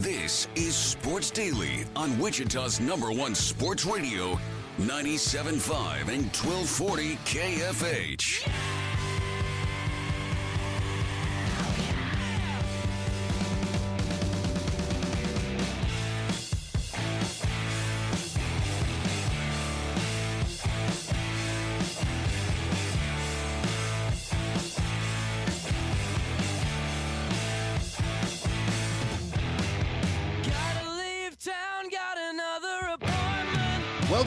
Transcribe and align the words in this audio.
This 0.00 0.48
is 0.54 0.74
Sports 0.74 1.30
Daily 1.30 1.84
on 1.94 2.18
Wichita's 2.18 2.80
number 2.80 3.12
one 3.12 3.34
sports 3.34 3.84
radio, 3.84 4.40
97.5 4.78 6.08
and 6.08 6.24
1240 6.32 7.16
KFH. 7.26 8.50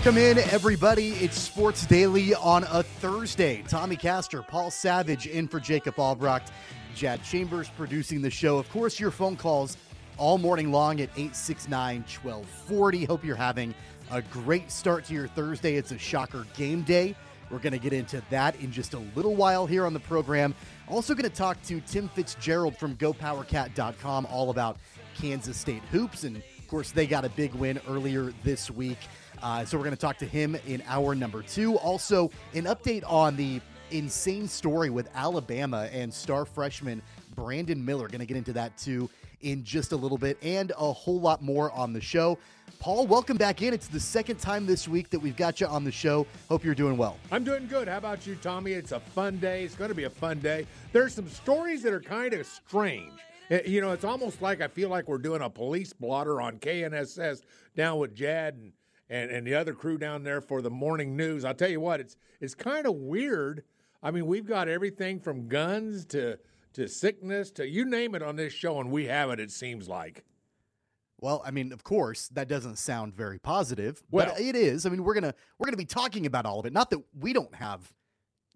Welcome 0.03 0.21
in, 0.21 0.37
everybody. 0.37 1.11
It's 1.11 1.39
Sports 1.39 1.85
Daily 1.85 2.35
on 2.35 2.65
a 2.65 2.83
Thursday. 2.83 3.63
Tommy 3.69 3.95
Castor, 3.95 4.41
Paul 4.41 4.69
Savage 4.69 5.27
in 5.27 5.47
for 5.47 5.61
Jacob 5.61 5.97
Albrecht, 5.97 6.51
Jad 6.93 7.23
Chambers 7.23 7.69
producing 7.77 8.21
the 8.21 8.29
show. 8.29 8.57
Of 8.57 8.69
course, 8.69 8.99
your 8.99 9.11
phone 9.11 9.37
calls 9.37 9.77
all 10.17 10.37
morning 10.37 10.73
long 10.73 10.99
at 10.99 11.07
869 11.11 12.03
1240. 12.21 13.05
Hope 13.05 13.23
you're 13.23 13.37
having 13.37 13.73
a 14.11 14.21
great 14.23 14.69
start 14.69 15.05
to 15.05 15.13
your 15.13 15.29
Thursday. 15.29 15.75
It's 15.75 15.91
a 15.91 15.97
shocker 15.97 16.45
game 16.57 16.81
day. 16.81 17.15
We're 17.49 17.59
going 17.59 17.71
to 17.71 17.79
get 17.79 17.93
into 17.93 18.21
that 18.29 18.57
in 18.57 18.73
just 18.73 18.95
a 18.95 19.01
little 19.15 19.35
while 19.35 19.65
here 19.65 19.85
on 19.85 19.93
the 19.93 20.01
program. 20.01 20.53
Also, 20.89 21.15
going 21.15 21.29
to 21.29 21.33
talk 21.33 21.61
to 21.63 21.79
Tim 21.79 22.09
Fitzgerald 22.09 22.75
from 22.75 22.97
GoPowerCat.com 22.97 24.25
all 24.25 24.49
about 24.49 24.79
Kansas 25.15 25.55
State 25.55 25.83
hoops. 25.91 26.25
And 26.25 26.35
of 26.35 26.67
course, 26.67 26.91
they 26.91 27.07
got 27.07 27.23
a 27.23 27.29
big 27.29 27.53
win 27.53 27.79
earlier 27.87 28.33
this 28.43 28.69
week. 28.69 28.97
Uh, 29.43 29.65
so 29.65 29.77
we're 29.77 29.83
going 29.83 29.95
to 29.95 30.01
talk 30.01 30.17
to 30.17 30.25
him 30.25 30.55
in 30.65 30.81
hour 30.87 31.13
number 31.13 31.41
two. 31.41 31.77
Also, 31.79 32.31
an 32.53 32.63
update 32.63 33.03
on 33.05 33.35
the 33.35 33.59
insane 33.91 34.47
story 34.47 34.89
with 34.89 35.09
Alabama 35.13 35.89
and 35.91 36.11
star 36.11 36.45
freshman 36.45 37.01
Brandon 37.35 37.83
Miller. 37.83 38.07
Going 38.07 38.19
to 38.21 38.25
get 38.25 38.37
into 38.37 38.53
that 38.53 38.77
too 38.77 39.09
in 39.41 39.61
just 39.65 39.91
a 39.91 39.95
little 39.97 40.17
bit 40.17 40.37
and 40.41 40.71
a 40.71 40.93
whole 40.93 41.19
lot 41.19 41.41
more 41.41 41.69
on 41.73 41.91
the 41.91 41.99
show. 41.99 42.37
Paul, 42.79 43.05
welcome 43.05 43.35
back 43.35 43.61
in. 43.61 43.73
It's 43.73 43.89
the 43.89 43.99
second 43.99 44.37
time 44.37 44.65
this 44.65 44.87
week 44.87 45.09
that 45.09 45.19
we've 45.19 45.35
got 45.35 45.59
you 45.59 45.67
on 45.67 45.83
the 45.83 45.91
show. 45.91 46.25
Hope 46.47 46.63
you're 46.63 46.73
doing 46.73 46.95
well. 46.95 47.17
I'm 47.29 47.43
doing 47.43 47.67
good. 47.67 47.89
How 47.89 47.97
about 47.97 48.25
you, 48.25 48.35
Tommy? 48.35 48.71
It's 48.71 48.93
a 48.93 49.01
fun 49.01 49.39
day. 49.39 49.65
It's 49.65 49.75
going 49.75 49.89
to 49.89 49.95
be 49.95 50.05
a 50.05 50.09
fun 50.09 50.39
day. 50.39 50.65
There's 50.93 51.13
some 51.13 51.27
stories 51.27 51.83
that 51.83 51.91
are 51.91 52.01
kind 52.01 52.33
of 52.33 52.47
strange. 52.47 53.11
Eh, 53.49 53.61
you 53.65 53.81
know, 53.81 53.91
it's 53.91 54.05
almost 54.05 54.41
like 54.41 54.61
I 54.61 54.69
feel 54.69 54.87
like 54.87 55.09
we're 55.09 55.17
doing 55.17 55.41
a 55.41 55.49
police 55.49 55.91
blotter 55.91 56.39
on 56.39 56.59
KNSS 56.59 57.41
down 57.75 57.99
with 57.99 58.15
Jad 58.15 58.53
and 58.55 58.71
and, 59.13 59.29
and 59.29 59.45
the 59.45 59.53
other 59.53 59.73
crew 59.73 59.99
down 59.99 60.23
there 60.23 60.41
for 60.41 60.61
the 60.61 60.71
morning 60.71 61.15
news. 61.15 61.45
I'll 61.45 61.53
tell 61.53 61.69
you 61.69 61.79
what, 61.79 61.99
it's 61.99 62.15
it's 62.41 62.55
kind 62.55 62.87
of 62.87 62.95
weird. 62.95 63.63
I 64.01 64.09
mean, 64.09 64.25
we've 64.25 64.45
got 64.45 64.67
everything 64.67 65.19
from 65.19 65.47
guns 65.47 66.03
to 66.07 66.39
to 66.73 66.87
sickness 66.87 67.51
to 67.51 67.67
you 67.67 67.85
name 67.85 68.15
it 68.15 68.23
on 68.23 68.35
this 68.35 68.51
show, 68.51 68.79
and 68.79 68.91
we 68.91 69.05
have 69.05 69.29
it. 69.29 69.39
It 69.39 69.51
seems 69.51 69.87
like. 69.87 70.25
Well, 71.21 71.41
I 71.45 71.51
mean, 71.51 71.71
of 71.71 71.83
course, 71.83 72.27
that 72.29 72.49
doesn't 72.49 72.77
sound 72.77 73.13
very 73.13 73.39
positive, 73.39 74.03
well, 74.09 74.25
but 74.25 74.41
it 74.41 74.55
is. 74.55 74.85
I 74.85 74.89
mean, 74.89 75.03
we're 75.03 75.13
gonna 75.13 75.35
we're 75.59 75.67
gonna 75.67 75.77
be 75.77 75.85
talking 75.85 76.25
about 76.25 76.47
all 76.47 76.59
of 76.59 76.65
it. 76.65 76.73
Not 76.73 76.89
that 76.89 76.99
we 77.17 77.33
don't 77.33 77.53
have 77.53 77.93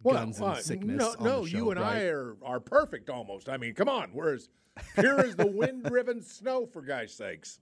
guns 0.03 0.39
well, 0.39 0.49
and 0.49 0.57
uh, 0.57 0.61
sickness. 0.61 0.97
No, 0.97 1.13
no, 1.23 1.45
show, 1.45 1.57
you 1.57 1.69
and 1.69 1.79
right? 1.79 1.97
I 1.97 2.05
are 2.05 2.35
are 2.43 2.59
perfect 2.59 3.11
almost. 3.11 3.47
I 3.47 3.57
mean, 3.57 3.75
come 3.75 3.87
on, 3.87 4.11
we're 4.11 4.33
as 4.33 4.49
pure 4.95 5.19
as 5.19 5.35
the 5.35 5.45
wind-driven 5.55 6.23
snow, 6.23 6.65
for 6.65 6.81
guys' 6.81 7.13
sakes. 7.13 7.59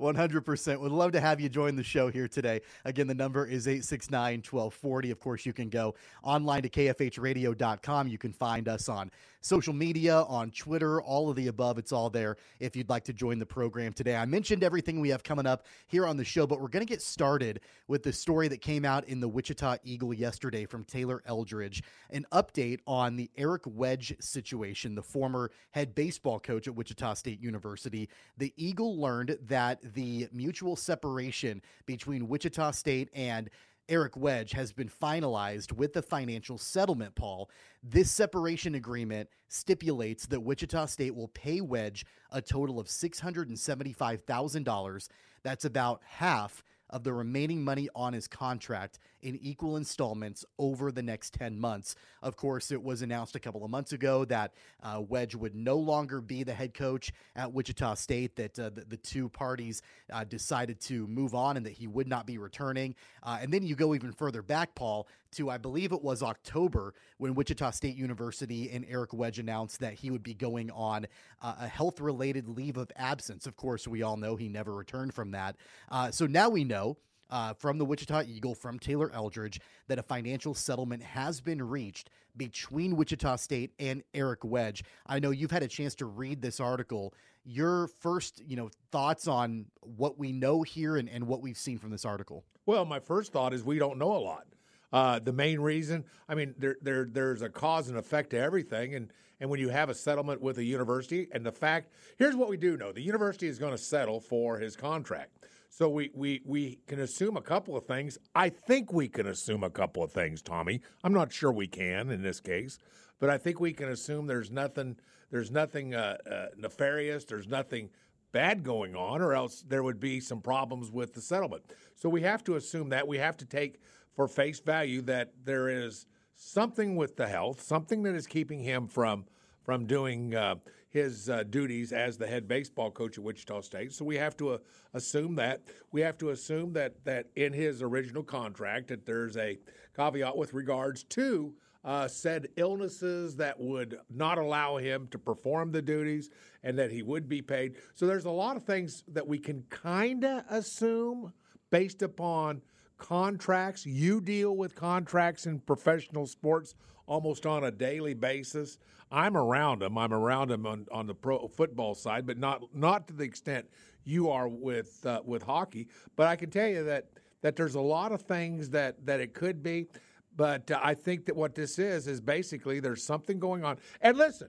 100%. 0.00 0.80
Would 0.80 0.92
love 0.92 1.12
to 1.12 1.20
have 1.20 1.40
you 1.40 1.48
join 1.48 1.76
the 1.76 1.82
show 1.82 2.10
here 2.10 2.28
today. 2.28 2.60
Again, 2.84 3.06
the 3.06 3.14
number 3.14 3.46
is 3.46 3.66
869 3.66 4.38
1240. 4.48 5.10
Of 5.10 5.20
course, 5.20 5.46
you 5.46 5.52
can 5.52 5.68
go 5.68 5.94
online 6.22 6.62
to 6.62 6.68
kfhradio.com. 6.68 8.08
You 8.08 8.18
can 8.18 8.32
find 8.32 8.68
us 8.68 8.88
on 8.88 9.10
social 9.40 9.72
media, 9.72 10.22
on 10.22 10.50
Twitter, 10.52 11.02
all 11.02 11.28
of 11.28 11.36
the 11.36 11.48
above. 11.48 11.78
It's 11.78 11.92
all 11.92 12.10
there 12.10 12.36
if 12.60 12.76
you'd 12.76 12.88
like 12.88 13.04
to 13.04 13.12
join 13.12 13.38
the 13.38 13.46
program 13.46 13.92
today. 13.92 14.16
I 14.16 14.24
mentioned 14.24 14.62
everything 14.62 15.00
we 15.00 15.08
have 15.08 15.24
coming 15.24 15.46
up 15.46 15.66
here 15.88 16.06
on 16.06 16.16
the 16.16 16.24
show, 16.24 16.46
but 16.46 16.60
we're 16.60 16.68
going 16.68 16.86
to 16.86 16.90
get 16.90 17.02
started 17.02 17.60
with 17.88 18.02
the 18.02 18.12
story 18.12 18.48
that 18.48 18.60
came 18.60 18.84
out 18.84 19.04
in 19.08 19.20
the 19.20 19.28
Wichita 19.28 19.78
Eagle 19.84 20.14
yesterday 20.14 20.64
from 20.64 20.84
Taylor 20.84 21.22
Eldridge 21.26 21.82
an 22.10 22.26
update 22.32 22.80
on 22.86 23.16
the 23.16 23.30
Eric 23.36 23.62
Wedge 23.66 24.14
situation, 24.20 24.94
the 24.94 25.02
former 25.02 25.50
head 25.70 25.94
baseball 25.94 26.38
coach 26.38 26.68
at 26.68 26.74
Wichita 26.74 27.14
State 27.14 27.40
University. 27.40 28.08
The 28.38 28.52
Eagle 28.56 29.00
learned 29.00 29.38
that 29.48 29.71
the 29.82 30.28
mutual 30.32 30.76
separation 30.76 31.62
between 31.86 32.28
Wichita 32.28 32.72
State 32.72 33.08
and 33.14 33.48
Eric 33.88 34.16
Wedge 34.16 34.52
has 34.52 34.72
been 34.72 34.88
finalized 34.88 35.72
with 35.72 35.92
the 35.92 36.02
financial 36.02 36.58
settlement, 36.58 37.14
Paul. 37.14 37.48
This 37.82 38.10
separation 38.10 38.74
agreement 38.74 39.28
stipulates 39.48 40.26
that 40.26 40.40
Wichita 40.40 40.86
State 40.86 41.14
will 41.14 41.28
pay 41.28 41.60
Wedge 41.60 42.06
a 42.30 42.40
total 42.40 42.80
of 42.80 42.86
$675,000. 42.86 45.08
That's 45.42 45.64
about 45.64 46.00
half 46.04 46.62
of 46.90 47.02
the 47.04 47.12
remaining 47.12 47.62
money 47.64 47.88
on 47.94 48.12
his 48.12 48.28
contract 48.28 48.98
in 49.22 49.38
equal 49.40 49.76
installments 49.76 50.44
over 50.58 50.92
the 50.92 51.02
next 51.02 51.34
10 51.34 51.58
months. 51.58 51.94
Of 52.22 52.36
course, 52.36 52.70
it 52.70 52.82
was 52.82 53.02
announced 53.02 53.36
a 53.36 53.40
couple 53.40 53.64
of 53.64 53.70
months 53.70 53.92
ago 53.92 54.24
that 54.26 54.52
uh, 54.82 55.00
Wedge 55.00 55.34
would 55.34 55.54
no 55.54 55.76
longer 55.76 56.20
be 56.20 56.42
the 56.42 56.52
head 56.52 56.74
coach 56.74 57.12
at 57.36 57.52
Wichita 57.52 57.94
State, 57.94 58.36
that 58.36 58.58
uh, 58.58 58.70
the, 58.70 58.84
the, 58.84 58.96
two 58.96 59.28
parties 59.28 59.82
uh, 60.12 60.24
decided 60.24 60.80
to 60.80 61.06
move 61.06 61.34
on 61.34 61.56
and 61.56 61.66
that 61.66 61.72
he 61.72 61.86
would 61.86 62.06
not 62.06 62.26
be 62.26 62.38
returning. 62.38 62.94
Uh, 63.22 63.38
and 63.40 63.52
then 63.52 63.62
you 63.62 63.74
go 63.74 63.94
even 63.94 64.12
further 64.12 64.42
back, 64.42 64.74
Paul, 64.74 65.08
to 65.32 65.50
I 65.50 65.58
believe 65.58 65.92
it 65.92 66.02
was 66.02 66.22
October 66.22 66.94
when 67.18 67.34
Wichita 67.34 67.70
State 67.70 67.96
University 67.96 68.70
and 68.70 68.84
Eric 68.88 69.12
Wedge 69.12 69.38
announced 69.38 69.80
that 69.80 69.94
he 69.94 70.10
would 70.10 70.22
be 70.22 70.34
going 70.34 70.70
on 70.70 71.06
uh, 71.40 71.54
a 71.60 71.68
health 71.68 72.00
related 72.00 72.48
leave 72.48 72.76
of 72.76 72.90
absence. 72.96 73.46
Of 73.46 73.56
course, 73.56 73.88
we 73.88 74.02
all 74.02 74.16
know 74.16 74.36
he 74.36 74.48
never 74.48 74.74
returned 74.74 75.14
from 75.14 75.32
that. 75.32 75.56
Uh, 75.90 76.10
so 76.10 76.26
now 76.26 76.48
we 76.48 76.64
know 76.64 76.96
uh, 77.32 77.54
from 77.54 77.78
the 77.78 77.84
Wichita 77.84 78.24
Eagle, 78.28 78.54
from 78.54 78.78
Taylor 78.78 79.10
Eldridge, 79.12 79.58
that 79.88 79.98
a 79.98 80.02
financial 80.02 80.54
settlement 80.54 81.02
has 81.02 81.40
been 81.40 81.62
reached 81.62 82.10
between 82.36 82.94
Wichita 82.94 83.36
State 83.36 83.72
and 83.78 84.02
Eric 84.12 84.44
Wedge. 84.44 84.84
I 85.06 85.18
know 85.18 85.30
you've 85.30 85.50
had 85.50 85.62
a 85.62 85.68
chance 85.68 85.94
to 85.96 86.06
read 86.06 86.42
this 86.42 86.60
article. 86.60 87.14
Your 87.44 87.88
first, 88.00 88.42
you 88.46 88.54
know, 88.54 88.70
thoughts 88.92 89.26
on 89.26 89.66
what 89.80 90.18
we 90.18 90.30
know 90.30 90.62
here 90.62 90.96
and, 90.96 91.08
and 91.08 91.26
what 91.26 91.40
we've 91.40 91.56
seen 91.56 91.78
from 91.78 91.90
this 91.90 92.04
article? 92.04 92.44
Well, 92.66 92.84
my 92.84 93.00
first 93.00 93.32
thought 93.32 93.54
is 93.54 93.64
we 93.64 93.78
don't 93.78 93.98
know 93.98 94.12
a 94.12 94.20
lot. 94.20 94.46
Uh, 94.92 95.18
the 95.18 95.32
main 95.32 95.58
reason, 95.58 96.04
I 96.28 96.34
mean, 96.34 96.54
there, 96.58 96.76
there, 96.82 97.08
there's 97.10 97.40
a 97.40 97.48
cause 97.48 97.88
and 97.88 97.96
effect 97.96 98.30
to 98.30 98.38
everything, 98.38 98.94
and 98.94 99.10
and 99.40 99.50
when 99.50 99.58
you 99.58 99.70
have 99.70 99.88
a 99.88 99.94
settlement 99.94 100.40
with 100.40 100.58
a 100.58 100.62
university, 100.62 101.26
and 101.32 101.44
the 101.44 101.50
fact, 101.50 101.90
here's 102.16 102.36
what 102.36 102.48
we 102.48 102.56
do 102.56 102.76
know: 102.76 102.92
the 102.92 103.00
university 103.00 103.48
is 103.48 103.58
going 103.58 103.72
to 103.72 103.78
settle 103.78 104.20
for 104.20 104.58
his 104.58 104.76
contract. 104.76 105.38
So 105.74 105.88
we, 105.88 106.10
we, 106.12 106.42
we 106.44 106.80
can 106.86 107.00
assume 107.00 107.38
a 107.38 107.40
couple 107.40 107.78
of 107.78 107.86
things. 107.86 108.18
I 108.34 108.50
think 108.50 108.92
we 108.92 109.08
can 109.08 109.26
assume 109.26 109.64
a 109.64 109.70
couple 109.70 110.02
of 110.02 110.12
things, 110.12 110.42
Tommy. 110.42 110.82
I'm 111.02 111.14
not 111.14 111.32
sure 111.32 111.50
we 111.50 111.66
can 111.66 112.10
in 112.10 112.20
this 112.20 112.40
case, 112.40 112.78
but 113.18 113.30
I 113.30 113.38
think 113.38 113.58
we 113.58 113.72
can 113.72 113.88
assume 113.88 114.26
there's 114.26 114.50
nothing 114.50 114.96
there's 115.30 115.50
nothing 115.50 115.94
uh, 115.94 116.18
uh, 116.30 116.46
nefarious. 116.58 117.24
There's 117.24 117.48
nothing 117.48 117.88
bad 118.32 118.62
going 118.64 118.94
on, 118.94 119.22
or 119.22 119.32
else 119.32 119.64
there 119.66 119.82
would 119.82 119.98
be 119.98 120.20
some 120.20 120.42
problems 120.42 120.90
with 120.90 121.14
the 121.14 121.22
settlement. 121.22 121.62
So 121.94 122.10
we 122.10 122.20
have 122.20 122.44
to 122.44 122.56
assume 122.56 122.90
that 122.90 123.08
we 123.08 123.16
have 123.16 123.38
to 123.38 123.46
take 123.46 123.80
for 124.14 124.28
face 124.28 124.60
value 124.60 125.00
that 125.02 125.32
there 125.42 125.70
is 125.70 126.04
something 126.36 126.96
with 126.96 127.16
the 127.16 127.28
health, 127.28 127.62
something 127.62 128.02
that 128.02 128.14
is 128.14 128.26
keeping 128.26 128.60
him 128.60 128.88
from 128.88 129.24
from 129.64 129.86
doing 129.86 130.34
uh, 130.34 130.56
his 130.90 131.30
uh, 131.30 131.42
duties 131.44 131.92
as 131.92 132.18
the 132.18 132.26
head 132.26 132.46
baseball 132.46 132.90
coach 132.90 133.16
at 133.16 133.24
Wichita 133.24 133.62
State. 133.62 133.92
So 133.92 134.04
we 134.04 134.16
have 134.16 134.36
to 134.38 134.50
uh, 134.50 134.58
assume 134.94 135.34
that 135.36 135.62
we 135.90 136.00
have 136.02 136.18
to 136.18 136.30
assume 136.30 136.72
that 136.74 137.04
that 137.04 137.26
in 137.36 137.52
his 137.52 137.82
original 137.82 138.22
contract 138.22 138.88
that 138.88 139.06
there's 139.06 139.36
a 139.36 139.58
caveat 139.96 140.36
with 140.36 140.52
regards 140.52 141.04
to 141.04 141.54
uh, 141.84 142.06
said 142.06 142.48
illnesses 142.56 143.36
that 143.36 143.58
would 143.58 143.98
not 144.08 144.38
allow 144.38 144.76
him 144.76 145.08
to 145.10 145.18
perform 145.18 145.72
the 145.72 145.82
duties 145.82 146.30
and 146.62 146.78
that 146.78 146.92
he 146.92 147.02
would 147.02 147.28
be 147.28 147.42
paid. 147.42 147.74
So 147.94 148.06
there's 148.06 148.24
a 148.24 148.30
lot 148.30 148.56
of 148.56 148.64
things 148.64 149.02
that 149.08 149.26
we 149.26 149.38
can 149.38 149.64
kind 149.68 150.24
of 150.24 150.44
assume 150.48 151.32
based 151.70 152.02
upon 152.02 152.62
contracts. 152.98 153.84
You 153.84 154.20
deal 154.20 154.56
with 154.56 154.76
contracts 154.76 155.46
in 155.46 155.58
professional 155.58 156.26
sports 156.26 156.74
almost 157.06 157.46
on 157.46 157.64
a 157.64 157.70
daily 157.70 158.14
basis. 158.14 158.78
I'm 159.12 159.36
around 159.36 159.82
them. 159.82 159.98
I'm 159.98 160.12
around 160.12 160.48
them 160.48 160.66
on, 160.66 160.86
on 160.90 161.06
the 161.06 161.14
pro 161.14 161.46
football 161.46 161.94
side, 161.94 162.26
but 162.26 162.38
not 162.38 162.74
not 162.74 163.06
to 163.08 163.12
the 163.12 163.24
extent 163.24 163.66
you 164.04 164.30
are 164.30 164.48
with 164.48 165.04
uh, 165.06 165.20
with 165.24 165.42
hockey. 165.42 165.88
But 166.16 166.28
I 166.28 166.36
can 166.36 166.50
tell 166.50 166.66
you 166.66 166.82
that 166.84 167.10
that 167.42 167.54
there's 167.54 167.74
a 167.74 167.80
lot 167.80 168.10
of 168.10 168.22
things 168.22 168.70
that 168.70 169.04
that 169.04 169.20
it 169.20 169.34
could 169.34 169.62
be. 169.62 169.86
But 170.34 170.70
uh, 170.70 170.80
I 170.82 170.94
think 170.94 171.26
that 171.26 171.36
what 171.36 171.54
this 171.54 171.78
is 171.78 172.06
is 172.06 172.20
basically 172.20 172.80
there's 172.80 173.04
something 173.04 173.38
going 173.38 173.64
on. 173.64 173.76
And 174.00 174.16
listen, 174.16 174.48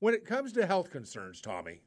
when 0.00 0.12
it 0.12 0.26
comes 0.26 0.52
to 0.52 0.66
health 0.66 0.90
concerns, 0.90 1.40
Tommy, 1.40 1.80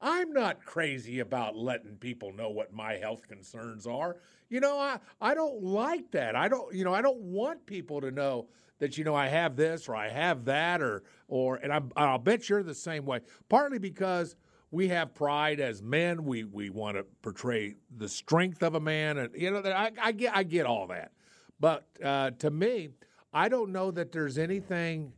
I'm 0.00 0.32
not 0.32 0.64
crazy 0.64 1.18
about 1.18 1.56
letting 1.56 1.96
people 1.96 2.32
know 2.32 2.50
what 2.50 2.72
my 2.72 2.94
health 2.94 3.26
concerns 3.26 3.86
are. 3.86 4.18
You 4.50 4.60
know, 4.60 4.78
I, 4.78 4.98
I 5.20 5.34
don't 5.34 5.62
like 5.62 6.10
that. 6.12 6.36
I 6.36 6.46
don't, 6.46 6.72
you 6.74 6.84
know, 6.84 6.94
I 6.94 7.02
don't 7.02 7.20
want 7.20 7.66
people 7.66 8.00
to 8.02 8.10
know 8.10 8.48
that, 8.78 8.98
you 8.98 9.04
know, 9.04 9.14
I 9.14 9.28
have 9.28 9.56
this 9.56 9.88
or 9.88 9.94
I 9.94 10.08
have 10.08 10.44
that 10.46 10.82
or, 10.82 11.04
or, 11.28 11.56
and 11.56 11.72
I'm, 11.72 11.92
I'll 11.96 12.18
bet 12.18 12.48
you're 12.48 12.62
the 12.62 12.74
same 12.74 13.04
way. 13.04 13.20
Partly 13.48 13.78
because 13.78 14.36
we 14.70 14.88
have 14.88 15.14
pride 15.14 15.60
as 15.60 15.82
men. 15.82 16.24
We, 16.24 16.44
we 16.44 16.70
want 16.70 16.96
to 16.96 17.04
portray 17.22 17.76
the 17.96 18.08
strength 18.08 18.62
of 18.62 18.74
a 18.74 18.80
man. 18.80 19.18
And, 19.18 19.30
you 19.34 19.50
know, 19.50 19.62
I, 19.64 19.92
I 20.02 20.12
get, 20.12 20.36
I 20.36 20.42
get 20.42 20.66
all 20.66 20.88
that. 20.88 21.12
But 21.60 21.86
uh, 22.02 22.32
to 22.40 22.50
me, 22.50 22.90
I 23.32 23.48
don't 23.48 23.70
know 23.70 23.90
that 23.92 24.12
there's 24.12 24.36
anything 24.38 25.12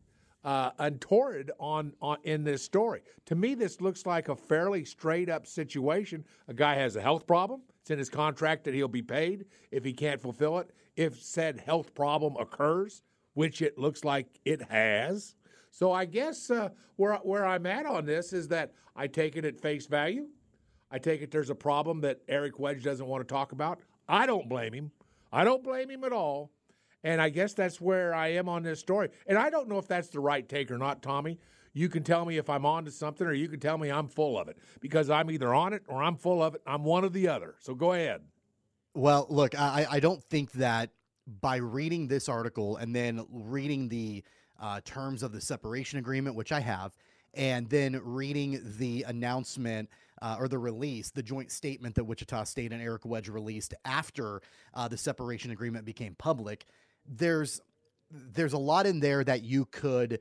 uh, 0.45 0.71
untoward 0.79 1.51
on, 1.59 1.93
on 2.01 2.19
in 2.23 2.45
this 2.45 2.63
story. 2.63 3.03
To 3.27 3.35
me, 3.35 3.55
this 3.55 3.81
looks 3.81 4.07
like 4.07 4.29
a 4.29 4.37
fairly 4.37 4.85
straight 4.85 5.29
up 5.29 5.47
situation. 5.47 6.25
A 6.49 6.55
guy 6.55 6.75
has 6.75 6.95
a 6.97 7.03
health 7.03 7.27
problem. 7.27 7.63
It's 7.81 7.91
in 7.91 7.99
his 7.99 8.11
contract 8.11 8.65
that 8.65 8.75
he'll 8.75 8.89
be 8.89 9.03
paid 9.03 9.47
if 9.71 9.85
he 9.85 9.93
can't 9.93 10.21
fulfill 10.21 10.59
it. 10.59 10.71
If 10.95 11.21
said 11.23 11.61
health 11.61 11.95
problem 11.95 12.37
occurs, 12.39 13.03
which 13.37 13.61
it 13.61 13.77
looks 13.77 14.03
like 14.03 14.41
it 14.47 14.63
has. 14.63 15.35
So 15.71 15.93
I 15.93 16.07
guess 16.07 16.51
uh, 16.51 16.71
where 16.97 17.17
where 17.17 17.45
I'm 17.45 17.67
at 17.67 17.85
on 17.85 18.07
this 18.07 18.33
is 18.33 18.49
that 18.49 18.73
I 18.97 19.07
take 19.07 19.37
it 19.37 19.45
at 19.45 19.61
face 19.61 19.87
value. 19.87 20.29
I 20.91 20.99
take 20.99 21.21
it 21.21 21.31
there's 21.31 21.51
a 21.51 21.55
problem 21.55 22.01
that 22.01 22.21
Eric 22.29 22.59
Wedge 22.59 22.83
doesn't 22.83 23.07
want 23.07 23.29
to 23.29 23.33
talk 23.33 23.53
about. 23.53 23.81
I 24.09 24.25
don't 24.25 24.49
blame 24.49 24.73
him. 24.73 24.91
I 25.31 25.45
don't 25.45 25.63
blame 25.63 25.91
him 25.91 26.03
at 26.05 26.13
all. 26.13 26.51
And 27.05 27.21
I 27.21 27.29
guess 27.29 27.53
that's 27.53 27.79
where 27.79 28.15
I 28.15 28.29
am 28.29 28.49
on 28.49 28.63
this 28.63 28.81
story. 28.81 29.11
And 29.27 29.37
I 29.37 29.51
don't 29.51 29.69
know 29.69 29.79
if 29.79 29.87
that's 29.87 30.09
the 30.09 30.19
right 30.19 30.49
take 30.49 30.71
or 30.71 30.79
not, 30.79 31.03
Tommy. 31.03 31.39
You 31.75 31.91
can 31.91 32.05
tell 32.05 32.25
me 32.25 32.39
if 32.39 32.49
I'm 32.49 32.65
on 32.65 32.87
to 32.87 32.91
something, 32.91 33.27
or 33.27 33.35
you 33.35 33.49
can 33.49 33.61
tell 33.61 33.77
me 33.77 33.91
I'm 33.91 34.09
full 34.09 34.39
of 34.39 34.49
it 34.49 34.57
because 34.81 35.11
I'm 35.11 35.31
either 35.31 35.53
on 35.53 35.75
it 35.75 35.83
or 35.89 36.03
I'm 36.03 36.17
full 36.17 36.43
of 36.43 36.55
it. 36.55 36.63
I'm 36.67 36.85
one 36.85 37.05
or 37.05 37.11
the 37.11 37.29
other. 37.29 37.57
So 37.59 37.75
go 37.75 37.93
ahead. 37.93 38.23
Well, 38.95 39.27
look, 39.29 39.55
I, 39.55 39.87
I 39.91 40.01
don't 40.01 40.25
think 40.25 40.53
that 40.53 40.89
by 41.41 41.57
reading 41.57 42.07
this 42.07 42.29
article 42.29 42.77
and 42.77 42.95
then 42.95 43.27
reading 43.31 43.89
the 43.89 44.23
uh, 44.61 44.81
terms 44.85 45.23
of 45.23 45.33
the 45.33 45.41
separation 45.41 45.99
agreement, 45.99 46.37
which 46.37 46.53
I 46.53 46.61
have, 46.61 46.97
and 47.35 47.69
then 47.69 48.01
reading 48.03 48.61
the 48.79 49.05
announcement 49.05 49.91
uh, 50.23 50.37
or 50.39 50.49
the 50.49 50.59
release, 50.59 51.11
the 51.11 51.23
joint 51.23 51.51
statement 51.51 51.95
that 51.97 52.05
Wichita 52.05 52.45
State 52.45 52.73
and 52.73 52.81
Eric 52.83 53.05
Wedge 53.05 53.29
released 53.29 53.75
after 53.85 54.41
uh, 54.73 54.89
the 54.89 54.97
separation 54.97 55.51
agreement 55.51 55.85
became 55.85 56.15
public, 56.15 56.67
there's 57.07 57.61
there's 58.11 58.53
a 58.53 58.59
lot 58.59 58.87
in 58.87 59.01
there 59.01 59.25
that 59.25 59.43
you 59.43 59.65
could 59.67 60.21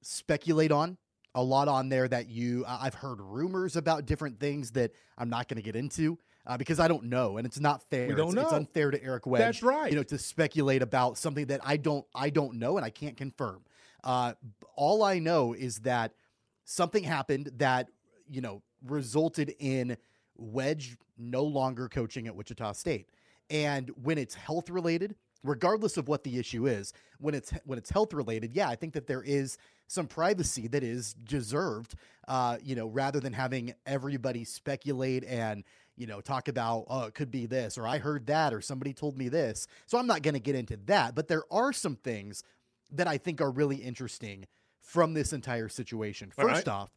speculate 0.00 0.70
on. 0.70 0.96
A 1.34 1.42
lot 1.42 1.68
on 1.68 1.90
there 1.90 2.08
that 2.08 2.30
you 2.30 2.64
I've 2.66 2.94
heard 2.94 3.20
rumors 3.20 3.76
about 3.76 4.06
different 4.06 4.40
things 4.40 4.70
that 4.70 4.92
I'm 5.18 5.28
not 5.28 5.48
going 5.48 5.56
to 5.56 5.62
get 5.62 5.76
into. 5.76 6.18
Uh, 6.46 6.56
because 6.56 6.78
I 6.78 6.86
don't 6.86 7.04
know, 7.04 7.38
and 7.38 7.46
it's 7.46 7.58
not 7.58 7.82
fair. 7.90 8.06
We 8.06 8.14
don't 8.14 8.28
it's, 8.28 8.34
know. 8.36 8.42
it's 8.42 8.52
unfair 8.52 8.92
to 8.92 9.02
Eric 9.02 9.26
Wedge. 9.26 9.40
That's 9.40 9.62
right. 9.62 9.90
You 9.90 9.96
know, 9.96 10.04
to 10.04 10.18
speculate 10.18 10.80
about 10.80 11.18
something 11.18 11.46
that 11.46 11.60
I 11.64 11.76
don't, 11.76 12.06
I 12.14 12.30
don't 12.30 12.54
know, 12.54 12.76
and 12.76 12.86
I 12.86 12.90
can't 12.90 13.16
confirm. 13.16 13.62
Uh, 14.04 14.34
all 14.76 15.02
I 15.02 15.18
know 15.18 15.54
is 15.54 15.80
that 15.80 16.12
something 16.64 17.02
happened 17.02 17.50
that 17.56 17.88
you 18.30 18.40
know 18.40 18.62
resulted 18.86 19.54
in 19.58 19.96
Wedge 20.36 20.96
no 21.18 21.42
longer 21.42 21.88
coaching 21.88 22.26
at 22.26 22.36
Wichita 22.36 22.72
State. 22.72 23.08
And 23.50 23.90
when 24.02 24.18
it's 24.18 24.34
health 24.34 24.70
related, 24.70 25.14
regardless 25.42 25.96
of 25.96 26.08
what 26.08 26.24
the 26.24 26.38
issue 26.38 26.66
is, 26.66 26.92
when 27.18 27.34
it's 27.34 27.52
when 27.64 27.78
it's 27.78 27.90
health 27.90 28.12
related, 28.12 28.52
yeah, 28.54 28.68
I 28.68 28.76
think 28.76 28.94
that 28.94 29.06
there 29.06 29.22
is 29.22 29.56
some 29.86 30.06
privacy 30.06 30.66
that 30.68 30.82
is 30.82 31.14
deserved. 31.14 31.94
Uh, 32.26 32.58
you 32.62 32.74
know, 32.74 32.88
rather 32.88 33.20
than 33.20 33.32
having 33.32 33.74
everybody 33.86 34.44
speculate 34.44 35.24
and 35.24 35.62
you 35.96 36.06
know 36.06 36.20
talk 36.20 36.48
about 36.48 36.84
oh 36.88 37.04
it 37.04 37.14
could 37.14 37.30
be 37.30 37.46
this 37.46 37.78
or 37.78 37.86
I 37.86 37.98
heard 37.98 38.26
that 38.26 38.52
or 38.52 38.60
somebody 38.60 38.92
told 38.92 39.16
me 39.16 39.28
this. 39.28 39.66
So 39.86 39.98
I'm 39.98 40.06
not 40.06 40.22
going 40.22 40.34
to 40.34 40.40
get 40.40 40.54
into 40.54 40.76
that, 40.86 41.14
but 41.14 41.28
there 41.28 41.44
are 41.50 41.72
some 41.72 41.96
things 41.96 42.42
that 42.92 43.06
I 43.06 43.18
think 43.18 43.40
are 43.40 43.50
really 43.50 43.76
interesting 43.76 44.46
from 44.80 45.14
this 45.14 45.32
entire 45.32 45.68
situation. 45.68 46.30
First 46.30 46.68
off, 46.68 46.90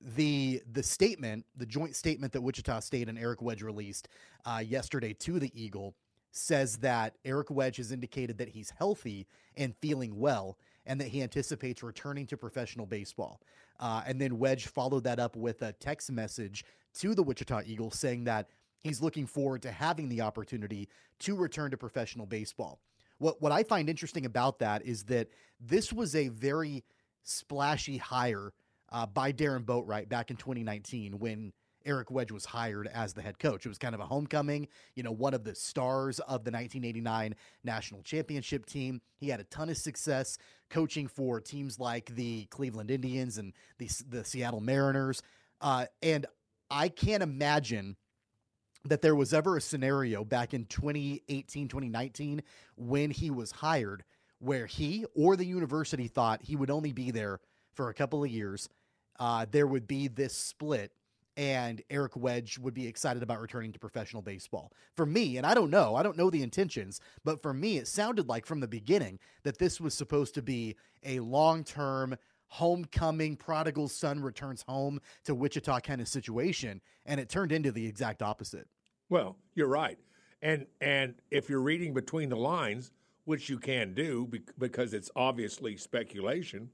the 0.00 0.62
the 0.70 0.82
statement, 0.82 1.46
the 1.56 1.66
joint 1.66 1.96
statement 1.96 2.32
that 2.32 2.40
Wichita 2.40 2.80
State 2.80 3.08
and 3.08 3.18
Eric 3.18 3.42
Wedge 3.42 3.62
released 3.62 4.08
uh, 4.44 4.62
yesterday 4.64 5.12
to 5.14 5.38
the 5.38 5.50
Eagle 5.60 5.94
says 6.32 6.78
that 6.78 7.16
Eric 7.24 7.50
Wedge 7.50 7.76
has 7.76 7.92
indicated 7.92 8.38
that 8.38 8.48
he's 8.48 8.70
healthy 8.70 9.26
and 9.56 9.76
feeling 9.76 10.18
well, 10.18 10.56
and 10.86 11.00
that 11.00 11.08
he 11.08 11.22
anticipates 11.22 11.82
returning 11.82 12.26
to 12.26 12.36
professional 12.36 12.86
baseball. 12.86 13.40
Uh, 13.78 14.02
and 14.06 14.20
then 14.20 14.38
Wedge 14.38 14.66
followed 14.66 15.04
that 15.04 15.18
up 15.18 15.36
with 15.36 15.62
a 15.62 15.72
text 15.72 16.10
message 16.10 16.64
to 16.94 17.14
the 17.14 17.22
Wichita 17.22 17.62
Eagle 17.66 17.90
saying 17.90 18.24
that 18.24 18.48
he's 18.80 19.00
looking 19.00 19.26
forward 19.26 19.62
to 19.62 19.72
having 19.72 20.08
the 20.08 20.20
opportunity 20.20 20.88
to 21.20 21.36
return 21.36 21.70
to 21.70 21.76
professional 21.76 22.26
baseball. 22.26 22.80
What 23.18 23.40
what 23.40 23.52
I 23.52 23.62
find 23.62 23.88
interesting 23.88 24.26
about 24.26 24.58
that 24.58 24.84
is 24.84 25.04
that 25.04 25.28
this 25.60 25.92
was 25.92 26.14
a 26.14 26.28
very 26.28 26.84
splashy 27.22 27.96
hire 27.96 28.52
uh, 28.90 29.06
by 29.06 29.32
Darron 29.32 29.64
Boatright 29.64 30.08
back 30.08 30.30
in 30.30 30.36
2019 30.36 31.18
when 31.18 31.52
Eric 31.84 32.10
Wedge 32.10 32.30
was 32.30 32.44
hired 32.44 32.86
as 32.88 33.12
the 33.12 33.22
head 33.22 33.38
coach. 33.38 33.66
It 33.66 33.68
was 33.68 33.78
kind 33.78 33.94
of 33.94 34.00
a 34.00 34.06
homecoming, 34.06 34.68
you 34.94 35.02
know, 35.02 35.12
one 35.12 35.34
of 35.34 35.44
the 35.44 35.54
stars 35.54 36.18
of 36.20 36.44
the 36.44 36.50
1989 36.50 37.34
national 37.64 38.02
championship 38.02 38.66
team. 38.66 39.00
He 39.16 39.28
had 39.28 39.40
a 39.40 39.44
ton 39.44 39.68
of 39.68 39.76
success 39.76 40.38
coaching 40.70 41.08
for 41.08 41.40
teams 41.40 41.78
like 41.78 42.14
the 42.14 42.46
Cleveland 42.46 42.90
Indians 42.90 43.38
and 43.38 43.52
the, 43.78 43.88
the 44.08 44.24
Seattle 44.24 44.60
Mariners. 44.60 45.22
Uh, 45.60 45.86
and 46.02 46.26
I 46.72 46.88
can't 46.88 47.22
imagine 47.22 47.96
that 48.84 49.02
there 49.02 49.14
was 49.14 49.34
ever 49.34 49.56
a 49.56 49.60
scenario 49.60 50.24
back 50.24 50.54
in 50.54 50.64
2018, 50.64 51.68
2019 51.68 52.42
when 52.76 53.10
he 53.10 53.30
was 53.30 53.52
hired 53.52 54.04
where 54.38 54.66
he 54.66 55.04
or 55.14 55.36
the 55.36 55.44
university 55.44 56.08
thought 56.08 56.42
he 56.42 56.56
would 56.56 56.70
only 56.70 56.92
be 56.92 57.12
there 57.12 57.38
for 57.74 57.90
a 57.90 57.94
couple 57.94 58.24
of 58.24 58.30
years 58.30 58.68
uh, 59.20 59.46
there 59.50 59.66
would 59.66 59.86
be 59.86 60.08
this 60.08 60.34
split 60.34 60.92
and 61.36 61.82
Eric 61.90 62.16
Wedge 62.16 62.58
would 62.58 62.74
be 62.74 62.86
excited 62.86 63.22
about 63.22 63.40
returning 63.40 63.72
to 63.72 63.78
professional 63.78 64.20
baseball. 64.20 64.72
For 64.96 65.06
me, 65.06 65.38
and 65.38 65.46
I 65.46 65.54
don't 65.54 65.70
know, 65.70 65.94
I 65.94 66.02
don't 66.02 66.16
know 66.16 66.28
the 66.28 66.42
intentions, 66.42 67.00
but 67.24 67.40
for 67.40 67.54
me, 67.54 67.78
it 67.78 67.88
sounded 67.88 68.28
like 68.28 68.44
from 68.44 68.60
the 68.60 68.68
beginning 68.68 69.18
that 69.42 69.58
this 69.58 69.80
was 69.80 69.94
supposed 69.94 70.34
to 70.34 70.42
be 70.42 70.76
a 71.04 71.20
long 71.20 71.64
term 71.64 72.16
homecoming, 72.52 73.34
prodigal 73.34 73.88
son 73.88 74.20
returns 74.20 74.62
home 74.68 75.00
to 75.24 75.34
Wichita 75.34 75.80
kind 75.80 76.02
of 76.02 76.06
situation. 76.06 76.82
And 77.06 77.18
it 77.18 77.30
turned 77.30 77.50
into 77.50 77.72
the 77.72 77.86
exact 77.86 78.20
opposite. 78.20 78.68
Well, 79.08 79.36
you're 79.54 79.68
right. 79.68 79.98
And, 80.42 80.66
and 80.82 81.14
if 81.30 81.48
you're 81.48 81.62
reading 81.62 81.94
between 81.94 82.28
the 82.28 82.36
lines, 82.36 82.92
which 83.24 83.48
you 83.48 83.58
can 83.58 83.94
do 83.94 84.28
because 84.58 84.92
it's 84.92 85.10
obviously 85.16 85.78
speculation, 85.78 86.68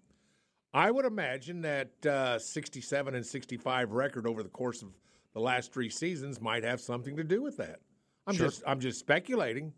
I 0.74 0.90
would 0.90 1.04
imagine 1.04 1.60
that 1.62 2.06
uh, 2.06 2.40
67 2.40 3.14
and 3.14 3.24
65 3.24 3.92
record 3.92 4.26
over 4.26 4.42
the 4.42 4.48
course 4.48 4.82
of 4.82 4.88
the 5.32 5.40
last 5.40 5.72
three 5.72 5.90
seasons 5.90 6.40
might 6.40 6.64
have 6.64 6.80
something 6.80 7.16
to 7.16 7.22
do 7.22 7.40
with 7.40 7.56
that. 7.58 7.78
I'm 8.26 8.34
Sure. 8.34 8.46
just 8.48 8.62
I'm 8.66 8.80
just 8.80 8.98
speculating, 8.98 9.72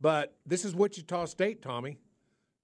but 0.00 0.34
this 0.44 0.64
is 0.64 0.74
Wichita 0.74 1.26
State, 1.26 1.62
Tommy. 1.62 1.98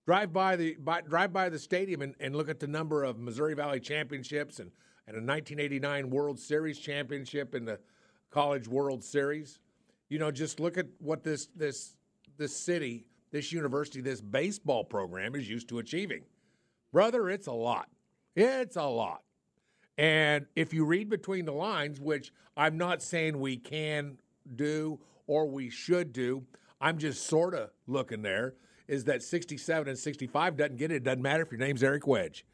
Drive 0.05 0.33
by 0.33 0.57
the 0.57 0.75
by, 0.77 1.01
drive 1.01 1.33
by 1.33 1.49
the 1.49 1.59
stadium 1.59 2.03
and, 2.03 2.15
and 2.19 2.35
look 2.35 2.49
at 2.49 2.59
the 2.59 2.67
number 2.67 3.05
of 3.05 3.19
Missouri 3.19 3.55
Valley 3.55 3.79
championships 3.79 4.59
and, 4.59 4.71
and 5.07 5.17
a 5.17 5.21
1989 5.21 6.11
World 6.11 6.39
Series 6.41 6.79
championship 6.79 7.55
in 7.55 7.65
the 7.65 7.79
College 8.31 8.67
World 8.67 9.05
Series. 9.05 9.61
You 10.09 10.19
know, 10.19 10.31
just 10.31 10.59
look 10.59 10.77
at 10.77 10.87
what 10.99 11.23
this 11.23 11.47
this 11.55 11.95
this 12.37 12.57
city, 12.57 13.07
this 13.31 13.53
university, 13.53 14.01
this 14.01 14.21
baseball 14.21 14.83
program 14.83 15.37
is 15.37 15.49
used 15.49 15.69
to 15.69 15.79
achieving. 15.79 16.25
Brother, 16.93 17.31
it's 17.31 17.47
a 17.47 17.53
lot. 17.53 17.89
It's 18.35 18.77
a 18.77 18.85
lot. 18.85 19.23
And 19.99 20.47
if 20.57 20.75
you 20.75 20.85
read 20.85 21.09
between 21.09 21.45
the 21.45 21.53
lines, 21.53 22.01
which 22.01 22.33
I'm 22.57 22.77
not 22.77 23.03
saying 23.03 23.39
we 23.39 23.57
can 23.57 24.19
do 24.57 24.99
or 25.27 25.47
we 25.47 25.71
should 25.71 26.13
do, 26.13 26.45
I'm 26.81 26.99
just 26.99 27.27
sort 27.27 27.55
of 27.55 27.71
looking 27.87 28.23
there, 28.23 28.55
is 28.93 29.05
that 29.05 29.23
67 29.23 29.89
and 29.89 29.99
65 29.99 30.57
doesn't 30.59 30.77
get 30.77 30.93
it. 30.93 30.97
It 30.97 31.05
doesn't 31.05 31.23
matter 31.23 31.43
if 31.43 31.51
your 31.51 31.59
name's 31.59 31.83
Eric 31.83 32.07
Wedge. 32.07 32.45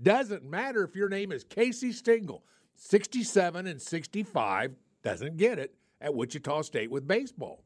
Doesn't 0.00 0.44
matter 0.44 0.84
if 0.84 0.94
your 0.94 1.08
name 1.08 1.32
is 1.32 1.44
Casey 1.44 1.92
Stengel. 1.92 2.44
67 2.74 3.66
and 3.66 3.80
65 3.80 4.74
doesn't 5.02 5.38
get 5.38 5.58
it 5.58 5.74
at 6.02 6.14
Wichita 6.14 6.60
State 6.60 6.90
with 6.90 7.08
baseball. 7.08 7.64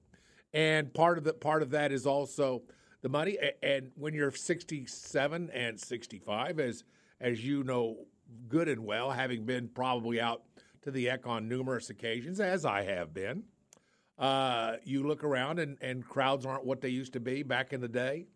And 0.55 0.95
part 0.95 1.19
of 1.19 1.25
the 1.25 1.33
part 1.33 1.62
of 1.62 1.71
that 1.71 1.91
is 1.91 2.07
also 2.07 2.62
the 3.00 3.09
money. 3.09 3.37
And 3.61 3.91
when 3.97 4.14
you're 4.14 4.31
67 4.31 5.50
and 5.50 5.81
65, 5.81 6.61
as 6.61 6.85
as 7.21 7.45
you 7.45 7.64
know 7.64 8.07
good 8.49 8.69
and 8.69 8.85
well, 8.85 9.11
having 9.11 9.45
been 9.45 9.67
probably 9.67 10.21
out 10.21 10.45
to 10.83 10.93
the 10.93 11.11
Eck 11.11 11.26
on 11.26 11.49
numerous 11.49 11.91
occasions, 11.91 12.38
as 12.38 12.64
I 12.64 12.85
have 12.85 13.12
been, 13.12 13.43
uh, 14.19 14.76
you 14.85 15.07
look 15.07 15.25
around 15.25 15.59
and, 15.59 15.76
and 15.81 16.07
crowds 16.07 16.47
aren't 16.47 16.64
what 16.64 16.81
they 16.81 16.88
used 16.88 17.12
to 17.14 17.21
be 17.21 17.42
back 17.42 17.73
in 17.73 17.81
the 17.81 17.88
day, 17.88 18.26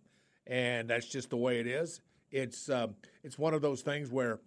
and 0.47 0.89
that's 0.89 1.07
just 1.07 1.31
the 1.31 1.37
way 1.37 1.61
it 1.61 1.67
is. 1.67 2.01
It's 2.31 2.69
um, 2.69 2.95
it's 3.23 3.39
one 3.39 3.55
of 3.55 3.63
those 3.63 3.83
things 3.83 4.11
where 4.11 4.41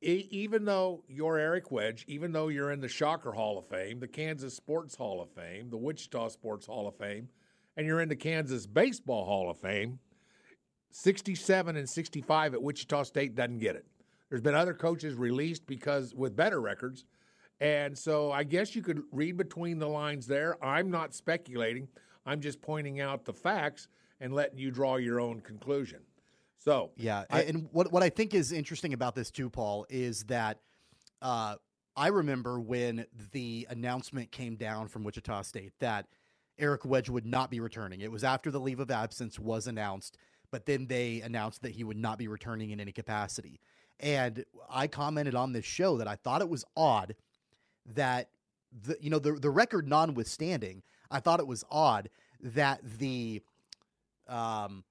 even 0.00 0.64
though 0.64 1.02
you're 1.08 1.38
Eric 1.38 1.72
Wedge, 1.72 2.04
even 2.06 2.30
though 2.30 2.48
you're 2.48 2.70
in 2.70 2.80
the 2.80 2.88
Shocker 2.88 3.32
Hall 3.32 3.58
of 3.58 3.66
Fame, 3.66 3.98
the 3.98 4.06
Kansas 4.06 4.54
Sports 4.54 4.94
Hall 4.94 5.20
of 5.20 5.30
Fame, 5.30 5.70
the 5.70 5.76
Wichita 5.76 6.28
Sports 6.28 6.66
Hall 6.66 6.86
of 6.86 6.94
Fame, 6.96 7.28
and 7.76 7.86
you're 7.86 8.00
in 8.00 8.08
the 8.08 8.16
Kansas 8.16 8.66
Baseball 8.66 9.24
Hall 9.24 9.50
of 9.50 9.58
Fame, 9.58 9.98
67 10.90 11.76
and 11.76 11.88
65 11.88 12.54
at 12.54 12.62
Wichita 12.62 13.02
State 13.02 13.34
doesn't 13.34 13.58
get 13.58 13.76
it. 13.76 13.86
There's 14.28 14.40
been 14.40 14.54
other 14.54 14.74
coaches 14.74 15.14
released 15.14 15.66
because 15.66 16.14
with 16.14 16.36
better 16.36 16.60
records. 16.60 17.04
And 17.60 17.96
so 17.96 18.30
I 18.30 18.44
guess 18.44 18.76
you 18.76 18.82
could 18.82 19.02
read 19.12 19.36
between 19.36 19.78
the 19.78 19.88
lines 19.88 20.26
there. 20.26 20.62
I'm 20.64 20.90
not 20.90 21.14
speculating. 21.14 21.88
I'm 22.24 22.40
just 22.40 22.60
pointing 22.60 23.00
out 23.00 23.24
the 23.24 23.32
facts 23.32 23.88
and 24.20 24.32
letting 24.32 24.58
you 24.58 24.70
draw 24.70 24.96
your 24.96 25.20
own 25.20 25.40
conclusion. 25.40 26.00
So 26.58 26.90
yeah, 26.96 27.24
I, 27.30 27.42
and 27.42 27.68
what 27.72 27.92
what 27.92 28.02
I 28.02 28.10
think 28.10 28.34
is 28.34 28.52
interesting 28.52 28.92
about 28.92 29.14
this 29.14 29.30
too, 29.30 29.48
Paul, 29.48 29.86
is 29.88 30.24
that 30.24 30.58
uh, 31.22 31.54
I 31.96 32.08
remember 32.08 32.60
when 32.60 33.06
the 33.32 33.66
announcement 33.70 34.30
came 34.30 34.56
down 34.56 34.88
from 34.88 35.04
Wichita 35.04 35.42
State 35.42 35.72
that 35.80 36.06
Eric 36.58 36.84
Wedge 36.84 37.08
would 37.08 37.26
not 37.26 37.50
be 37.50 37.60
returning. 37.60 38.00
It 38.00 38.10
was 38.10 38.24
after 38.24 38.50
the 38.50 38.60
leave 38.60 38.80
of 38.80 38.90
absence 38.90 39.38
was 39.38 39.66
announced, 39.66 40.18
but 40.50 40.66
then 40.66 40.86
they 40.86 41.20
announced 41.20 41.62
that 41.62 41.72
he 41.72 41.84
would 41.84 41.96
not 41.96 42.18
be 42.18 42.28
returning 42.28 42.70
in 42.70 42.80
any 42.80 42.92
capacity. 42.92 43.60
And 44.00 44.44
I 44.68 44.86
commented 44.88 45.34
on 45.34 45.52
this 45.52 45.64
show 45.64 45.96
that 45.98 46.08
I 46.08 46.16
thought 46.16 46.40
it 46.40 46.48
was 46.48 46.64
odd 46.76 47.14
that 47.94 48.30
the 48.72 48.96
you 49.00 49.10
know 49.10 49.18
the 49.18 49.32
the 49.32 49.50
record 49.50 49.88
notwithstanding, 49.88 50.82
I 51.10 51.20
thought 51.20 51.40
it 51.40 51.46
was 51.46 51.64
odd 51.70 52.10
that 52.40 52.80
the 52.98 53.42
um 54.28 54.84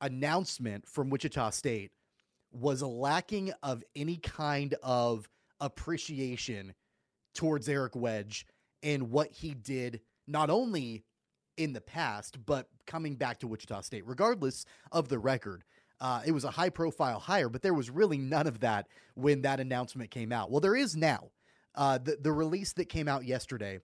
announcement 0.00 0.86
from 0.86 1.10
Wichita 1.10 1.50
State 1.50 1.92
was 2.52 2.82
lacking 2.82 3.52
of 3.62 3.82
any 3.94 4.16
kind 4.16 4.74
of 4.82 5.28
appreciation 5.60 6.74
towards 7.34 7.68
Eric 7.68 7.94
Wedge 7.94 8.46
and 8.82 9.10
what 9.10 9.32
he 9.32 9.54
did 9.54 10.00
not 10.26 10.50
only 10.50 11.04
in 11.56 11.72
the 11.72 11.80
past 11.80 12.44
but 12.44 12.68
coming 12.86 13.14
back 13.14 13.38
to 13.38 13.46
Wichita 13.46 13.82
State 13.82 14.06
regardless 14.06 14.66
of 14.90 15.08
the 15.08 15.18
record. 15.18 15.64
Uh, 16.00 16.20
it 16.26 16.32
was 16.32 16.42
a 16.42 16.50
high 16.50 16.68
profile 16.68 17.20
hire, 17.20 17.48
but 17.48 17.62
there 17.62 17.72
was 17.72 17.88
really 17.88 18.18
none 18.18 18.48
of 18.48 18.58
that 18.58 18.88
when 19.14 19.42
that 19.42 19.60
announcement 19.60 20.10
came 20.10 20.32
out. 20.32 20.50
Well, 20.50 20.60
there 20.60 20.74
is 20.74 20.96
now. 20.96 21.30
Uh, 21.74 21.98
the 21.98 22.16
the 22.20 22.32
release 22.32 22.72
that 22.74 22.86
came 22.86 23.08
out 23.08 23.24
yesterday, 23.24 23.80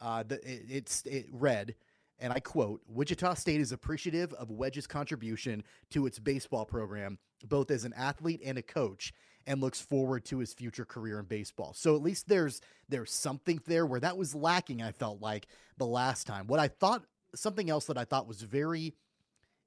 uh, 0.00 0.22
the, 0.22 0.36
it, 0.36 0.62
it's 0.68 1.02
it 1.02 1.26
read 1.32 1.74
and 2.18 2.32
I 2.32 2.40
quote 2.40 2.80
Wichita 2.88 3.34
State 3.34 3.60
is 3.60 3.72
appreciative 3.72 4.32
of 4.34 4.50
Wedge's 4.50 4.86
contribution 4.86 5.62
to 5.90 6.06
its 6.06 6.18
baseball 6.18 6.64
program, 6.64 7.18
both 7.44 7.70
as 7.70 7.84
an 7.84 7.92
athlete 7.94 8.40
and 8.44 8.58
a 8.58 8.62
coach, 8.62 9.12
and 9.46 9.60
looks 9.60 9.80
forward 9.80 10.24
to 10.26 10.38
his 10.38 10.54
future 10.54 10.84
career 10.84 11.20
in 11.20 11.26
baseball. 11.26 11.72
So 11.74 11.94
at 11.94 12.02
least 12.02 12.28
there's 12.28 12.60
there's 12.88 13.12
something 13.12 13.60
there 13.66 13.86
where 13.86 14.00
that 14.00 14.16
was 14.16 14.34
lacking, 14.34 14.82
I 14.82 14.92
felt 14.92 15.20
like 15.20 15.46
the 15.76 15.86
last 15.86 16.26
time. 16.26 16.46
What 16.46 16.60
I 16.60 16.68
thought 16.68 17.04
something 17.34 17.68
else 17.68 17.86
that 17.86 17.98
I 17.98 18.04
thought 18.04 18.26
was 18.26 18.42
very 18.42 18.94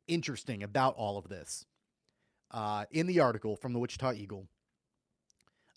interesting 0.07 0.63
about 0.63 0.95
all 0.95 1.17
of 1.17 1.29
this. 1.29 1.65
Uh, 2.51 2.85
in 2.89 3.05
the 3.05 3.19
article 3.19 3.55
from 3.55 3.73
the 3.73 3.79
Wichita 3.79 4.13
Eagle, 4.13 4.47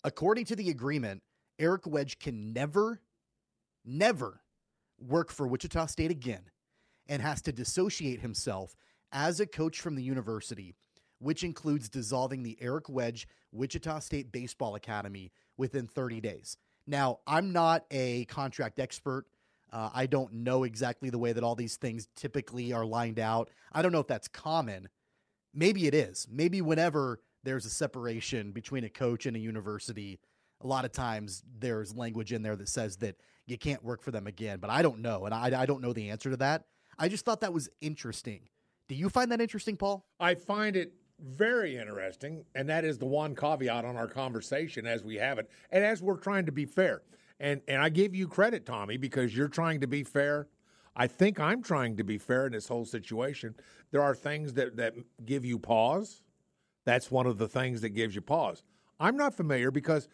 according 0.03 0.45
to 0.45 0.55
the 0.55 0.71
agreement, 0.71 1.21
Eric 1.59 1.85
Wedge 1.85 2.19
can 2.19 2.53
never, 2.53 3.01
never 3.85 4.41
work 4.99 5.31
for 5.31 5.47
Wichita 5.47 5.87
State 5.87 6.11
again 6.11 6.43
and 7.07 7.21
has 7.21 7.41
to 7.43 7.51
dissociate 7.51 8.21
himself 8.21 8.75
as 9.11 9.39
a 9.39 9.45
coach 9.45 9.79
from 9.79 9.95
the 9.95 10.03
university, 10.03 10.75
which 11.19 11.43
includes 11.43 11.89
dissolving 11.89 12.43
the 12.43 12.57
Eric 12.59 12.89
Wedge 12.89 13.27
Wichita 13.51 13.99
State 13.99 14.31
Baseball 14.31 14.75
Academy 14.75 15.31
within 15.57 15.87
30 15.87 16.21
days. 16.21 16.57
Now, 16.87 17.19
I'm 17.27 17.53
not 17.53 17.85
a 17.91 18.25
contract 18.25 18.79
expert. 18.79 19.25
Uh, 19.71 19.89
I 19.93 20.05
don't 20.05 20.33
know 20.33 20.63
exactly 20.63 21.09
the 21.09 21.17
way 21.17 21.33
that 21.33 21.43
all 21.43 21.55
these 21.55 21.77
things 21.77 22.07
typically 22.15 22.73
are 22.73 22.85
lined 22.85 23.19
out. 23.19 23.49
I 23.71 23.81
don't 23.81 23.91
know 23.91 23.99
if 23.99 24.07
that's 24.07 24.27
common. 24.27 24.89
Maybe 25.53 25.87
it 25.87 25.93
is. 25.93 26.27
Maybe 26.29 26.61
whenever 26.61 27.19
there's 27.43 27.65
a 27.65 27.69
separation 27.69 28.51
between 28.51 28.83
a 28.83 28.89
coach 28.89 29.25
and 29.25 29.35
a 29.35 29.39
university, 29.39 30.19
a 30.63 30.67
lot 30.67 30.85
of 30.85 30.91
times 30.91 31.43
there's 31.59 31.95
language 31.95 32.31
in 32.31 32.41
there 32.41 32.55
that 32.55 32.69
says 32.69 32.97
that 32.97 33.15
you 33.45 33.57
can't 33.57 33.83
work 33.83 34.01
for 34.01 34.11
them 34.11 34.27
again. 34.27 34.59
But 34.59 34.69
I 34.69 34.81
don't 34.81 34.99
know. 34.99 35.25
And 35.25 35.33
I, 35.33 35.61
I 35.61 35.65
don't 35.65 35.81
know 35.81 35.93
the 35.93 36.09
answer 36.09 36.29
to 36.29 36.37
that. 36.37 36.65
I 36.97 37.09
just 37.09 37.25
thought 37.25 37.41
that 37.41 37.53
was 37.53 37.69
interesting. 37.81 38.41
Do 38.87 38.95
you 38.95 39.09
find 39.09 39.31
that 39.31 39.41
interesting, 39.41 39.75
Paul? 39.75 40.05
I 40.19 40.35
find 40.35 40.75
it 40.75 40.93
very 41.19 41.77
interesting, 41.77 42.43
and 42.55 42.69
that 42.69 42.83
is 42.85 42.97
the 42.97 43.05
one 43.05 43.35
caveat 43.35 43.85
on 43.85 43.95
our 43.95 44.07
conversation 44.07 44.85
as 44.85 45.03
we 45.03 45.15
have 45.15 45.39
it, 45.39 45.49
and 45.71 45.83
as 45.83 46.01
we're 46.01 46.17
trying 46.17 46.45
to 46.45 46.51
be 46.51 46.65
fair. 46.65 47.01
And 47.39 47.61
and 47.67 47.81
I 47.81 47.89
give 47.89 48.13
you 48.13 48.27
credit, 48.27 48.65
Tommy, 48.65 48.97
because 48.97 49.35
you're 49.35 49.47
trying 49.47 49.81
to 49.81 49.87
be 49.87 50.03
fair. 50.03 50.47
I 50.95 51.07
think 51.07 51.39
I'm 51.39 51.63
trying 51.63 51.97
to 51.97 52.03
be 52.03 52.17
fair 52.17 52.45
in 52.45 52.51
this 52.51 52.67
whole 52.67 52.85
situation. 52.85 53.55
There 53.91 54.01
are 54.01 54.13
things 54.13 54.53
that 54.53 54.77
that 54.77 54.95
give 55.25 55.45
you 55.45 55.57
pause. 55.59 56.21
That's 56.85 57.09
one 57.09 57.25
of 57.25 57.37
the 57.37 57.47
things 57.47 57.81
that 57.81 57.89
gives 57.89 58.15
you 58.15 58.21
pause. 58.21 58.63
I'm 58.99 59.17
not 59.17 59.33
familiar 59.33 59.71
because 59.71 60.07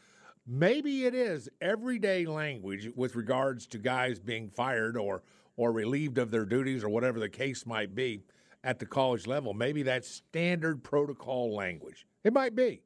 maybe 0.50 1.06
it 1.06 1.14
is 1.14 1.48
everyday 1.62 2.26
language 2.26 2.90
with 2.96 3.16
regards 3.16 3.68
to 3.68 3.78
guys 3.78 4.20
being 4.20 4.50
fired 4.50 4.98
or 4.98 5.22
or 5.56 5.72
relieved 5.72 6.18
of 6.18 6.32
their 6.32 6.46
duties 6.46 6.84
or 6.84 6.90
whatever 6.90 7.20
the 7.20 7.30
case 7.30 7.66
might 7.66 7.94
be 7.94 8.24
at 8.64 8.80
the 8.80 8.86
college 8.86 9.28
level. 9.28 9.54
Maybe 9.54 9.84
that's 9.84 10.10
standard 10.10 10.84
protocol 10.84 11.54
language. 11.54 12.08
It 12.24 12.34
might 12.34 12.56
be. 12.56 12.82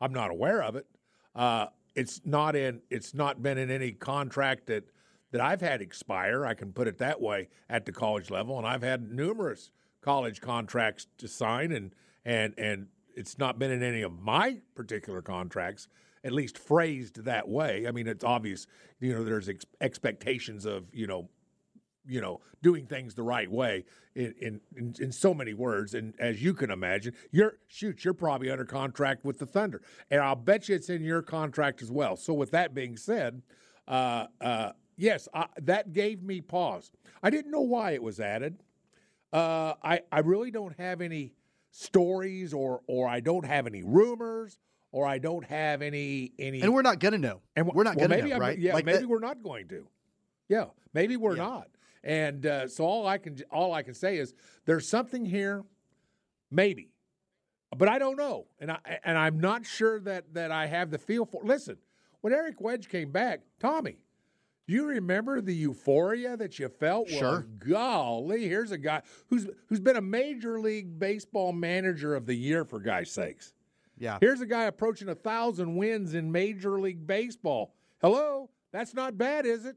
I'm 0.00 0.12
not 0.12 0.30
aware 0.30 0.62
of 0.62 0.74
it. 0.74 0.86
Uh, 1.34 1.66
it's 1.94 2.22
not 2.24 2.56
in. 2.56 2.80
It's 2.90 3.14
not 3.14 3.42
been 3.42 3.58
in 3.58 3.70
any 3.70 3.92
contract 3.92 4.66
that 4.66 4.84
that 5.30 5.40
I've 5.40 5.60
had 5.60 5.80
expire. 5.80 6.44
I 6.46 6.54
can 6.54 6.72
put 6.72 6.88
it 6.88 6.98
that 6.98 7.20
way 7.20 7.48
at 7.68 7.84
the 7.84 7.92
college 7.92 8.30
level, 8.30 8.58
and 8.58 8.66
I've 8.66 8.82
had 8.82 9.12
numerous 9.12 9.70
college 10.00 10.40
contracts 10.40 11.06
to 11.18 11.28
sign, 11.28 11.72
and 11.72 11.94
and 12.24 12.54
and 12.58 12.88
it's 13.14 13.38
not 13.38 13.58
been 13.58 13.70
in 13.70 13.82
any 13.82 14.02
of 14.02 14.20
my 14.20 14.60
particular 14.74 15.22
contracts 15.22 15.88
at 16.24 16.32
least 16.32 16.58
phrased 16.58 17.24
that 17.24 17.48
way. 17.48 17.86
I 17.86 17.90
mean, 17.90 18.06
it's 18.06 18.24
obvious, 18.24 18.66
you 18.98 19.12
know, 19.12 19.22
there's 19.22 19.48
ex- 19.48 19.66
expectations 19.80 20.64
of, 20.64 20.86
you 20.92 21.06
know, 21.06 21.28
you 22.06 22.20
know, 22.20 22.40
doing 22.62 22.86
things 22.86 23.14
the 23.14 23.22
right 23.22 23.50
way 23.50 23.84
in, 24.14 24.34
in, 24.40 24.60
in, 24.76 24.94
in, 25.00 25.12
so 25.12 25.32
many 25.32 25.54
words. 25.54 25.94
And 25.94 26.14
as 26.18 26.42
you 26.42 26.52
can 26.52 26.70
imagine, 26.70 27.14
you're 27.30 27.58
shoot, 27.66 28.04
you're 28.04 28.14
probably 28.14 28.50
under 28.50 28.64
contract 28.64 29.24
with 29.24 29.38
the 29.38 29.46
Thunder, 29.46 29.80
and 30.10 30.20
I'll 30.20 30.36
bet 30.36 30.68
you 30.68 30.74
it's 30.74 30.90
in 30.90 31.02
your 31.02 31.22
contract 31.22 31.82
as 31.82 31.90
well. 31.90 32.16
So 32.16 32.34
with 32.34 32.50
that 32.50 32.74
being 32.74 32.96
said, 32.96 33.42
uh, 33.88 34.26
uh, 34.40 34.72
yes, 34.96 35.28
I, 35.32 35.46
that 35.62 35.92
gave 35.92 36.22
me 36.22 36.40
pause. 36.40 36.90
I 37.22 37.30
didn't 37.30 37.50
know 37.50 37.62
why 37.62 37.92
it 37.92 38.02
was 38.02 38.20
added. 38.20 38.62
Uh, 39.32 39.74
I 39.82 40.00
I 40.12 40.20
really 40.20 40.50
don't 40.50 40.78
have 40.78 41.00
any 41.00 41.32
stories, 41.70 42.54
or 42.54 42.82
or 42.86 43.08
I 43.08 43.20
don't 43.20 43.46
have 43.46 43.66
any 43.66 43.82
rumors. 43.82 44.58
Or 44.94 45.08
I 45.08 45.18
don't 45.18 45.44
have 45.46 45.82
any 45.82 46.30
any, 46.38 46.60
and 46.60 46.72
we're 46.72 46.82
not 46.82 47.00
gonna 47.00 47.18
know. 47.18 47.40
And 47.56 47.66
we're 47.66 47.82
not 47.82 47.96
well, 47.96 48.06
gonna 48.06 48.28
know, 48.28 48.38
right? 48.38 48.56
Yeah, 48.56 48.74
like 48.74 48.84
maybe 48.84 48.98
that, 48.98 49.08
we're 49.08 49.18
not 49.18 49.42
going 49.42 49.66
to. 49.66 49.88
Yeah, 50.48 50.66
maybe 50.92 51.16
we're 51.16 51.34
yeah. 51.34 51.42
not. 51.42 51.68
And 52.04 52.46
uh, 52.46 52.68
so 52.68 52.84
all 52.84 53.04
I 53.04 53.18
can 53.18 53.36
all 53.50 53.72
I 53.74 53.82
can 53.82 53.94
say 53.94 54.18
is 54.18 54.34
there's 54.66 54.88
something 54.88 55.24
here, 55.24 55.64
maybe, 56.48 56.92
but 57.76 57.88
I 57.88 57.98
don't 57.98 58.16
know, 58.16 58.46
and 58.60 58.70
I 58.70 58.78
and 59.02 59.18
I'm 59.18 59.40
not 59.40 59.66
sure 59.66 59.98
that 59.98 60.32
that 60.34 60.52
I 60.52 60.66
have 60.66 60.92
the 60.92 60.98
feel 60.98 61.26
for. 61.26 61.42
Listen, 61.42 61.76
when 62.20 62.32
Eric 62.32 62.60
Wedge 62.60 62.88
came 62.88 63.10
back, 63.10 63.40
Tommy, 63.58 63.96
do 64.68 64.74
you 64.74 64.86
remember 64.86 65.40
the 65.40 65.56
euphoria 65.56 66.36
that 66.36 66.60
you 66.60 66.68
felt? 66.68 67.08
Sure. 67.08 67.20
Well, 67.20 67.44
golly, 67.58 68.48
here's 68.48 68.70
a 68.70 68.78
guy 68.78 69.02
who's 69.26 69.48
who's 69.66 69.80
been 69.80 69.96
a 69.96 70.00
major 70.00 70.60
league 70.60 71.00
baseball 71.00 71.52
manager 71.52 72.14
of 72.14 72.26
the 72.26 72.34
year 72.36 72.64
for 72.64 72.78
guys' 72.78 73.10
sakes. 73.10 73.54
Yeah. 73.98 74.18
Here's 74.20 74.40
a 74.40 74.46
guy 74.46 74.64
approaching 74.64 75.08
a 75.08 75.14
thousand 75.14 75.76
wins 75.76 76.14
in 76.14 76.30
Major 76.30 76.80
League 76.80 77.06
Baseball. 77.06 77.74
Hello, 78.00 78.50
that's 78.72 78.94
not 78.94 79.16
bad, 79.16 79.46
is 79.46 79.64
it? 79.64 79.76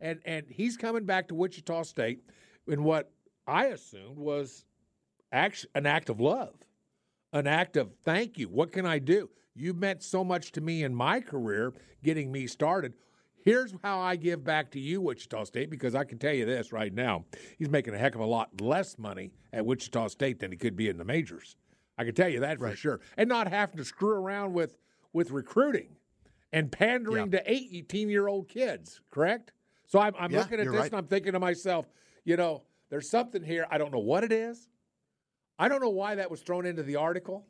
and 0.00 0.20
and 0.24 0.46
he's 0.48 0.76
coming 0.76 1.04
back 1.04 1.28
to 1.28 1.34
Wichita 1.34 1.82
State 1.82 2.20
in 2.66 2.84
what 2.84 3.10
I 3.46 3.66
assumed 3.66 4.18
was 4.18 4.64
act, 5.32 5.66
an 5.74 5.86
act 5.86 6.10
of 6.10 6.20
love, 6.20 6.54
an 7.32 7.46
act 7.46 7.76
of 7.76 7.90
thank 8.04 8.38
you. 8.38 8.48
What 8.48 8.72
can 8.72 8.86
I 8.86 8.98
do? 8.98 9.30
You 9.54 9.74
meant 9.74 10.02
so 10.02 10.22
much 10.22 10.52
to 10.52 10.60
me 10.60 10.84
in 10.84 10.94
my 10.94 11.20
career, 11.20 11.72
getting 12.04 12.30
me 12.30 12.46
started. 12.46 12.94
Here's 13.44 13.74
how 13.82 13.98
I 14.00 14.16
give 14.16 14.44
back 14.44 14.70
to 14.72 14.80
you, 14.80 15.00
Wichita 15.00 15.44
State, 15.44 15.70
because 15.70 15.94
I 15.94 16.04
can 16.04 16.18
tell 16.18 16.34
you 16.34 16.44
this 16.44 16.70
right 16.70 16.92
now. 16.92 17.24
He's 17.58 17.70
making 17.70 17.94
a 17.94 17.98
heck 17.98 18.14
of 18.14 18.20
a 18.20 18.26
lot 18.26 18.60
less 18.60 18.98
money 18.98 19.32
at 19.52 19.64
Wichita 19.64 20.08
State 20.08 20.38
than 20.40 20.50
he 20.50 20.58
could 20.58 20.76
be 20.76 20.88
in 20.88 20.98
the 20.98 21.04
majors. 21.04 21.56
I 21.98 22.04
can 22.04 22.14
tell 22.14 22.28
you 22.28 22.40
that 22.40 22.58
for 22.58 22.64
Right. 22.66 22.78
sure. 22.78 23.00
And 23.16 23.28
not 23.28 23.48
having 23.48 23.76
to 23.76 23.84
screw 23.84 24.10
around 24.12 24.54
with 24.54 24.78
with 25.12 25.30
recruiting 25.30 25.96
and 26.52 26.70
pandering 26.70 27.32
Yeah. 27.32 27.40
to 27.40 27.50
18 27.50 28.08
year 28.08 28.28
old 28.28 28.48
kids, 28.48 29.00
correct? 29.10 29.52
So 29.86 29.98
I'm, 29.98 30.14
I'm 30.18 30.30
Yeah, 30.30 30.40
looking 30.40 30.60
at 30.60 30.66
this 30.66 30.74
right. 30.74 30.92
and 30.92 30.94
I'm 30.98 31.06
thinking 31.06 31.32
to 31.32 31.40
myself, 31.40 31.86
you 32.24 32.36
know, 32.36 32.62
there's 32.90 33.08
something 33.08 33.42
here. 33.42 33.66
I 33.70 33.78
don't 33.78 33.90
know 33.90 33.98
what 33.98 34.22
it 34.22 34.32
is. 34.32 34.68
I 35.58 35.66
don't 35.68 35.80
know 35.80 35.88
why 35.88 36.14
that 36.14 36.30
was 36.30 36.42
thrown 36.42 36.66
into 36.66 36.82
the 36.82 36.96
article. 36.96 37.46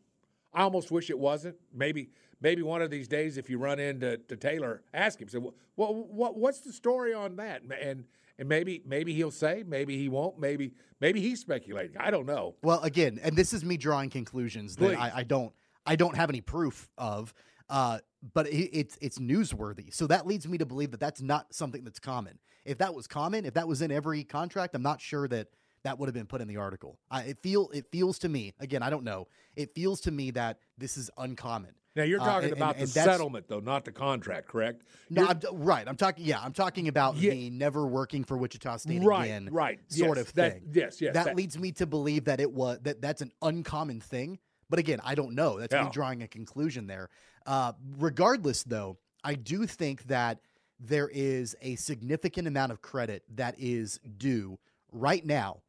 I 0.54 0.62
almost 0.62 0.90
wish 0.90 1.10
it 1.10 1.18
wasn't. 1.18 1.56
Maybe 1.74 2.10
maybe 2.40 2.62
one 2.62 2.80
of 2.80 2.90
these 2.90 3.08
days, 3.08 3.36
if 3.36 3.50
you 3.50 3.58
run 3.58 3.78
into 3.80 4.16
to 4.16 4.36
Taylor, 4.36 4.82
ask 4.94 5.20
him. 5.20 5.28
Say, 5.28 5.38
well, 5.38 5.54
what, 5.74 5.94
what 6.08 6.36
what's 6.38 6.60
the 6.60 6.72
story 6.72 7.12
on 7.12 7.36
that? 7.36 7.62
And 7.82 8.04
and 8.38 8.48
maybe 8.48 8.82
maybe 8.86 9.12
he'll 9.12 9.30
say, 9.30 9.64
maybe 9.66 9.96
he 9.96 10.08
won't. 10.08 10.38
Maybe 10.38 10.72
maybe 11.00 11.20
he's 11.20 11.40
speculating. 11.40 11.96
I 11.98 12.10
don't 12.10 12.26
know. 12.26 12.54
Well, 12.62 12.80
again, 12.82 13.18
and 13.22 13.36
this 13.36 13.52
is 13.52 13.64
me 13.64 13.76
drawing 13.76 14.10
conclusions 14.10 14.76
that 14.76 14.98
I, 14.98 15.12
I 15.16 15.22
don't 15.24 15.52
I 15.84 15.96
don't 15.96 16.16
have 16.16 16.30
any 16.30 16.40
proof 16.40 16.88
of. 16.96 17.34
Uh, 17.70 17.98
but 18.32 18.46
it, 18.48 18.70
it's 18.72 18.98
it's 19.00 19.18
newsworthy, 19.18 19.92
so 19.92 20.06
that 20.06 20.26
leads 20.26 20.48
me 20.48 20.58
to 20.58 20.66
believe 20.66 20.90
that 20.92 21.00
that's 21.00 21.20
not 21.20 21.52
something 21.52 21.84
that's 21.84 22.00
common. 22.00 22.38
If 22.64 22.78
that 22.78 22.94
was 22.94 23.06
common, 23.06 23.44
if 23.44 23.54
that 23.54 23.68
was 23.68 23.82
in 23.82 23.90
every 23.90 24.24
contract, 24.24 24.74
I'm 24.74 24.82
not 24.82 25.00
sure 25.00 25.28
that 25.28 25.48
that 25.84 25.98
would 25.98 26.06
have 26.06 26.14
been 26.14 26.26
put 26.26 26.40
in 26.40 26.48
the 26.48 26.56
article. 26.56 26.98
I, 27.10 27.22
it 27.22 27.38
feel 27.42 27.70
it 27.72 27.86
feels 27.90 28.18
to 28.20 28.28
me 28.28 28.54
again. 28.58 28.82
I 28.82 28.90
don't 28.90 29.04
know. 29.04 29.28
It 29.54 29.74
feels 29.74 30.00
to 30.02 30.10
me 30.10 30.30
that 30.32 30.58
this 30.76 30.96
is 30.96 31.10
uncommon. 31.18 31.72
Now 31.98 32.04
you're 32.04 32.20
Uh, 32.20 32.24
talking 32.24 32.44
and- 32.50 32.56
about 32.56 32.76
and 32.76 32.84
the 32.84 32.92
settlement, 32.92 33.48
though, 33.48 33.58
not 33.58 33.84
the 33.84 33.90
contract, 33.90 34.46
correct? 34.46 34.84
No, 35.10 35.26
I'm, 35.26 35.40
right. 35.52 35.86
I'm 35.86 35.96
talking. 35.96 36.24
Yeah, 36.24 36.40
I'm 36.40 36.52
talking 36.52 36.86
about 36.86 37.16
Yeah. 37.16 37.32
the 37.32 37.50
never 37.50 37.84
working 37.88 38.22
for 38.22 38.38
Wichita 38.38 38.76
State 38.76 39.02
right, 39.02 39.24
again, 39.24 39.48
right, 39.50 39.80
sort 39.88 40.16
yes, 40.16 40.28
of 40.28 40.34
that- 40.34 40.52
thing. 40.52 40.70
yes, 40.72 41.00
yes. 41.00 41.14
that, 41.14 41.24
that- 41.26 41.36
leads 41.36 41.58
me 41.58 41.72
to 41.72 41.86
believe 41.86 42.26
that 42.26 42.38
it 42.40 42.52
was 42.52 42.78
that 42.82 43.00
that's 43.02 43.20
an 43.20 43.32
uncommon 43.42 44.00
thing. 44.00 44.38
But 44.70 44.78
again, 44.78 45.00
I 45.02 45.16
don't 45.16 45.34
know. 45.34 45.58
That's 45.58 45.72
Yeah. 45.74 45.84
me 45.84 45.90
drawing 45.90 46.22
a 46.22 46.28
conclusion 46.28 46.86
there. 46.86 47.10
Uh, 47.46 47.72
regardless, 47.96 48.62
though, 48.62 48.98
I 49.24 49.34
do 49.34 49.66
think 49.66 50.04
that 50.04 50.38
there 50.78 51.08
is 51.08 51.56
a 51.60 51.74
significant 51.74 52.46
amount 52.46 52.70
of 52.70 52.80
credit 52.80 53.24
that 53.34 53.56
is 53.58 53.98
due 54.18 54.60
right 54.92 55.26
now 55.26 55.62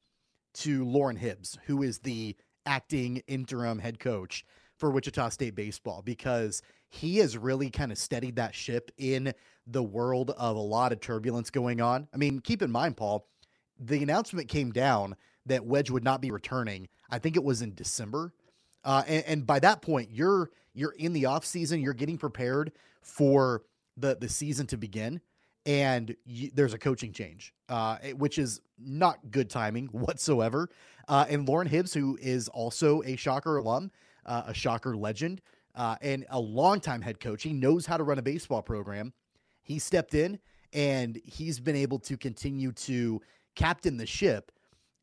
to 0.55 0.85
Loren 0.85 1.15
Hibbs, 1.15 1.57
who 1.65 1.81
is 1.81 1.99
the 1.99 2.35
acting 2.67 3.23
interim 3.25 3.79
head 3.79 3.99
coach 3.99 4.45
for 4.79 4.89
Wichita 4.89 5.29
State 5.29 5.55
baseball, 5.55 6.01
because 6.03 6.61
he 6.87 7.17
has 7.17 7.37
really 7.37 7.69
kind 7.69 7.91
of 7.91 7.97
steadied 7.97 8.37
that 8.37 8.55
ship 8.55 8.91
in 8.97 9.33
the 9.67 9.83
world 9.83 10.31
of 10.31 10.55
a 10.55 10.59
lot 10.59 10.91
of 10.91 10.99
turbulence 10.99 11.49
going 11.49 11.81
on. 11.81 12.07
I 12.13 12.17
mean, 12.17 12.39
keep 12.39 12.61
in 12.61 12.71
mind, 12.71 12.97
Paul, 12.97 13.27
the 13.79 14.01
announcement 14.01 14.47
came 14.47 14.71
down 14.71 15.15
that 15.45 15.65
Wedge 15.65 15.89
would 15.89 16.03
not 16.03 16.21
be 16.21 16.31
returning. 16.31 16.87
I 17.09 17.19
think 17.19 17.35
it 17.35 17.43
was 17.43 17.61
in 17.61 17.75
December. 17.75 18.33
Uh, 18.83 19.03
and, 19.07 19.25
and 19.25 19.47
by 19.47 19.59
that 19.59 19.81
point, 19.81 20.09
you're 20.11 20.49
you're 20.73 20.95
in 20.97 21.13
the 21.13 21.25
off 21.25 21.45
season. 21.45 21.81
You're 21.81 21.93
getting 21.93 22.17
prepared 22.17 22.71
for 23.01 23.63
the 23.97 24.15
the 24.15 24.29
season 24.29 24.65
to 24.67 24.77
begin, 24.77 25.19
and 25.65 26.15
you, 26.25 26.51
there's 26.53 26.73
a 26.73 26.77
coaching 26.77 27.11
change, 27.11 27.53
uh, 27.67 27.97
which 28.15 28.37
is 28.37 28.61
not 28.77 29.31
good 29.31 29.49
timing 29.49 29.87
whatsoever. 29.91 30.69
Uh, 31.07 31.25
and 31.27 31.47
Loren 31.47 31.67
Hibbs, 31.67 31.93
who 31.93 32.17
is 32.21 32.47
also 32.49 33.01
a 33.03 33.15
Shocker 33.15 33.57
alum, 33.57 33.91
uh, 34.25 34.43
a 34.47 34.53
Shocker 34.53 34.95
legend, 34.95 35.41
uh, 35.75 35.95
and 36.01 36.25
a 36.29 36.39
longtime 36.39 37.01
head 37.01 37.19
coach, 37.19 37.43
he 37.43 37.53
knows 37.53 37.85
how 37.85 37.97
to 37.97 38.03
run 38.03 38.19
a 38.19 38.21
baseball 38.21 38.61
program. 38.61 39.13
He 39.63 39.79
stepped 39.79 40.13
in, 40.13 40.39
and 40.73 41.19
he's 41.23 41.59
been 41.59 41.75
able 41.75 41.99
to 41.99 42.17
continue 42.17 42.71
to 42.73 43.21
captain 43.55 43.97
the 43.97 44.05
ship. 44.05 44.51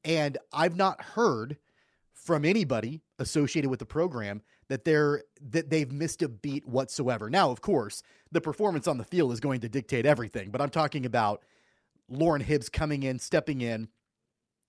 And 0.04 0.38
I've 0.52 0.76
not 0.76 1.00
heard 1.00 1.56
from 2.12 2.44
anybody 2.44 3.02
associated 3.18 3.70
with 3.70 3.78
the 3.78 3.86
program 3.86 4.42
that 4.68 4.84
they're 4.84 5.22
that 5.40 5.70
they've 5.70 5.90
missed 5.90 6.22
a 6.22 6.28
beat 6.28 6.66
whatsoever. 6.66 7.30
Now, 7.30 7.50
of 7.50 7.60
course, 7.60 8.02
the 8.32 8.40
performance 8.40 8.88
on 8.88 8.98
the 8.98 9.04
field 9.04 9.32
is 9.32 9.40
going 9.40 9.60
to 9.60 9.68
dictate 9.68 10.06
everything, 10.06 10.50
but 10.50 10.60
I'm 10.60 10.70
talking 10.70 11.06
about 11.06 11.44
Loren 12.08 12.42
Hibbs 12.42 12.68
coming 12.68 13.02
in, 13.02 13.18
stepping 13.18 13.60
in 13.60 13.88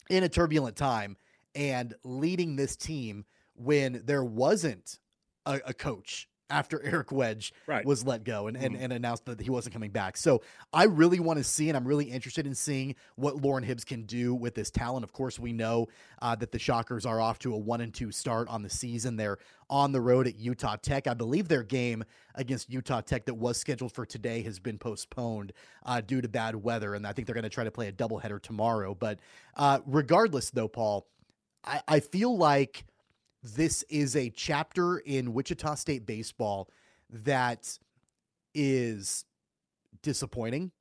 in 0.10 0.24
a 0.24 0.30
turbulent 0.30 0.76
time 0.76 1.18
and 1.56 1.96
leading 2.04 2.56
this 2.56 2.76
team 2.76 3.26
when 3.58 4.02
there 4.06 4.24
wasn't 4.24 5.00
a, 5.46 5.60
a 5.66 5.74
coach 5.74 6.28
after 6.50 6.82
Eric 6.86 7.12
Wedge 7.12 7.54
Right. 7.68 7.86
was 7.86 8.06
let 8.06 8.24
go 8.24 8.48
and, 8.48 8.56
and, 8.56 8.78
and 8.78 8.94
announced 8.94 9.26
that 9.26 9.42
he 9.42 9.50
wasn't 9.50 9.74
coming 9.74 9.90
back. 9.92 10.16
So 10.16 10.42
I 10.72 10.86
really 10.86 11.20
want 11.20 11.40
to 11.40 11.44
see, 11.44 11.68
and 11.70 11.76
I'm 11.76 11.86
really 11.86 12.06
interested 12.06 12.48
in 12.48 12.56
seeing 12.56 12.96
what 13.18 13.36
Loren 13.36 13.66
Hibbs 13.66 13.84
can 13.84 14.04
do 14.04 14.34
with 14.34 14.56
this 14.56 14.72
talent. 14.72 15.04
Of 15.04 15.12
course, 15.12 15.38
we 15.38 15.52
know 15.52 15.88
uh, 16.22 16.36
that 16.36 16.54
the 16.54 16.60
Shockers 16.60 17.06
are 17.06 17.20
off 17.20 17.38
to 17.40 17.54
a 17.54 17.58
one 17.58 17.82
and 17.82 17.94
two 17.94 18.12
start 18.14 18.48
on 18.48 18.62
the 18.62 18.70
season. 18.70 19.18
They're 19.18 19.40
on 19.70 19.92
the 19.92 20.00
road 20.00 20.26
at 20.26 20.38
Utah 20.38 20.78
Tech. 20.78 21.06
I 21.06 21.14
believe 21.14 21.50
their 21.50 21.64
game 21.64 22.06
against 22.36 22.70
Utah 22.72 23.02
Tech 23.02 23.26
that 23.26 23.34
was 23.34 23.58
scheduled 23.58 23.92
for 23.92 24.06
today 24.06 24.42
has 24.44 24.58
been 24.58 24.78
postponed 24.78 25.52
uh, 25.86 26.00
due 26.00 26.22
to 26.22 26.30
bad 26.30 26.56
weather, 26.56 26.96
and 26.96 27.06
I 27.06 27.12
think 27.12 27.26
they're 27.26 27.34
going 27.34 27.44
to 27.44 27.50
try 27.50 27.66
to 27.66 27.72
play 27.72 27.90
a 27.90 27.92
doubleheader 27.92 28.42
tomorrow. 28.42 28.96
But 28.96 29.20
uh, 29.58 29.80
regardless, 29.86 30.50
though, 30.52 30.70
Paul, 30.70 31.08
I, 31.66 31.82
I 31.90 32.00
feel 32.00 32.38
like 32.38 32.86
this 33.56 33.84
is 33.90 34.16
a 34.16 34.30
chapter 34.30 34.98
in 35.00 35.34
Wichita 35.34 35.76
State 35.76 36.06
baseball 36.06 36.70
that 37.10 37.78
is 38.54 39.26
disappointing. 40.02 40.72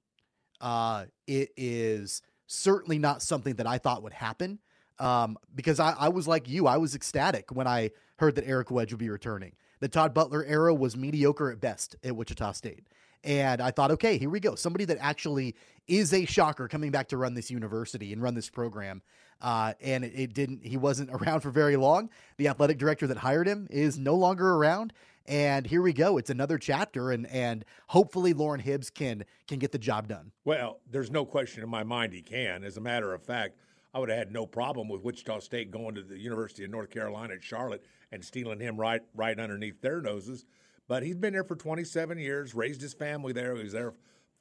Uh, 0.61 1.05
it 1.27 1.51
is 1.57 2.23
certainly 2.47 2.99
not 2.99 3.23
something 3.23 3.55
that 3.57 3.67
I 3.67 3.79
thought 3.79 4.03
would 4.03 4.13
happen 4.13 4.59
um, 4.99 5.37
because 5.55 5.81
I, 5.81 5.93
I 5.93 6.09
was 6.09 6.27
like 6.27 6.49
you. 6.49 6.67
I 6.67 6.79
was 6.79 6.95
ecstatic 6.95 7.51
when 7.53 7.67
I 7.67 7.91
heard 8.19 8.35
that 8.37 8.47
Eric 8.47 8.71
Wedge 8.71 8.93
would 8.93 8.99
be 8.99 9.11
returning. 9.11 9.53
The 9.81 9.89
Todd 9.89 10.15
Butler 10.15 10.45
era 10.45 10.75
was 10.75 10.97
mediocre 10.97 11.51
at 11.51 11.61
best 11.61 11.97
at 12.03 12.17
Wichita 12.17 12.53
State. 12.53 12.87
And 13.25 13.61
I 13.61 13.71
thought, 13.71 13.91
okay, 13.91 14.19
here 14.19 14.31
we 14.31 14.41
go. 14.41 14.55
Somebody 14.55 14.85
that 14.87 14.99
actually 15.01 15.55
is 15.89 16.15
a 16.15 16.25
shocker 16.25 16.69
coming 16.69 16.91
back 16.91 17.09
to 17.09 17.17
run 17.17 17.35
this 17.35 17.51
university 17.51 18.13
and 18.13 18.23
run 18.23 18.35
this 18.35 18.49
program. 18.49 19.03
Uh, 19.41 19.75
and 19.81 20.05
it, 20.05 20.13
it 20.15 20.35
didn't, 20.35 20.65
he 20.65 20.77
wasn't 20.77 21.11
around 21.13 21.41
for 21.41 21.51
very 21.51 21.77
long. 21.77 22.11
The 22.37 22.49
athletic 22.49 22.79
director 22.79 23.07
that 23.07 23.19
hired 23.19 23.47
him 23.47 23.67
is 23.71 23.99
no 23.99 24.15
longer 24.15 24.55
around. 24.55 24.93
And 25.29 25.67
here 25.67 25.83
we 25.83 25.93
go. 25.93 26.19
It's 26.19 26.31
another 26.31 26.59
chapter. 26.59 27.11
And, 27.11 27.27
and 27.27 27.65
hopefully 27.89 28.33
Loren 28.33 28.61
Hibbs 28.61 28.91
can, 28.91 29.25
can 29.49 29.59
get 29.59 29.73
the 29.73 29.79
job 29.79 30.09
done. 30.09 30.31
Well, 30.45 30.79
there's 30.91 31.11
no 31.11 31.25
question 31.25 31.63
in 31.63 31.69
my 31.69 31.83
mind 31.83 32.13
he 32.13 32.23
can. 32.23 32.63
As 32.63 32.77
a 32.77 32.81
matter 32.81 33.13
of 33.13 33.23
fact, 33.23 33.59
I 33.93 33.99
would 33.99 34.09
have 34.09 34.19
had 34.19 34.33
no 34.33 34.47
problem 34.47 34.89
with 34.89 35.03
Wichita 35.03 35.41
State 35.41 35.71
going 35.71 35.95
to 35.95 36.03
the 36.03 36.19
University 36.19 36.65
of 36.65 36.71
North 36.71 36.91
Carolina 36.91 37.35
at 37.35 37.43
Charlotte 37.43 37.85
and 38.13 38.25
stealing 38.25 38.61
him 38.61 38.77
right 38.77 39.01
right 39.15 39.39
underneath 39.41 39.81
their 39.81 40.01
noses. 40.01 40.45
But 40.87 41.03
he's 41.03 41.17
been 41.17 41.33
there 41.33 41.45
for 41.45 41.57
27 41.57 42.19
years, 42.19 42.55
raised 42.55 42.81
his 42.81 42.95
family 42.95 43.33
there. 43.33 43.57
He 43.57 43.65
was 43.65 43.73
there 43.73 43.95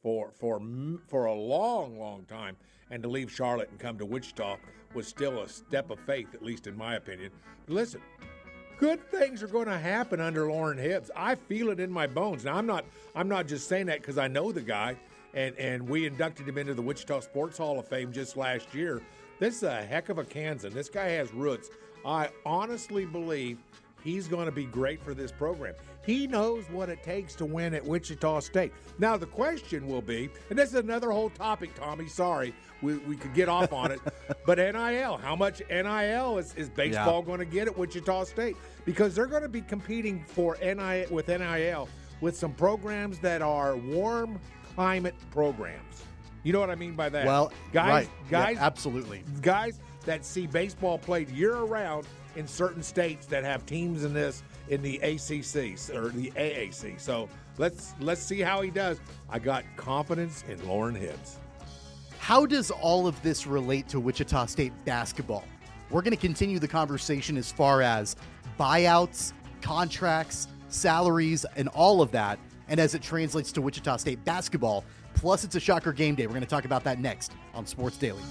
for 0.06 0.30
for 0.40 0.62
for 1.08 1.26
a 1.26 1.34
long, 1.34 1.98
long 1.98 2.26
time, 2.26 2.56
and 2.92 3.02
to 3.02 3.10
leave 3.10 3.32
Charlotte 3.32 3.70
and 3.72 3.80
come 3.80 3.98
to 3.98 4.06
Wichita 4.06 4.58
was 4.94 5.08
still 5.08 5.42
a 5.42 5.50
step 5.50 5.90
of 5.90 6.00
faith, 6.02 6.28
at 6.36 6.44
least 6.44 6.68
in 6.68 6.78
my 6.78 6.94
opinion. 6.94 7.32
But 7.66 7.74
listen, 7.74 8.02
good 8.78 9.04
things 9.10 9.42
are 9.42 9.48
going 9.48 9.66
to 9.66 9.80
happen 9.80 10.22
under 10.22 10.48
Loren 10.48 10.78
Hibbs. 10.78 11.10
I 11.16 11.34
feel 11.34 11.72
it 11.72 11.80
in 11.80 11.90
my 11.90 12.06
bones. 12.06 12.46
Now 12.46 12.56
I'm 12.56 12.68
not 12.68 12.86
I'm 13.16 13.28
not 13.28 13.48
just 13.48 13.68
saying 13.68 13.88
that 13.88 14.02
because 14.02 14.20
I 14.20 14.28
know 14.28 14.52
the 14.52 14.62
guy, 14.62 14.96
and 15.34 15.58
and 15.58 15.90
we 15.90 16.06
inducted 16.06 16.48
him 16.48 16.60
into 16.60 16.76
the 16.76 16.84
Wichita 16.84 17.22
Sports 17.22 17.58
Hall 17.58 17.80
of 17.80 17.88
Fame 17.88 18.12
just 18.12 18.38
last 18.38 18.76
year. 18.76 19.02
This 19.40 19.56
is 19.56 19.64
a 19.64 19.82
heck 19.82 20.10
of 20.10 20.20
a 20.20 20.24
Kansan. 20.24 20.72
This 20.72 20.88
guy 20.88 21.08
has 21.08 21.34
roots. 21.34 21.72
I 22.06 22.30
honestly 22.46 23.06
believe 23.06 23.58
he's 24.06 24.30
going 24.30 24.46
to 24.46 24.52
be 24.52 24.64
great 24.64 25.02
for 25.04 25.14
this 25.14 25.34
program. 25.34 25.74
He 26.06 26.28
knows 26.28 26.64
what 26.70 26.88
it 26.88 27.04
takes 27.04 27.36
to 27.36 27.46
win 27.46 27.74
at 27.74 27.84
Wichita 27.84 28.40
State. 28.40 28.72
Now 29.00 29.18
the 29.18 29.26
question 29.26 29.88
will 29.88 30.04
be, 30.04 30.30
and 30.50 30.58
this 30.58 30.70
is 30.70 30.76
another 30.76 31.12
whole 31.12 31.32
topic, 31.32 31.76
Tommy. 31.76 32.08
Sorry, 32.08 32.54
we, 32.82 32.98
we 33.00 33.18
could 33.18 33.34
get 33.34 33.50
off 33.50 33.74
on 33.74 33.92
it, 33.92 34.00
but 34.46 34.60
NIL. 34.60 35.18
How 35.18 35.36
much 35.36 35.62
NIL 35.70 36.38
is, 36.38 36.54
is 36.56 36.70
baseball 36.70 37.22
going 37.24 37.40
to 37.40 37.46
get 37.46 37.68
at 37.68 37.78
Wichita 37.78 38.24
State? 38.26 38.56
Because 38.86 39.16
they're 39.16 39.26
going 39.26 39.42
to 39.42 39.50
be 39.50 39.62
competing 39.62 40.24
for 40.28 40.58
NIL 40.62 41.08
with 41.10 41.28
NIL 41.28 41.90
with 42.22 42.38
some 42.38 42.54
programs 42.54 43.20
that 43.20 43.42
are 43.42 43.76
warm 43.76 44.40
climate 44.76 45.16
programs. 45.32 46.04
You 46.44 46.54
know 46.54 46.60
what 46.60 46.70
I 46.70 46.76
mean 46.76 46.94
by 46.94 47.10
that? 47.10 47.26
Well, 47.26 47.52
guys, 47.74 47.90
right. 47.90 48.10
Yeah, 48.26 48.30
guys, 48.30 48.58
absolutely. 48.60 49.24
guys 49.42 49.80
that 50.06 50.24
see 50.24 50.46
baseball 50.46 51.00
played 51.00 51.28
year 51.30 51.56
round 51.56 52.06
in 52.36 52.48
certain 52.48 52.84
states 52.84 53.26
that 53.28 53.44
have 53.44 53.66
teams 53.66 54.04
in 54.04 54.14
this 54.14 54.44
in 54.70 54.82
the 54.82 54.98
ACC 54.98 55.96
or 55.96 56.10
the 56.10 56.32
AAC. 56.36 57.00
So 57.00 57.30
let's 57.58 57.94
let's 58.00 58.22
see 58.22 58.42
how 58.42 58.62
he 58.62 58.72
does. 58.72 59.00
I 59.30 59.40
got 59.40 59.64
confidence 59.78 60.44
in 60.50 60.66
Loren 60.68 60.96
Hibbs. 60.96 61.40
How 62.20 62.46
does 62.46 62.72
all 62.72 63.08
of 63.08 63.22
this 63.22 63.46
relate 63.46 63.88
to 63.90 64.00
Wichita 64.00 64.48
State 64.48 64.74
basketball? 64.86 65.44
we're 65.90 66.02
going 66.02 66.12
to 66.12 66.18
continue 66.18 66.60
the 66.60 66.68
conversation 66.68 67.38
as 67.38 67.52
far 67.52 67.82
as 67.82 68.16
buyouts, 68.60 69.34
contracts, 69.62 70.48
salaries, 70.70 71.46
and 71.56 71.68
all 71.70 72.02
of 72.02 72.12
that, 72.12 72.40
and 72.68 72.80
as 72.80 72.96
it 72.96 73.02
translates 73.02 73.52
to 73.54 73.62
Wichita 73.62 73.98
State 73.98 74.24
basketball. 74.26 74.84
Plus, 75.14 75.44
it's 75.44 75.56
a 75.56 75.60
shocker 75.60 75.94
game 75.94 76.16
day. 76.16 76.26
We're 76.28 76.34
going 76.34 76.42
to 76.42 76.48
talk 76.48 76.66
about 76.66 76.84
that 76.84 77.00
next 77.00 77.32
on 77.54 77.66
Sports 77.66 77.98
Daily. 77.98 78.22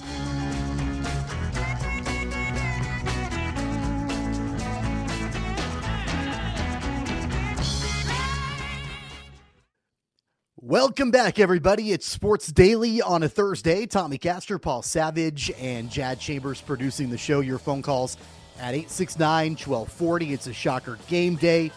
Welcome 10.74 11.12
back, 11.12 11.38
everybody. 11.38 11.92
It's 11.92 12.04
Sports 12.04 12.48
Daily 12.48 13.00
on 13.00 13.22
a 13.22 13.28
Thursday. 13.28 13.86
Tommy 13.86 14.18
Castor, 14.18 14.58
Paul 14.58 14.82
Savage, 14.82 15.52
and 15.60 15.88
Jad 15.88 16.18
Chambers 16.18 16.60
producing 16.60 17.10
the 17.10 17.16
show. 17.16 17.38
Your 17.38 17.60
phone 17.60 17.80
calls 17.80 18.16
at 18.58 18.74
869 18.74 19.52
1240. 19.52 20.32
It's 20.32 20.48
a 20.48 20.52
shocker 20.52 20.98
game 21.06 21.36
day. 21.36 21.70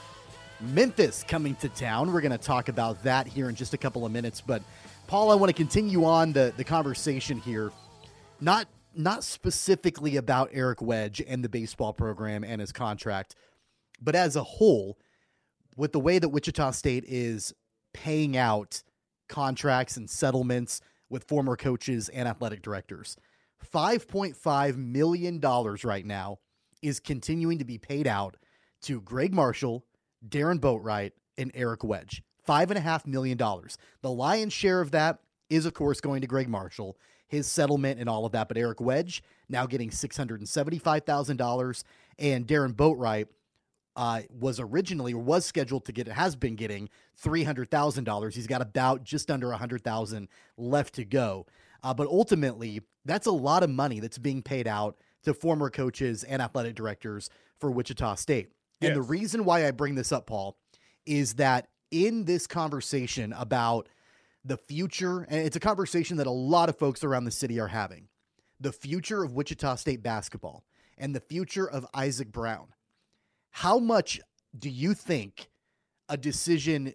Memphis 0.59 1.23
coming 1.27 1.53
to 1.57 1.69
town. 1.69 2.11
We're 2.11 2.21
going 2.21 2.31
to 2.31 2.39
talk 2.39 2.69
about 2.69 3.03
that 3.03 3.27
here 3.27 3.49
in 3.49 3.55
just 3.55 3.75
a 3.75 3.77
couple 3.77 4.03
of 4.03 4.11
minutes. 4.11 4.41
But, 4.41 4.63
Paul, 5.05 5.29
I 5.29 5.35
want 5.35 5.51
to 5.51 5.55
continue 5.55 6.03
on 6.03 6.33
the, 6.33 6.51
the 6.57 6.63
conversation 6.63 7.37
here. 7.37 7.71
Not 8.41 8.67
not 8.95 9.23
specifically 9.23 10.17
about 10.17 10.49
Eric 10.53 10.81
Wedge 10.81 11.21
and 11.27 11.43
the 11.43 11.49
baseball 11.49 11.93
program 11.93 12.43
and 12.43 12.59
his 12.59 12.71
contract, 12.71 13.35
but 14.01 14.15
as 14.15 14.35
a 14.35 14.43
whole, 14.43 14.97
with 15.75 15.91
the 15.91 15.99
way 15.99 16.17
that 16.17 16.29
Wichita 16.29 16.71
State 16.71 17.03
is 17.07 17.53
paying 17.93 18.35
out 18.35 18.81
contracts 19.27 19.97
and 19.97 20.09
settlements 20.09 20.81
with 21.09 21.23
former 21.23 21.55
coaches 21.55 22.09
and 22.09 22.27
athletic 22.27 22.61
directors. 22.61 23.17
$5.5 23.73 24.77
million 24.77 25.39
right 25.83 26.05
now 26.05 26.39
is 26.81 26.99
continuing 26.99 27.57
to 27.59 27.65
be 27.65 27.77
paid 27.77 28.07
out 28.07 28.37
to 28.81 29.01
Greg 29.01 29.33
Marshall, 29.33 29.83
Darron 30.27 30.59
Boatright, 30.59 31.11
and 31.37 31.51
Eric 31.53 31.83
Wedge. 31.83 32.21
$5.5 32.47 33.07
million. 33.07 33.37
The 33.37 34.11
lion's 34.11 34.53
share 34.53 34.81
of 34.81 34.91
that 34.91 35.19
is, 35.49 35.65
of 35.65 35.73
course, 35.73 35.99
going 36.01 36.21
to 36.21 36.27
Greg 36.27 36.47
Marshall, 36.47 36.97
his 37.27 37.47
settlement 37.47 37.99
and 37.99 38.07
all 38.09 38.25
of 38.25 38.31
that. 38.33 38.47
But 38.47 38.57
Eric 38.57 38.79
Wedge 38.79 39.23
now 39.49 39.65
getting 39.65 39.89
$675,000, 39.89 41.83
and 42.19 42.47
Darron 42.47 42.73
Boatright 42.73 43.27
uh, 43.97 44.21
was 44.29 44.59
originally 44.59 45.13
or 45.13 45.21
was 45.21 45.45
scheduled 45.45 45.83
to 45.85 45.91
get 45.91 46.07
it 46.07 46.13
has 46.13 46.35
been 46.35 46.55
getting 46.55 46.87
three 47.15 47.43
hundred 47.43 47.69
thousand 47.69 48.03
dollars. 48.03 48.35
He's 48.35 48.47
got 48.47 48.61
about 48.61 49.03
just 49.03 49.29
under 49.31 49.51
a 49.51 49.57
hundred 49.57 49.83
thousand 49.83 50.29
left 50.55 50.93
to 50.95 51.03
go. 51.03 51.47
Uh, 51.83 51.93
but 51.93 52.07
ultimately, 52.07 52.81
that's 53.05 53.27
a 53.27 53.31
lot 53.31 53.63
of 53.63 53.69
money 53.69 53.99
that's 53.99 54.17
being 54.17 54.41
paid 54.43 54.67
out 54.67 54.97
to 55.23 55.33
former 55.33 55.69
coaches 55.69 56.23
and 56.23 56.41
athletic 56.41 56.75
directors 56.75 57.29
for 57.59 57.71
Wichita 57.71 58.15
State. 58.15 58.51
Yes. 58.79 58.89
And 58.89 58.95
the 58.95 59.01
reason 59.01 59.45
why 59.45 59.67
I 59.67 59.71
bring 59.71 59.95
this 59.95 60.11
up, 60.11 60.27
Paul, 60.27 60.57
is 61.05 61.35
that 61.35 61.67
in 61.89 62.25
this 62.25 62.45
conversation 62.45 63.33
about 63.33 63.89
the 64.45 64.57
future, 64.57 65.21
and 65.21 65.45
it's 65.45 65.55
a 65.55 65.59
conversation 65.59 66.17
that 66.17 66.27
a 66.27 66.31
lot 66.31 66.69
of 66.69 66.77
folks 66.77 67.03
around 67.03 67.25
the 67.25 67.31
city 67.31 67.59
are 67.59 67.67
having, 67.67 68.07
the 68.59 68.71
future 68.71 69.23
of 69.23 69.33
Wichita 69.33 69.75
State 69.75 70.03
basketball 70.03 70.63
and 70.97 71.15
the 71.15 71.19
future 71.19 71.67
of 71.67 71.85
Isaac 71.93 72.31
Brown 72.31 72.67
how 73.57 73.79
much 73.79 74.21
do 74.59 74.69
you 74.69 74.93
think 74.93 75.49
a 76.09 76.15
decision 76.15 76.93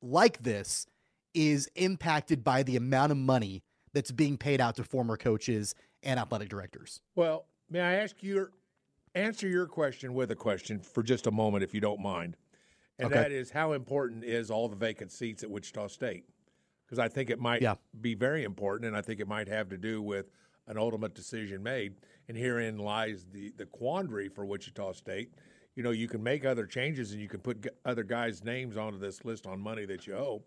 like 0.00 0.40
this 0.44 0.86
is 1.34 1.68
impacted 1.74 2.44
by 2.44 2.62
the 2.62 2.76
amount 2.76 3.10
of 3.10 3.18
money 3.18 3.64
that's 3.92 4.12
being 4.12 4.38
paid 4.38 4.60
out 4.60 4.76
to 4.76 4.84
former 4.84 5.16
coaches 5.16 5.74
and 6.04 6.20
athletic 6.20 6.48
directors? 6.48 7.00
Well, 7.16 7.46
may 7.68 7.80
I 7.80 7.94
ask 7.94 8.22
you 8.22 8.48
answer 9.16 9.48
your 9.48 9.66
question 9.66 10.14
with 10.14 10.30
a 10.30 10.36
question 10.36 10.78
for 10.78 11.02
just 11.02 11.26
a 11.26 11.32
moment, 11.32 11.64
if 11.64 11.74
you 11.74 11.80
don't 11.80 12.00
mind? 12.00 12.36
And 13.00 13.06
okay. 13.06 13.20
that 13.20 13.32
is 13.32 13.50
how 13.50 13.72
important 13.72 14.22
is 14.22 14.52
all 14.52 14.68
the 14.68 14.76
vacant 14.76 15.10
seats 15.10 15.42
at 15.42 15.50
Wichita 15.50 15.88
State? 15.88 16.26
Because 16.86 17.00
I 17.00 17.08
think 17.08 17.28
it 17.28 17.40
might 17.40 17.60
yeah. 17.60 17.74
be 18.00 18.14
very 18.14 18.44
important, 18.44 18.86
and 18.86 18.96
I 18.96 19.00
think 19.00 19.18
it 19.18 19.26
might 19.26 19.48
have 19.48 19.68
to 19.70 19.76
do 19.76 20.00
with 20.00 20.30
an 20.68 20.78
ultimate 20.78 21.16
decision 21.16 21.60
made. 21.60 21.96
And 22.28 22.36
herein 22.36 22.78
lies 22.78 23.26
the, 23.32 23.52
the 23.56 23.66
quandary 23.66 24.28
for 24.28 24.46
Wichita 24.46 24.92
State 24.92 25.32
you 25.78 25.84
know, 25.84 25.92
you 25.92 26.08
can 26.08 26.20
make 26.20 26.44
other 26.44 26.66
changes 26.66 27.12
and 27.12 27.20
you 27.20 27.28
can 27.28 27.38
put 27.38 27.64
other 27.84 28.02
guys' 28.02 28.42
names 28.42 28.76
onto 28.76 28.98
this 28.98 29.24
list 29.24 29.46
on 29.46 29.60
money 29.60 29.86
that 29.86 30.08
you 30.08 30.16
owe, 30.16 30.42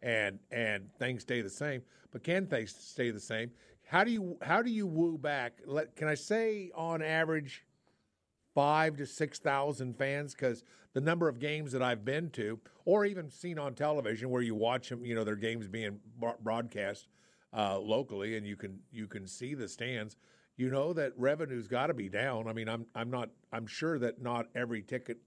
and 0.00 0.38
and 0.52 0.88
things 1.00 1.22
stay 1.22 1.40
the 1.40 1.50
same. 1.50 1.82
But 2.12 2.22
can 2.22 2.46
things 2.46 2.72
stay 2.72 3.10
the 3.10 3.18
same? 3.18 3.50
How 3.88 4.04
do 4.04 4.12
you 4.12 4.38
how 4.42 4.62
do 4.62 4.70
you 4.70 4.86
woo 4.86 5.18
back? 5.18 5.58
Let, 5.66 5.96
can 5.96 6.06
I 6.06 6.14
say 6.14 6.70
on 6.72 7.02
average 7.02 7.64
five 8.54 8.96
to 8.98 9.06
six 9.06 9.40
thousand 9.40 9.98
fans? 9.98 10.34
Because 10.34 10.62
the 10.92 11.00
number 11.00 11.28
of 11.28 11.40
games 11.40 11.72
that 11.72 11.82
I've 11.82 12.04
been 12.04 12.30
to, 12.30 12.60
or 12.84 13.04
even 13.04 13.28
seen 13.28 13.58
on 13.58 13.74
television, 13.74 14.30
where 14.30 14.42
you 14.42 14.54
watch 14.54 14.90
them, 14.90 15.04
you 15.04 15.16
know, 15.16 15.24
their 15.24 15.34
games 15.34 15.66
being 15.66 15.98
broadcast 16.40 17.08
uh, 17.52 17.76
locally, 17.76 18.36
and 18.36 18.46
you 18.46 18.54
can 18.54 18.78
you 18.92 19.08
can 19.08 19.26
see 19.26 19.54
the 19.54 19.66
stands 19.66 20.16
you 20.56 20.70
know 20.70 20.92
that 20.92 21.12
revenue's 21.16 21.68
got 21.68 21.88
to 21.88 21.94
be 21.94 22.08
down. 22.08 22.48
I 22.48 22.52
mean, 22.52 22.68
I'm 22.68 22.86
I'm 22.94 23.10
not 23.10 23.30
I'm 23.52 23.66
sure 23.66 23.98
that 23.98 24.22
not 24.22 24.46
every 24.54 24.82
ticket 24.82 25.18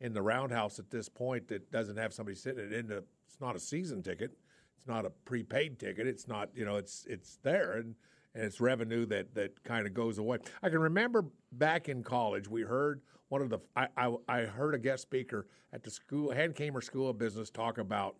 in 0.00 0.12
the 0.12 0.22
roundhouse 0.22 0.78
at 0.78 0.90
this 0.90 1.08
point 1.08 1.48
that 1.48 1.70
doesn't 1.72 1.96
have 1.96 2.12
somebody 2.12 2.36
sitting 2.36 2.72
in 2.72 2.90
it 2.90 3.04
it's 3.38 3.40
not 3.40 3.54
a 3.54 3.60
season 3.60 4.02
ticket. 4.02 4.32
It's 4.76 4.88
not 4.88 5.04
a 5.04 5.10
prepaid 5.10 5.78
ticket. 5.78 6.08
It's 6.08 6.26
not, 6.26 6.48
you 6.54 6.64
know, 6.64 6.76
it's 6.76 7.06
it's 7.08 7.38
there 7.42 7.74
and 7.74 7.94
and 8.34 8.44
it's 8.44 8.60
revenue 8.60 9.06
that 9.06 9.34
that 9.34 9.62
kind 9.62 9.86
of 9.86 9.94
goes 9.94 10.18
away. 10.18 10.38
I 10.62 10.70
can 10.70 10.80
remember 10.80 11.24
back 11.52 11.88
in 11.88 12.02
college 12.02 12.48
we 12.48 12.62
heard 12.62 13.02
one 13.28 13.42
of 13.42 13.50
the 13.50 13.58
I 13.76 13.88
I, 13.96 14.14
I 14.28 14.40
heard 14.42 14.74
a 14.74 14.78
guest 14.78 15.02
speaker 15.02 15.46
at 15.72 15.84
the 15.84 15.90
school 15.90 16.30
Hankamer 16.30 16.82
School 16.82 17.10
of 17.10 17.18
Business 17.18 17.50
talk 17.50 17.78
about 17.78 18.16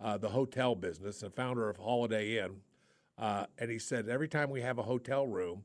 uh, 0.00 0.16
the 0.16 0.28
hotel 0.28 0.74
business 0.74 1.22
and 1.22 1.32
founder 1.34 1.68
of 1.68 1.76
Holiday 1.76 2.38
Inn, 2.38 2.56
uh, 3.16 3.46
and 3.58 3.70
he 3.70 3.78
said 3.78 4.08
every 4.08 4.28
time 4.28 4.50
we 4.50 4.60
have 4.60 4.78
a 4.78 4.82
hotel 4.82 5.26
room 5.26 5.62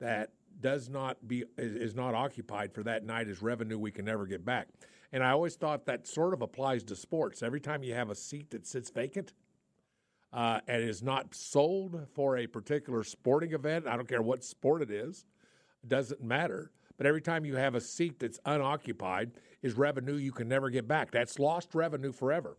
that 0.00 0.30
does 0.60 0.88
not 0.88 1.26
be 1.26 1.44
is 1.58 1.94
not 1.94 2.14
occupied 2.14 2.72
for 2.72 2.82
that 2.84 3.04
night 3.04 3.28
is 3.28 3.42
revenue 3.42 3.78
we 3.78 3.90
can 3.90 4.04
never 4.04 4.26
get 4.26 4.44
back. 4.44 4.68
And 5.12 5.22
I 5.22 5.30
always 5.30 5.54
thought 5.54 5.86
that 5.86 6.06
sort 6.06 6.34
of 6.34 6.42
applies 6.42 6.82
to 6.84 6.96
sports. 6.96 7.42
Every 7.42 7.60
time 7.60 7.82
you 7.82 7.94
have 7.94 8.10
a 8.10 8.14
seat 8.14 8.50
that 8.50 8.66
sits 8.66 8.90
vacant 8.90 9.32
uh, 10.32 10.60
and 10.66 10.82
is 10.82 11.02
not 11.02 11.34
sold 11.34 12.06
for 12.14 12.36
a 12.36 12.46
particular 12.46 13.04
sporting 13.04 13.52
event, 13.52 13.86
I 13.86 13.96
don't 13.96 14.08
care 14.08 14.22
what 14.22 14.42
sport 14.42 14.82
it 14.82 14.90
is, 14.90 15.24
doesn't 15.86 16.22
matter. 16.22 16.72
But 16.96 17.06
every 17.06 17.22
time 17.22 17.44
you 17.44 17.56
have 17.56 17.74
a 17.74 17.80
seat 17.80 18.18
that's 18.18 18.40
unoccupied 18.44 19.32
is 19.62 19.74
revenue 19.74 20.16
you 20.16 20.32
can 20.32 20.48
never 20.48 20.70
get 20.70 20.86
back. 20.86 21.10
That's 21.10 21.38
lost 21.38 21.74
revenue 21.74 22.12
forever. 22.12 22.56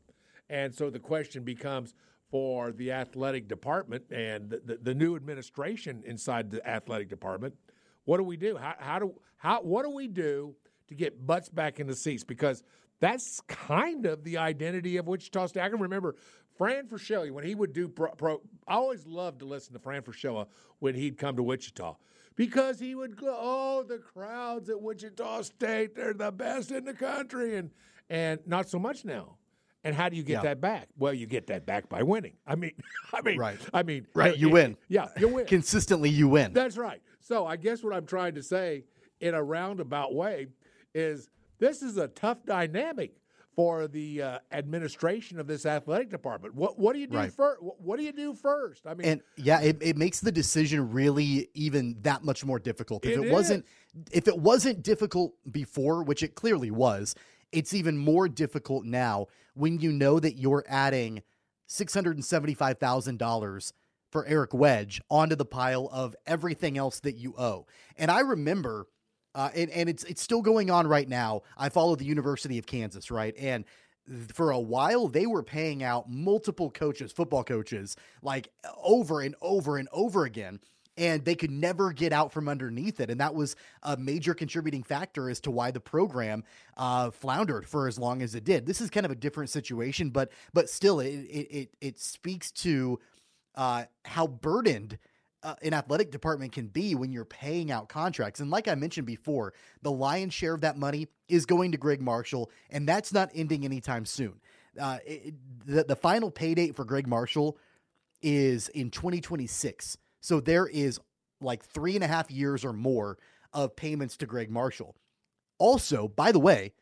And 0.50 0.74
so 0.74 0.90
the 0.90 1.00
question 1.00 1.44
becomes 1.44 1.94
for 2.36 2.74
the 2.74 2.92
athletic 2.92 3.48
department 3.48 4.04
and 4.12 4.50
the, 4.50 4.58
the, 4.66 4.76
the, 4.76 4.94
new 4.94 5.16
administration 5.16 6.04
inside 6.06 6.52
the 6.52 6.68
athletic 6.68 7.08
department. 7.08 7.56
What 8.04 8.18
do 8.18 8.24
we 8.24 8.36
do? 8.36 8.58
How, 8.58 8.76
how 8.78 9.00
do 9.00 9.14
how 9.38 9.62
what 9.62 9.84
do 9.84 9.90
we 9.90 10.10
do 10.10 10.54
to 10.90 10.96
get 10.96 11.26
butts 11.26 11.48
back 11.48 11.80
in 11.80 11.88
the 11.88 11.96
seats? 11.96 12.26
Because 12.26 12.62
that's 13.00 13.40
kind 13.48 14.06
of 14.06 14.26
the 14.26 14.38
identity 14.38 14.98
of 14.98 15.08
Wichita 15.08 15.48
State. 15.48 15.62
I 15.62 15.70
can 15.70 15.80
remember 15.80 16.18
Fran 16.58 16.88
Fraschilla 16.88 17.32
when 17.32 17.46
he 17.46 17.56
would 17.56 17.72
do 17.72 17.88
pro, 17.88 18.12
pro. 18.12 18.42
I 18.68 18.74
always 18.74 19.08
loved 19.08 19.40
to 19.40 19.46
listen 19.46 19.72
to 19.72 19.80
Fran 19.80 20.02
Fraschilla 20.02 20.48
when 20.80 20.94
he'd 20.94 21.18
come 21.18 21.38
to 21.38 21.44
Wichita 21.44 21.96
because 22.36 22.82
he 22.82 22.96
would 22.96 23.16
go, 23.16 23.34
"Oh, 23.34 23.84
the 23.84 24.00
crowds 24.00 24.70
at 24.70 24.82
Wichita 24.82 25.44
State, 25.44 25.96
they're 25.96 26.14
the 26.14 26.34
best 26.34 26.70
in 26.70 26.84
the 26.84 26.94
country," 26.94 27.56
and 27.56 27.72
and 28.10 28.42
not 28.46 28.68
so 28.68 28.78
much 28.78 29.06
now. 29.06 29.38
And 29.86 29.96
how 29.96 30.10
do 30.10 30.18
you 30.18 30.24
get 30.24 30.34
yeah. 30.34 30.42
that 30.42 30.62
back? 30.62 30.88
Well, 30.98 31.14
you 31.14 31.28
get 31.28 31.46
that 31.48 31.68
back 31.68 31.88
by 31.88 32.02
winning. 32.02 32.34
I 32.48 32.56
mean, 32.56 32.72
I 33.14 33.22
mean, 33.22 33.38
right. 33.38 33.60
I 33.72 33.84
mean, 33.84 34.08
right. 34.16 34.36
You, 34.36 34.50
win. 34.50 34.78
Yeah, 34.90 35.08
you 35.18 35.28
win 35.28 35.46
consistently. 35.48 36.10
You 36.10 36.28
win. 36.28 36.54
That's 36.54 36.76
right. 36.76 37.02
So 37.22 37.46
I 37.46 37.56
guess 37.56 37.84
what 37.84 37.94
I'm 37.94 38.08
trying 38.08 38.34
to 38.36 38.44
say 38.44 38.84
in 39.22 39.36
a 39.36 39.44
roundabout 39.44 40.16
way 40.16 40.48
is 40.96 41.30
this 41.60 41.84
is 41.84 41.98
a 41.98 42.08
tough 42.08 42.44
dynamic 42.46 43.14
for 43.56 43.88
the 43.88 44.22
uh, 44.22 44.40
administration 44.52 45.40
of 45.40 45.48
this 45.48 45.68
athletic 45.68 46.10
department. 46.10 46.56
What 46.56 46.78
what 46.80 46.94
do 46.94 47.00
you 47.00 47.08
do 47.08 47.18
right. 47.18 47.32
first? 47.32 47.62
What 47.62 47.98
do 47.98 48.04
you 48.04 48.12
do 48.12 48.34
first? 48.34 48.86
I 48.88 48.96
mean, 48.96 49.08
and 49.08 49.22
yeah, 49.38 49.62
it, 49.62 49.78
it 49.82 49.98
makes 49.98 50.20
the 50.20 50.32
decision 50.32 50.92
really 50.92 51.48
even 51.54 51.96
that 52.02 52.24
much 52.24 52.44
more 52.44 52.60
difficult. 52.60 53.06
If 53.06 53.18
it, 53.18 53.26
it 53.26 53.32
wasn't 53.32 53.66
if 54.12 54.28
it 54.28 54.38
wasn't 54.38 54.84
difficult 54.84 55.36
before, 55.52 56.04
which 56.04 56.22
it 56.24 56.36
clearly 56.36 56.72
was, 56.72 57.16
it's 57.56 57.74
even 57.74 57.98
more 57.98 58.28
difficult 58.28 58.86
now 58.86 59.28
when 59.54 59.80
you 59.80 59.92
know 59.92 60.20
that 60.20 60.38
you're 60.38 60.66
adding 60.68 61.24
$675,000 61.70 63.74
for 64.12 64.26
Eric 64.26 64.54
Wedge 64.54 65.02
onto 65.10 65.36
the 65.36 65.46
pile 65.46 65.90
of 65.92 66.16
everything 66.28 66.78
else 66.78 67.00
that 67.00 67.16
you 67.16 67.34
owe. 67.38 67.66
And 67.98 68.12
I 68.12 68.20
remember 68.20 68.88
uh, 69.34 69.50
and, 69.54 69.70
and 69.72 69.90
it's 69.90 70.06
it's 70.06 70.22
still 70.22 70.42
going 70.42 70.72
on 70.72 70.88
right 70.88 71.10
now. 71.10 71.42
I 71.58 71.68
follow 71.68 71.98
the 71.98 72.06
University 72.06 72.58
of 72.58 72.66
Kansas, 72.66 73.12
right? 73.12 73.36
And 73.38 73.66
for 74.34 74.52
a 74.52 74.60
while 74.60 75.10
they 75.10 75.26
were 75.26 75.44
paying 75.44 75.84
out 75.84 76.10
multiple 76.10 76.72
coaches, 76.72 77.12
football 77.12 77.44
coaches, 77.44 77.98
like 78.22 78.48
over 78.82 79.20
and 79.20 79.36
over 79.42 79.78
and 79.78 79.90
over 79.92 80.24
again 80.24 80.62
and 80.98 81.26
they 81.26 81.36
could 81.36 81.52
never 81.52 81.92
get 81.92 82.14
out 82.14 82.32
from 82.32 82.48
underneath 82.48 83.00
it. 83.00 83.10
And 83.10 83.20
that 83.20 83.36
was 83.36 83.56
a 83.84 83.98
major 83.98 84.34
contributing 84.34 84.84
factor 84.84 85.30
as 85.30 85.40
to 85.42 85.52
why 85.52 85.72
the 85.72 85.80
program 85.80 86.44
uh, 86.78 87.12
floundered 87.12 87.68
for 87.68 87.88
as 87.88 88.00
long 88.00 88.22
as 88.22 88.36
it 88.36 88.44
did. 88.44 88.66
This 88.66 88.82
is 88.82 88.90
kind 88.90 89.06
of 89.06 89.12
a 89.12 89.16
different 89.16 89.50
situation, 89.50 90.10
but 90.10 90.32
but 90.54 90.70
still, 90.70 91.00
it 91.00 91.10
it 91.10 91.70
it, 91.82 92.00
speaks 92.00 92.52
to 92.52 93.00
uh, 93.56 93.86
how 94.04 94.28
burdened. 94.28 94.98
Uh, 95.44 95.54
an 95.62 95.76
athletic 95.76 96.10
department 96.10 96.52
can 96.52 96.66
be 96.66 96.96
when 96.96 97.12
you're 97.12 97.24
paying 97.24 97.70
out 97.70 97.88
contracts. 97.88 98.40
And 98.40 98.50
like 98.50 98.68
I 98.68 98.74
mentioned 98.74 99.06
before, 99.06 99.54
the 99.84 99.92
lion's 99.92 100.34
share 100.34 100.56
of 100.56 100.62
that 100.62 100.76
money 100.76 101.08
is 101.30 101.46
going 101.46 101.72
to 101.74 101.78
Greg 101.78 102.02
Marshall, 102.02 102.50
and 102.72 102.90
that's 102.90 103.14
not 103.14 103.30
ending 103.36 103.64
anytime 103.64 104.08
soon. 104.08 104.42
Uh, 104.80 104.98
it, 105.06 105.36
the, 105.64 105.84
the 105.84 105.96
final 105.96 106.32
pay 106.32 106.56
date 106.56 106.76
for 106.76 106.84
Greg 106.84 107.06
Marshall 107.06 107.60
is 108.24 108.70
in 108.70 108.90
2026. 108.90 110.00
So 110.26 110.40
there 110.40 110.66
is 110.66 111.00
like 111.40 111.64
three 111.64 111.94
and 111.94 112.04
a 112.04 112.08
half 112.08 112.32
years 112.32 112.66
or 112.66 112.74
more 112.74 113.20
of 113.54 113.76
payments 113.76 114.18
to 114.18 114.26
Greg 114.26 114.50
Marshall. 114.50 114.96
Also, 115.60 116.08
by 116.08 116.32
the 116.32 116.40
way, 116.40 116.74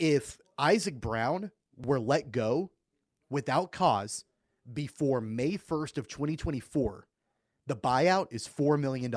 if 0.00 0.38
Isaac 0.58 1.00
Brown 1.00 1.52
were 1.76 2.00
let 2.00 2.32
go 2.32 2.72
without 3.30 3.70
cause 3.70 4.24
before 4.72 5.20
May 5.20 5.52
1st 5.52 5.98
of 5.98 6.08
2024, 6.08 7.06
the 7.68 7.76
buyout 7.76 8.26
is 8.32 8.48
$4 8.48 8.80
million. 8.80 9.14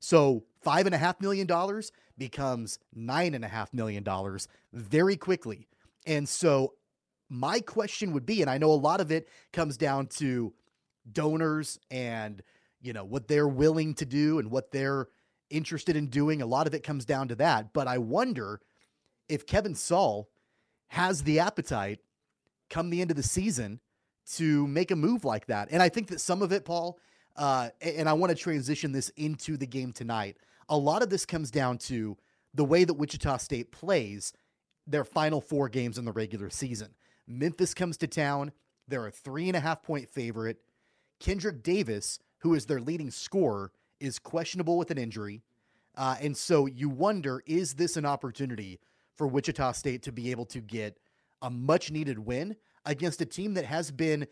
So 0.00 0.44
$5.5 0.64 1.20
million 1.20 1.82
becomes 2.16 2.78
$9.5 2.96 3.74
million 3.74 4.38
very 4.72 5.16
quickly. 5.18 5.68
And 6.06 6.26
so 6.26 6.72
my 7.28 7.60
question 7.60 8.14
would 8.14 8.24
be, 8.24 8.40
and 8.40 8.50
I 8.50 8.56
know 8.56 8.72
a 8.72 8.74
lot 8.74 9.02
of 9.02 9.12
it 9.12 9.28
comes 9.52 9.76
down 9.76 10.06
to 10.06 10.54
donors 11.12 11.78
and 11.90 12.42
you 12.82 12.92
know, 12.92 13.04
what 13.04 13.28
they're 13.28 13.48
willing 13.48 13.94
to 13.94 14.04
do 14.04 14.38
and 14.38 14.50
what 14.50 14.72
they're 14.72 15.08
interested 15.50 15.96
in 15.96 16.08
doing. 16.08 16.42
A 16.42 16.46
lot 16.46 16.66
of 16.66 16.74
it 16.74 16.82
comes 16.82 17.04
down 17.04 17.28
to 17.28 17.34
that. 17.36 17.72
But 17.72 17.86
I 17.86 17.98
wonder 17.98 18.60
if 19.28 19.46
Kevin 19.46 19.74
Saal 19.74 20.28
has 20.88 21.22
the 21.22 21.38
appetite 21.38 22.00
come 22.68 22.90
the 22.90 23.00
end 23.00 23.10
of 23.10 23.16
the 23.16 23.22
season 23.22 23.80
to 24.34 24.66
make 24.66 24.90
a 24.90 24.96
move 24.96 25.24
like 25.24 25.46
that. 25.46 25.68
And 25.70 25.82
I 25.82 25.88
think 25.88 26.08
that 26.08 26.20
some 26.20 26.42
of 26.42 26.52
it, 26.52 26.64
Paul, 26.64 26.98
uh, 27.36 27.70
and 27.80 28.08
I 28.08 28.12
want 28.12 28.30
to 28.30 28.36
transition 28.36 28.92
this 28.92 29.10
into 29.10 29.56
the 29.56 29.66
game 29.66 29.92
tonight. 29.92 30.36
A 30.68 30.76
lot 30.76 31.02
of 31.02 31.10
this 31.10 31.24
comes 31.24 31.50
down 31.50 31.78
to 31.78 32.16
the 32.54 32.64
way 32.64 32.84
that 32.84 32.94
Wichita 32.94 33.38
State 33.38 33.72
plays 33.72 34.32
their 34.86 35.04
final 35.04 35.40
four 35.40 35.68
games 35.68 35.98
in 35.98 36.04
the 36.04 36.12
regular 36.12 36.50
season. 36.50 36.94
Memphis 37.26 37.74
comes 37.74 37.96
to 37.98 38.06
town. 38.06 38.52
They're 38.88 39.06
a 39.06 39.12
three 39.12 39.48
and 39.48 39.56
a 39.56 39.60
half 39.60 39.82
point 39.82 40.08
favorite. 40.08 40.58
Kendrick 41.20 41.62
Davis 41.62 42.18
who 42.42 42.54
is 42.54 42.66
their 42.66 42.80
leading 42.80 43.10
scorer, 43.10 43.70
is 44.00 44.18
questionable 44.18 44.76
with 44.76 44.90
an 44.90 44.98
injury. 44.98 45.42
Uh, 45.96 46.16
and 46.20 46.36
so 46.36 46.66
you 46.66 46.88
wonder 46.88 47.42
is 47.46 47.74
this 47.74 47.96
an 47.96 48.04
opportunity 48.04 48.80
for 49.14 49.28
Wichita 49.28 49.72
State 49.72 50.02
to 50.02 50.12
be 50.12 50.30
able 50.32 50.46
to 50.46 50.60
get 50.60 50.98
a 51.40 51.50
much 51.50 51.92
needed 51.92 52.18
win 52.18 52.56
against 52.84 53.20
a 53.20 53.26
team 53.26 53.54
that 53.54 53.64
has 53.64 53.92
been 53.92 54.26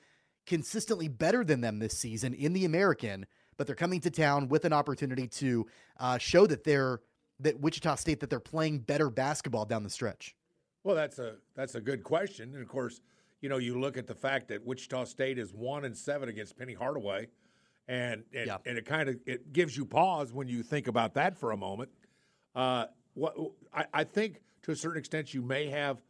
consistently 0.45 1.07
better 1.07 1.45
than 1.45 1.61
them 1.61 1.79
this 1.79 1.97
season 1.97 2.35
in 2.35 2.53
the 2.53 2.65
American, 2.65 3.27
but 3.57 3.67
they're 3.67 3.77
coming 3.77 4.01
to 4.01 4.11
town 4.11 4.49
with 4.49 4.65
an 4.65 4.73
opportunity 4.73 5.29
to 5.29 5.67
uh, 5.99 6.19
show 6.19 6.47
that 6.47 6.65
they're 6.65 7.01
that 7.39 7.59
Wichita 7.61 7.95
State 7.95 8.21
that 8.21 8.29
they're 8.29 8.41
playing 8.41 8.81
better 8.81 9.09
basketball 9.09 9.65
down 9.65 9.83
the 9.83 9.89
stretch. 9.89 10.35
Well, 10.83 10.97
that's 10.97 11.19
a 11.19 11.37
that's 11.55 11.77
a 11.77 11.81
good 11.81 12.03
question, 12.03 12.55
and 12.55 12.63
of 12.63 12.69
course, 12.69 13.03
you 13.41 13.49
know, 13.49 13.59
you 13.59 13.79
look 13.79 13.97
at 13.97 14.07
the 14.07 14.15
fact 14.15 14.49
that 14.49 14.65
Wichita 14.67 15.05
State 15.05 15.39
is 15.39 15.55
one 15.55 15.85
and 15.85 15.97
seven 15.97 16.29
against 16.29 16.59
Penny 16.59 16.75
Hardaway 16.75 17.29
and 17.91 18.23
and, 18.33 18.47
yeah. 18.47 18.57
and 18.65 18.79
it 18.79 18.87
kind 18.87 19.09
of 19.09 19.17
it 19.27 19.53
gives 19.53 19.77
you 19.77 19.85
pause 19.85 20.33
when 20.33 20.47
you 20.47 20.63
think 20.63 20.87
about 20.87 21.15
that 21.15 21.37
for 21.37 21.51
a 21.51 21.57
moment. 21.57 21.91
Uh, 22.55 22.87
what 23.15 23.37
I, 23.75 23.85
I, 23.93 24.05
think 24.05 24.41
to 24.63 24.71
a 24.71 24.77
certain 24.77 24.99
extent 24.99 25.35
you 25.35 25.43
may 25.43 25.67
have 25.67 26.01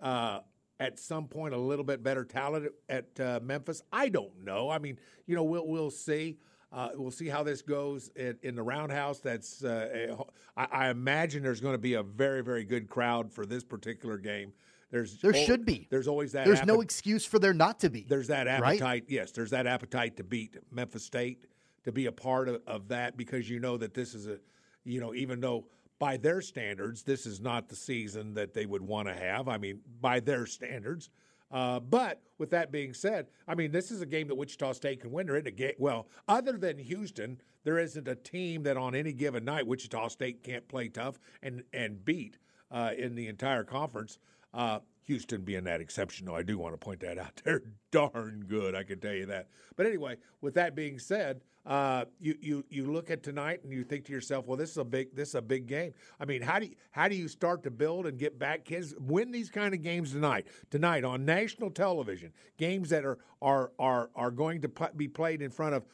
uh, 0.00 0.40
at 0.80 0.98
some 0.98 1.28
point 1.28 1.54
a 1.54 1.58
little 1.58 1.84
bit 1.84 2.02
better 2.02 2.24
talent 2.24 2.72
at, 2.88 3.20
uh, 3.20 3.40
Memphis. 3.42 3.82
I 3.92 4.08
don't 4.08 4.44
know. 4.44 4.70
I 4.70 4.78
mean, 4.78 4.98
you 5.26 5.36
know, 5.36 5.44
we'll 5.44 5.66
we'll 5.66 5.90
see. 5.90 6.38
Uh, 6.72 6.88
we'll 6.94 7.12
see 7.12 7.28
how 7.28 7.42
this 7.42 7.62
goes 7.62 8.10
in, 8.16 8.36
in 8.42 8.54
the 8.54 8.62
roundhouse. 8.62 9.20
That's 9.20 9.62
uh, 9.62 10.08
a, 10.10 10.60
I, 10.60 10.86
I 10.86 10.88
imagine 10.88 11.42
there's 11.42 11.60
going 11.60 11.74
to 11.74 11.78
be 11.78 11.94
a 11.94 12.02
very 12.02 12.42
very 12.42 12.64
good 12.64 12.88
crowd 12.88 13.30
for 13.30 13.44
this 13.44 13.62
particular 13.62 14.16
game. 14.16 14.52
There's 14.96 15.18
there 15.18 15.34
should 15.34 15.66
be. 15.66 15.86
There's 15.90 16.08
always 16.08 16.32
that. 16.32 16.46
There's 16.46 16.64
no 16.64 16.80
excuse 16.80 17.26
for 17.26 17.38
there 17.38 17.52
not 17.52 17.80
to 17.80 17.90
be. 17.90 18.06
There's 18.08 18.28
that 18.28 18.48
appetite. 18.48 18.80
Right? 18.80 19.04
Yes, 19.08 19.30
there's 19.30 19.50
that 19.50 19.66
appetite 19.66 20.16
to 20.16 20.24
beat 20.24 20.56
Memphis 20.70 21.04
State, 21.04 21.44
to 21.84 21.92
be 21.92 22.06
a 22.06 22.12
part 22.12 22.48
of, 22.48 22.62
of 22.66 22.88
that 22.88 23.18
because 23.18 23.50
you 23.50 23.60
know 23.60 23.76
that 23.76 23.92
this 23.92 24.14
is 24.14 24.26
a, 24.26 24.38
you 24.84 25.00
know, 25.00 25.12
even 25.14 25.40
though 25.40 25.66
by 25.98 26.16
their 26.16 26.40
standards 26.40 27.02
this 27.02 27.26
is 27.26 27.40
not 27.40 27.68
the 27.68 27.76
season 27.76 28.32
that 28.34 28.54
they 28.54 28.64
would 28.64 28.80
want 28.80 29.06
to 29.08 29.14
have. 29.14 29.48
I 29.48 29.58
mean, 29.58 29.80
by 30.00 30.20
their 30.20 30.46
standards. 30.46 31.10
Uh, 31.52 31.78
but 31.78 32.22
with 32.38 32.50
that 32.50 32.72
being 32.72 32.92
said, 32.94 33.26
I 33.46 33.54
mean, 33.54 33.70
this 33.70 33.90
is 33.90 34.00
a 34.00 34.06
game 34.06 34.28
that 34.28 34.34
Wichita 34.34 34.72
State 34.72 35.02
can 35.02 35.12
win. 35.12 35.26
There 35.26 35.36
isn't 35.36 35.46
a 35.46 35.50
game. 35.52 35.74
Well, 35.78 36.08
other 36.26 36.52
than 36.52 36.78
Houston, 36.78 37.40
there 37.64 37.78
isn't 37.78 38.08
a 38.08 38.16
team 38.16 38.62
that 38.62 38.76
on 38.78 38.94
any 38.94 39.12
given 39.12 39.44
night 39.44 39.66
Wichita 39.66 40.08
State 40.08 40.42
can't 40.42 40.66
play 40.68 40.88
tough 40.88 41.18
and 41.42 41.62
and 41.72 42.04
beat 42.04 42.38
uh, 42.70 42.92
in 42.96 43.14
the 43.14 43.28
entire 43.28 43.64
conference. 43.64 44.18
Uh, 44.56 44.78
Houston 45.04 45.42
being 45.42 45.64
that 45.64 45.80
exception, 45.80 46.26
though, 46.26 46.34
I 46.34 46.42
do 46.42 46.58
want 46.58 46.74
to 46.74 46.78
point 46.78 47.00
that 47.00 47.18
out. 47.18 47.40
They're 47.44 47.62
darn 47.92 48.44
good, 48.48 48.74
I 48.74 48.82
can 48.82 48.98
tell 48.98 49.12
you 49.12 49.26
that. 49.26 49.48
But 49.76 49.86
anyway, 49.86 50.16
with 50.40 50.54
that 50.54 50.74
being 50.74 50.98
said, 50.98 51.42
uh, 51.64 52.04
you 52.20 52.36
you 52.40 52.64
you 52.70 52.90
look 52.90 53.10
at 53.10 53.22
tonight 53.22 53.60
and 53.64 53.72
you 53.72 53.84
think 53.84 54.04
to 54.06 54.12
yourself, 54.12 54.46
well, 54.46 54.56
this 54.56 54.70
is 54.70 54.78
a 54.78 54.84
big 54.84 55.14
this 55.14 55.30
is 55.30 55.34
a 55.34 55.42
big 55.42 55.66
game. 55.66 55.92
I 56.18 56.24
mean, 56.24 56.40
how 56.40 56.58
do 56.58 56.66
you, 56.66 56.74
how 56.90 57.08
do 57.08 57.16
you 57.16 57.28
start 57.28 57.64
to 57.64 57.70
build 57.70 58.06
and 58.06 58.18
get 58.18 58.38
back 58.38 58.64
kids 58.64 58.94
win 58.98 59.30
these 59.30 59.50
kind 59.50 59.74
of 59.74 59.82
games 59.82 60.12
tonight? 60.12 60.46
Tonight 60.70 61.04
on 61.04 61.24
national 61.24 61.70
television, 61.70 62.32
games 62.56 62.88
that 62.90 63.04
are 63.04 63.18
are 63.42 63.72
are 63.78 64.10
are 64.14 64.30
going 64.30 64.62
to 64.62 64.70
be 64.96 65.08
played 65.08 65.42
in 65.42 65.50
front 65.50 65.74
of, 65.74 65.84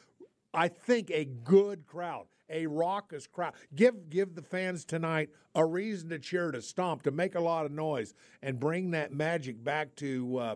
I 0.53 0.67
think, 0.69 1.11
a 1.11 1.25
good 1.25 1.85
crowd 1.85 2.27
a 2.53 2.67
raucous 2.67 3.27
crowd. 3.27 3.53
Give 3.75 4.09
give 4.09 4.35
the 4.35 4.41
fans 4.41 4.85
tonight 4.85 5.29
a 5.55 5.65
reason 5.65 6.09
to 6.09 6.19
cheer, 6.19 6.51
to 6.51 6.61
stomp, 6.61 7.03
to 7.03 7.11
make 7.11 7.35
a 7.35 7.39
lot 7.39 7.65
of 7.65 7.71
noise, 7.71 8.13
and 8.41 8.59
bring 8.59 8.91
that 8.91 9.11
magic 9.11 9.61
back 9.61 9.95
to 9.95 10.37
uh, 10.37 10.55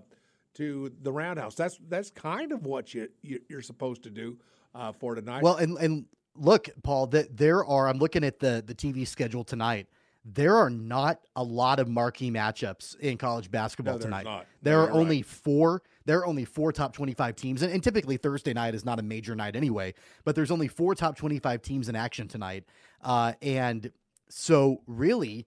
to 0.53 0.93
the 1.01 1.11
roundhouse. 1.11 1.55
That's 1.55 1.77
that's 1.89 2.09
kind 2.09 2.51
of 2.51 2.65
what 2.65 2.93
you, 2.93 3.09
you 3.21 3.39
are 3.53 3.61
supposed 3.61 4.03
to 4.03 4.09
do 4.09 4.37
uh, 4.73 4.93
for 4.93 5.15
tonight. 5.15 5.43
Well, 5.43 5.55
and 5.57 5.77
and 5.77 6.05
look, 6.35 6.69
Paul, 6.83 7.07
that 7.07 7.35
there 7.35 7.65
are. 7.65 7.89
I'm 7.89 7.97
looking 7.97 8.23
at 8.23 8.39
the 8.39 8.63
the 8.65 8.75
TV 8.75 9.05
schedule 9.05 9.43
tonight 9.43 9.87
there 10.33 10.57
are 10.57 10.69
not 10.69 11.21
a 11.35 11.43
lot 11.43 11.79
of 11.79 11.87
marquee 11.87 12.29
matchups 12.29 12.99
in 12.99 13.17
college 13.17 13.49
basketball 13.49 13.95
no, 13.95 13.99
tonight. 13.99 14.25
Not. 14.25 14.45
There 14.61 14.81
are 14.81 14.91
only 14.91 15.21
four. 15.21 15.81
There 16.07 16.19
are 16.19 16.25
only 16.25 16.45
four 16.45 16.71
top 16.71 16.93
25 16.93 17.35
teams, 17.35 17.61
and, 17.61 17.71
and, 17.71 17.83
typically 17.83 18.15
Thursday 18.15 18.53
night 18.53 18.73
is 18.73 18.85
not 18.85 18.97
a 18.97 19.03
major 19.03 19.35
night 19.35 19.57
anyway. 19.57 19.93
But 20.23 20.35
there's 20.35 20.51
only 20.51 20.69
four 20.69 20.95
top 20.95 21.17
25 21.17 21.61
teams 21.61 21.89
in 21.89 21.97
action 21.97 22.29
tonight, 22.29 22.63
uh, 23.03 23.33
and 23.41 23.91
so 24.29 24.81
really, 24.87 25.45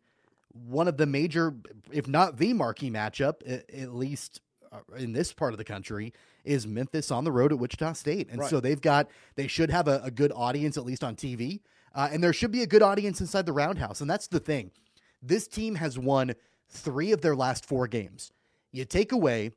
one 0.52 0.86
of 0.86 0.98
the 0.98 1.06
major, 1.06 1.54
if 1.90 2.06
not 2.06 2.36
the 2.36 2.52
marquee 2.52 2.90
matchup, 2.90 3.40
at, 3.72 3.94
least 3.94 4.42
uh, 4.70 4.80
in 4.98 5.12
this 5.12 5.32
part 5.32 5.54
of 5.54 5.58
the 5.58 5.64
country, 5.64 6.12
is 6.44 6.66
Memphis 6.66 7.10
on 7.10 7.24
the 7.24 7.32
road 7.32 7.52
at 7.52 7.58
Wichita 7.58 7.94
State, 7.94 8.28
and 8.30 8.40
right. 8.40 8.50
so 8.50 8.60
they've 8.60 8.80
got 8.80 9.08
they 9.36 9.46
should 9.46 9.70
have 9.70 9.88
a, 9.88 10.02
a 10.04 10.10
good 10.10 10.30
audience 10.34 10.76
at 10.76 10.84
least 10.84 11.02
on 11.02 11.16
TV. 11.16 11.60
Uh, 11.94 12.08
and 12.12 12.22
there 12.22 12.32
should 12.32 12.52
be 12.52 12.62
a 12.62 12.66
good 12.66 12.82
audience 12.82 13.20
inside 13.20 13.46
the 13.46 13.52
roundhouse. 13.52 14.00
And 14.00 14.08
that's 14.08 14.28
the 14.28 14.38
thing. 14.38 14.70
This 15.20 15.48
team 15.48 15.74
has 15.74 15.98
won 15.98 16.34
three 16.68 17.10
of 17.10 17.20
their 17.20 17.34
last 17.34 17.66
four 17.66 17.88
games. 17.88 18.30
You 18.70 18.84
take 18.84 19.10
away 19.10 19.50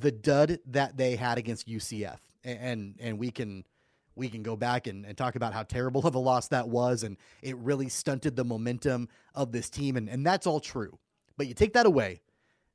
the 0.00 0.10
dud 0.10 0.58
that 0.66 0.96
they 0.96 1.16
had 1.16 1.38
against 1.38 1.68
UCF, 1.68 2.18
and 2.42 2.94
and 3.00 3.18
we 3.18 3.30
can 3.30 3.64
we 4.16 4.28
can 4.28 4.42
go 4.42 4.56
back 4.56 4.86
and, 4.86 5.04
and 5.04 5.16
talk 5.16 5.34
about 5.34 5.52
how 5.52 5.62
terrible 5.62 6.06
of 6.06 6.14
a 6.14 6.18
loss 6.18 6.48
that 6.48 6.68
was, 6.68 7.02
and 7.02 7.16
it 7.42 7.56
really 7.58 7.88
stunted 7.88 8.36
the 8.36 8.44
momentum 8.44 9.08
of 9.34 9.52
this 9.52 9.68
team, 9.68 9.96
and, 9.96 10.08
and 10.08 10.24
that's 10.24 10.46
all 10.46 10.60
true. 10.60 10.98
But 11.36 11.48
you 11.48 11.54
take 11.54 11.72
that 11.72 11.86
away, 11.86 12.20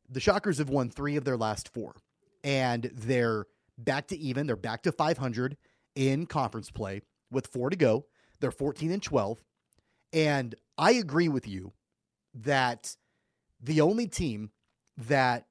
the 0.10 0.20
Shockers 0.20 0.58
have 0.58 0.70
won 0.70 0.90
three 0.90 1.16
of 1.16 1.24
their 1.24 1.38
last 1.38 1.70
four, 1.70 1.96
and 2.44 2.92
they're 2.94 3.46
back 3.78 4.08
to 4.08 4.18
even. 4.18 4.48
They're 4.48 4.56
back 4.56 4.84
to 4.84 4.92
500 4.92 5.58
in 5.96 6.26
conference 6.26 6.72
play 6.72 7.02
with 7.32 7.48
four 7.48 7.70
to 7.70 7.76
go. 7.76 8.06
They're 8.40 8.52
14 8.52 8.92
and 8.92 9.04
12. 9.04 9.44
And 10.14 10.56
I 10.78 10.94
agree 10.94 11.30
with 11.30 11.48
you 11.48 11.74
that 12.34 12.96
the 13.62 13.82
only 13.82 14.08
team 14.08 14.52
that 14.98 15.46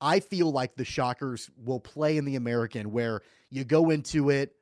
I 0.00 0.20
feel 0.20 0.50
like 0.50 0.76
the 0.76 0.84
Shockers 0.84 1.50
will 1.56 1.80
play 1.80 2.16
in 2.16 2.24
the 2.24 2.36
American 2.36 2.92
where 2.92 3.22
you 3.50 3.64
go 3.64 3.90
into 3.90 4.30
it 4.30 4.54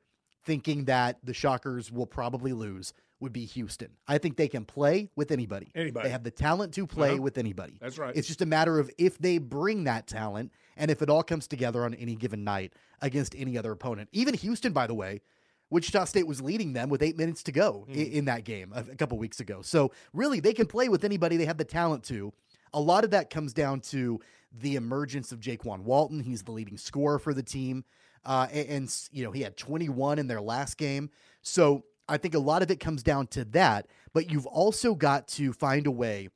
thinking 0.45 0.85
that 0.85 1.19
the 1.23 1.33
Shockers 1.33 1.91
will 1.91 2.07
probably 2.07 2.53
lose 2.53 2.93
would 3.19 3.33
be 3.33 3.45
Houston. 3.45 3.89
I 4.07 4.19
think 4.19 4.37
they 4.37 4.47
can 4.47 4.63
play 4.63 5.09
with 5.15 5.31
anybody. 5.31 5.71
Anybody. 5.75 6.07
They 6.07 6.11
have 6.11 6.23
the 6.23 6.31
talent 6.31 6.73
to 6.75 6.85
play 6.85 7.13
uh-huh. 7.13 7.21
with 7.21 7.37
anybody. 7.37 7.77
That's 7.81 7.97
right. 7.97 8.15
It's 8.15 8.27
just 8.27 8.41
a 8.41 8.45
matter 8.45 8.79
of 8.79 8.91
if 8.97 9.17
they 9.17 9.39
bring 9.39 9.85
that 9.85 10.07
talent 10.07 10.51
and 10.75 10.91
if 10.91 11.01
it 11.01 11.09
all 11.09 11.23
comes 11.23 11.47
together 11.47 11.83
on 11.83 11.93
any 11.95 12.15
given 12.15 12.43
night 12.43 12.73
against 13.01 13.35
any 13.35 13.57
other 13.57 13.71
opponent. 13.71 14.09
Even 14.11 14.35
Houston, 14.35 14.71
by 14.71 14.85
the 14.85 14.93
way, 14.93 15.21
Wichita 15.69 16.05
State 16.05 16.27
was 16.27 16.41
leading 16.41 16.73
them 16.73 16.89
with 16.89 17.01
eight 17.01 17.17
minutes 17.17 17.43
to 17.43 17.51
go 17.51 17.85
mm. 17.89 17.95
in, 17.95 18.11
in, 18.11 18.25
that 18.25 18.43
game 18.43 18.71
a, 18.73 18.79
a 18.91 18.95
couple 18.95 19.17
weeks 19.17 19.39
ago. 19.39 19.61
So 19.61 19.91
really, 20.13 20.39
they 20.39 20.53
can 20.53 20.67
play 20.67 20.87
with 20.87 21.03
anybody 21.03 21.37
they 21.37 21.45
have 21.45 21.57
the 21.57 21.65
talent 21.65 22.03
to. 22.05 22.31
A 22.73 22.79
lot 22.79 23.03
of 23.03 23.11
that 23.11 23.29
comes 23.29 23.53
down 23.53 23.81
to 23.81 24.19
the 24.51 24.75
emergence 24.75 25.31
of 25.31 25.39
Jaykwon 25.39 25.81
Walton. 25.81 26.19
He's 26.19 26.43
the 26.43 26.51
leading 26.51 26.77
scorer 26.77 27.19
for 27.19 27.33
the 27.33 27.43
team. 27.43 27.83
Uh, 28.25 28.47
and, 28.51 28.67
and, 28.69 29.07
you 29.11 29.23
know, 29.23 29.31
he 29.31 29.41
had 29.41 29.57
21 29.57 30.19
in 30.19 30.27
their 30.27 30.41
last 30.41 30.77
game. 30.77 31.09
So 31.41 31.83
I 32.09 32.17
think 32.17 32.33
a 32.33 32.39
lot 32.39 32.61
of 32.61 32.71
it 32.71 32.79
comes 32.79 33.03
down 33.03 33.27
to 33.27 33.45
that. 33.45 33.87
But 34.13 34.31
you've 34.31 34.45
also 34.45 34.95
got 34.95 35.27
to 35.29 35.53
find 35.53 35.87
a 35.87 35.91
way 35.91 36.29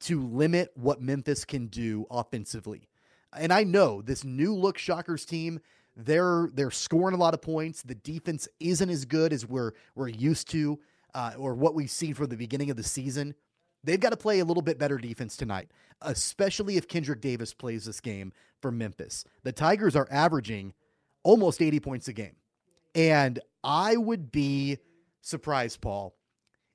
to 0.00 0.20
limit 0.20 0.70
what 0.74 1.00
Memphis 1.00 1.44
can 1.44 1.66
do 1.66 2.06
offensively. 2.10 2.88
And 3.36 3.52
I 3.52 3.64
know 3.64 4.02
this 4.02 4.24
new 4.24 4.54
look 4.54 4.78
Shockers 4.78 5.24
team, 5.24 5.60
they're 5.96 6.50
they're 6.52 6.70
scoring 6.70 7.14
a 7.14 7.18
lot 7.18 7.34
of 7.34 7.40
points. 7.40 7.82
The 7.82 7.94
defense 7.94 8.48
isn't 8.60 8.90
as 8.90 9.04
good 9.04 9.32
as 9.32 9.46
we're 9.46 9.72
we're 9.94 10.08
used 10.08 10.50
to, 10.50 10.78
uh, 11.14 11.32
or 11.38 11.54
what 11.54 11.74
we've 11.74 11.90
seen 11.90 12.14
from 12.14 12.26
the 12.26 12.36
beginning 12.36 12.70
of 12.70 12.76
the 12.76 12.82
season. 12.82 13.34
They've 13.86 14.00
got 14.00 14.10
to 14.10 14.16
play 14.16 14.40
a 14.40 14.44
little 14.44 14.62
bit 14.62 14.78
better 14.78 14.98
defense 14.98 15.36
tonight, 15.36 15.70
especially 16.02 16.76
if 16.76 16.88
Kendrick 16.88 17.20
Davis 17.20 17.54
plays 17.54 17.84
this 17.84 18.00
game 18.00 18.32
for 18.60 18.72
Memphis. 18.72 19.24
The 19.44 19.52
Tigers 19.52 19.94
are 19.94 20.08
averaging 20.10 20.74
almost 21.22 21.62
80 21.62 21.80
points 21.80 22.08
a 22.08 22.12
game. 22.12 22.34
And 22.96 23.38
I 23.62 23.96
would 23.96 24.32
be 24.32 24.78
surprised, 25.20 25.80
Paul, 25.80 26.16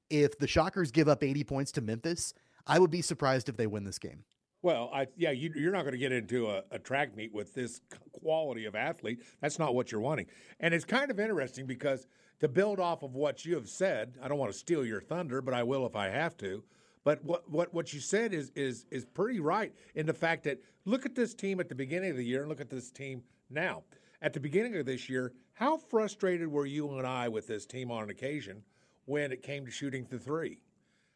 if 0.09 0.37
the 0.39 0.47
Shockers 0.47 0.91
give 0.91 1.09
up 1.09 1.23
80 1.23 1.43
points 1.43 1.71
to 1.73 1.81
Memphis. 1.81 2.33
I 2.65 2.79
would 2.79 2.91
be 2.91 3.01
surprised 3.01 3.49
if 3.49 3.57
they 3.57 3.67
win 3.67 3.83
this 3.83 3.99
game. 3.99 4.23
Well, 4.61 4.91
I, 4.93 5.07
yeah, 5.17 5.31
you, 5.31 5.51
are 5.67 5.71
not 5.71 5.81
going 5.81 5.93
to 5.93 5.97
get 5.97 6.11
into 6.11 6.47
a, 6.47 6.63
a, 6.69 6.77
track 6.77 7.15
meet 7.15 7.33
with 7.33 7.55
this 7.55 7.81
quality 8.21 8.65
of 8.65 8.75
athlete. 8.75 9.23
That's 9.41 9.57
not 9.57 9.73
what 9.73 9.91
you're 9.91 10.01
wanting. 10.01 10.27
And 10.59 10.71
it's 10.73 10.85
kind 10.85 11.09
of 11.09 11.19
interesting 11.19 11.65
because 11.65 12.05
to 12.39 12.47
build 12.47 12.79
off 12.79 13.01
of 13.01 13.15
what 13.15 13.43
you 13.43 13.55
have 13.55 13.67
said, 13.67 14.17
I 14.21 14.27
don't 14.27 14.37
want 14.37 14.51
to 14.51 14.57
steal 14.57 14.85
your 14.85 15.01
thunder, 15.01 15.41
but 15.41 15.55
I 15.55 15.63
will 15.63 15.87
if 15.87 15.95
I 15.95 16.09
have 16.09 16.37
to. 16.37 16.63
But 17.03 17.23
what, 17.23 17.49
what, 17.49 17.73
what 17.73 17.93
you 17.93 17.99
said 17.99 18.33
is, 18.33 18.51
is, 18.55 18.85
is 18.91 19.05
pretty 19.05 19.39
right 19.39 19.73
in 19.95 20.05
the 20.05 20.13
fact 20.13 20.43
that 20.43 20.61
look 20.85 21.05
at 21.05 21.15
this 21.15 21.33
team 21.33 21.59
at 21.59 21.69
the 21.69 21.75
beginning 21.75 22.11
of 22.11 22.17
the 22.17 22.25
year 22.25 22.41
and 22.41 22.49
look 22.49 22.61
at 22.61 22.69
this 22.69 22.91
team 22.91 23.23
now. 23.49 23.83
At 24.21 24.33
the 24.33 24.39
beginning 24.39 24.75
of 24.77 24.85
this 24.85 25.09
year, 25.09 25.33
how 25.53 25.77
frustrated 25.77 26.47
were 26.47 26.67
you 26.67 26.97
and 26.97 27.07
I 27.07 27.27
with 27.27 27.47
this 27.47 27.65
team 27.65 27.89
on 27.89 28.09
occasion 28.09 28.63
when 29.05 29.31
it 29.31 29.41
came 29.41 29.65
to 29.65 29.71
shooting 29.71 30.05
the 30.09 30.19
three? 30.19 30.59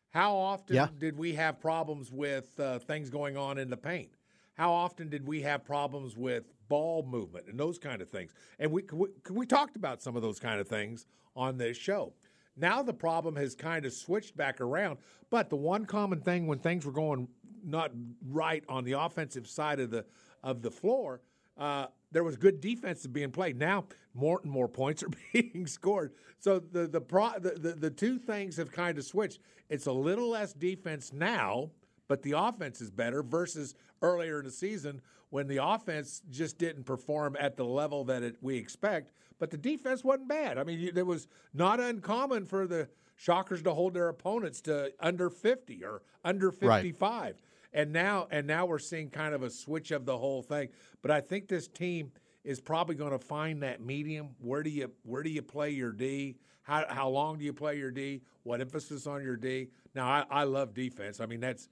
How 0.09 0.35
often 0.35 0.75
yeah. 0.75 0.87
did 0.97 1.17
we 1.17 1.33
have 1.35 1.59
problems 1.59 2.11
with 2.11 2.59
uh, 2.59 2.79
things 2.79 3.09
going 3.09 3.37
on 3.37 3.57
in 3.57 3.69
the 3.69 3.77
paint? 3.77 4.09
How 4.55 4.71
often 4.71 5.09
did 5.09 5.27
we 5.27 5.41
have 5.41 5.65
problems 5.65 6.15
with 6.15 6.45
ball 6.67 7.03
movement 7.03 7.47
and 7.47 7.59
those 7.59 7.77
kind 7.77 8.01
of 8.01 8.09
things? 8.09 8.33
And 8.57 8.71
we, 8.71 8.85
we, 8.91 9.09
we 9.29 9.45
talked 9.45 9.75
about 9.75 10.01
some 10.01 10.15
of 10.15 10.21
those 10.21 10.39
kind 10.39 10.59
of 10.59 10.67
things 10.67 11.05
on 11.35 11.57
this 11.57 11.77
show. 11.77 12.13
Now 12.57 12.81
the 12.81 12.93
problem 12.93 13.35
has 13.35 13.55
kind 13.55 13.85
of 13.85 13.93
switched 13.93 14.35
back 14.37 14.61
around. 14.61 14.97
But 15.29 15.49
the 15.49 15.55
one 15.55 15.85
common 15.85 16.21
thing 16.21 16.47
when 16.47 16.59
things 16.59 16.85
were 16.85 16.91
going 16.91 17.27
not 17.63 17.91
right 18.29 18.63
on 18.69 18.83
the 18.83 18.93
offensive 18.93 19.47
side 19.47 19.79
of 19.79 19.89
the 19.89 20.05
of 20.43 20.61
the 20.61 20.71
floor, 20.71 21.21
uh, 21.57 21.87
there 22.11 22.23
was 22.23 22.37
good 22.37 22.61
defense 22.61 23.05
being 23.07 23.31
played. 23.31 23.57
Now 23.57 23.85
more 24.13 24.39
and 24.43 24.51
more 24.51 24.67
points 24.67 25.03
are 25.03 25.09
being 25.33 25.67
scored. 25.67 26.13
So 26.39 26.59
the 26.59 26.87
the, 26.87 27.01
pro, 27.01 27.31
the 27.39 27.51
the 27.51 27.73
the 27.73 27.89
two 27.89 28.17
things 28.17 28.57
have 28.57 28.71
kind 28.71 28.97
of 28.97 29.03
switched. 29.03 29.39
It's 29.69 29.87
a 29.87 29.91
little 29.91 30.29
less 30.29 30.53
defense 30.53 31.11
now, 31.11 31.71
but 32.07 32.21
the 32.21 32.33
offense 32.33 32.81
is 32.81 32.91
better 32.91 33.23
versus 33.23 33.75
earlier 34.05 34.39
in 34.39 34.45
the 34.45 34.51
season 34.51 35.01
when 35.29 35.47
the 35.47 35.63
offense 35.63 36.21
just 36.29 36.57
didn't 36.57 36.83
perform 36.85 37.35
at 37.39 37.57
the 37.57 37.65
level 37.65 38.03
that 38.05 38.23
it, 38.23 38.37
we 38.41 38.57
expect 38.57 39.11
but 39.39 39.51
the 39.51 39.57
defense 39.57 40.03
wasn't 40.03 40.27
bad. 40.27 40.57
I 40.57 40.63
mean, 40.63 40.91
it 40.95 41.05
was 41.05 41.27
not 41.53 41.79
uncommon 41.79 42.45
for 42.45 42.67
the 42.67 42.87
Shockers 43.17 43.61
to 43.63 43.73
hold 43.73 43.93
their 43.93 44.09
opponents 44.09 44.59
to 44.61 44.91
under 44.99 45.29
50 45.29 45.85
or 45.85 46.01
under 46.25 46.51
55. 46.51 47.01
Right. 47.01 47.35
And 47.73 47.93
now 47.93 48.27
and 48.29 48.45
now 48.45 48.65
we're 48.65 48.79
seeing 48.79 49.09
kind 49.09 49.33
of 49.33 49.41
a 49.41 49.49
switch 49.49 49.91
of 49.91 50.05
the 50.05 50.17
whole 50.17 50.41
thing. 50.41 50.69
But 51.01 51.11
I 51.11 51.21
think 51.21 51.47
this 51.47 51.67
team 51.67 52.11
is 52.43 52.59
probably 52.59 52.95
going 52.95 53.11
to 53.11 53.19
find 53.19 53.63
that 53.63 53.81
medium. 53.81 54.29
Where 54.39 54.63
do 54.63 54.69
you 54.69 54.91
where 55.03 55.23
do 55.23 55.29
you 55.29 55.41
play 55.41 55.69
your 55.69 55.93
D? 55.93 56.35
How 56.63 56.85
how 56.89 57.07
long 57.07 57.37
do 57.37 57.45
you 57.45 57.53
play 57.53 57.77
your 57.77 57.91
D? 57.91 58.21
What 58.43 58.59
emphasis 58.59 59.07
on 59.07 59.23
your 59.23 59.37
D? 59.37 59.69
Now 59.93 60.07
I, 60.07 60.25
I 60.29 60.43
love 60.43 60.73
defense. 60.73 61.21
I 61.21 61.25
mean 61.25 61.39
that's 61.39 61.69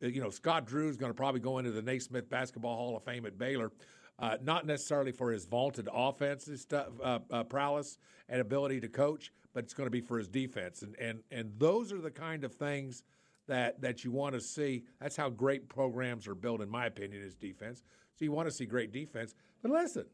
you 0.00 0.20
know 0.20 0.30
Scott 0.30 0.66
Drew 0.66 0.88
is 0.88 0.96
going 0.96 1.10
to 1.10 1.16
probably 1.16 1.40
go 1.40 1.58
into 1.58 1.70
the 1.70 1.82
Naismith 1.82 2.28
Basketball 2.28 2.76
Hall 2.76 2.96
of 2.96 3.04
Fame 3.04 3.26
at 3.26 3.38
Baylor 3.38 3.72
uh, 4.18 4.36
not 4.42 4.66
necessarily 4.66 5.12
for 5.12 5.30
his 5.30 5.44
vaunted 5.44 5.88
offensive 5.92 6.58
stuff, 6.58 6.88
uh, 7.02 7.18
uh, 7.30 7.44
prowess 7.44 7.98
and 8.28 8.40
ability 8.40 8.80
to 8.80 8.88
coach, 8.88 9.32
but 9.52 9.64
it's 9.64 9.74
going 9.74 9.86
to 9.86 9.90
be 9.90 10.00
for 10.00 10.18
his 10.18 10.28
defense. 10.28 10.82
And 10.82 10.96
and 10.98 11.20
and 11.30 11.52
those 11.58 11.92
are 11.92 12.00
the 12.00 12.10
kind 12.10 12.44
of 12.44 12.54
things 12.54 13.04
that 13.46 13.80
that 13.82 14.04
you 14.04 14.10
want 14.10 14.34
to 14.34 14.40
see. 14.40 14.84
That's 15.00 15.16
how 15.16 15.28
great 15.28 15.68
programs 15.68 16.26
are 16.26 16.34
built, 16.34 16.60
in 16.60 16.68
my 16.68 16.86
opinion, 16.86 17.22
is 17.22 17.34
defense. 17.34 17.82
So 18.18 18.24
you 18.24 18.32
want 18.32 18.48
to 18.48 18.54
see 18.54 18.64
great 18.64 18.92
defense. 18.92 19.34
But 19.62 19.70
listen, 19.70 20.06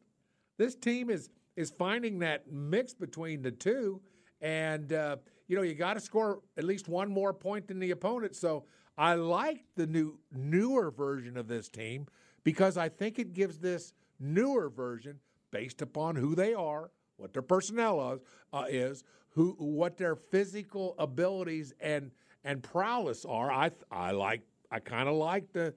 this 0.59 0.75
team 0.75 1.09
is 1.09 1.31
is 1.57 1.70
finding 1.70 2.18
that 2.20 2.51
mix 2.51 2.94
between 2.94 3.42
the 3.42 3.53
two, 3.53 4.01
and 4.40 4.92
uh, 4.92 5.16
you 5.46 5.55
know 5.55 5.62
you 5.62 5.75
got 5.75 5.94
to 5.94 6.01
score 6.01 6.40
at 6.57 6.64
least 6.64 6.88
one 6.88 7.09
more 7.09 7.33
point 7.33 7.68
than 7.68 7.79
the 7.79 7.92
opponent. 7.92 8.35
So 8.35 8.64
I 8.96 9.14
like 9.14 9.64
the 9.76 9.87
new 9.87 10.18
newer 10.33 10.90
version 10.90 11.37
of 11.37 11.48
this 11.48 11.68
team 11.68 12.07
because 12.44 12.76
I 12.76 12.88
think 12.88 13.18
it 13.18 13.33
gives 13.33 13.59
this 13.59 13.94
newer 14.20 14.68
version 14.68 15.18
based 15.50 15.83
upon 15.83 16.16
who 16.16 16.35
they 16.35 16.55
are, 16.55 16.90
what 17.16 17.33
their 17.33 17.42
personnel 17.42 18.12
is, 18.12 18.20
uh, 18.52 18.64
is 18.68 19.05
who 19.31 19.55
what 19.59 19.96
their 19.96 20.16
physical 20.16 20.94
abilities 20.98 21.72
and 21.81 22.11
and 22.44 22.62
prowess 22.62 23.24
are. 23.24 23.50
I 23.50 23.70
I 23.90 24.11
like 24.11 24.42
I 24.70 24.78
kind 24.81 25.09
of 25.09 25.14
like 25.14 25.52
the 25.52 25.74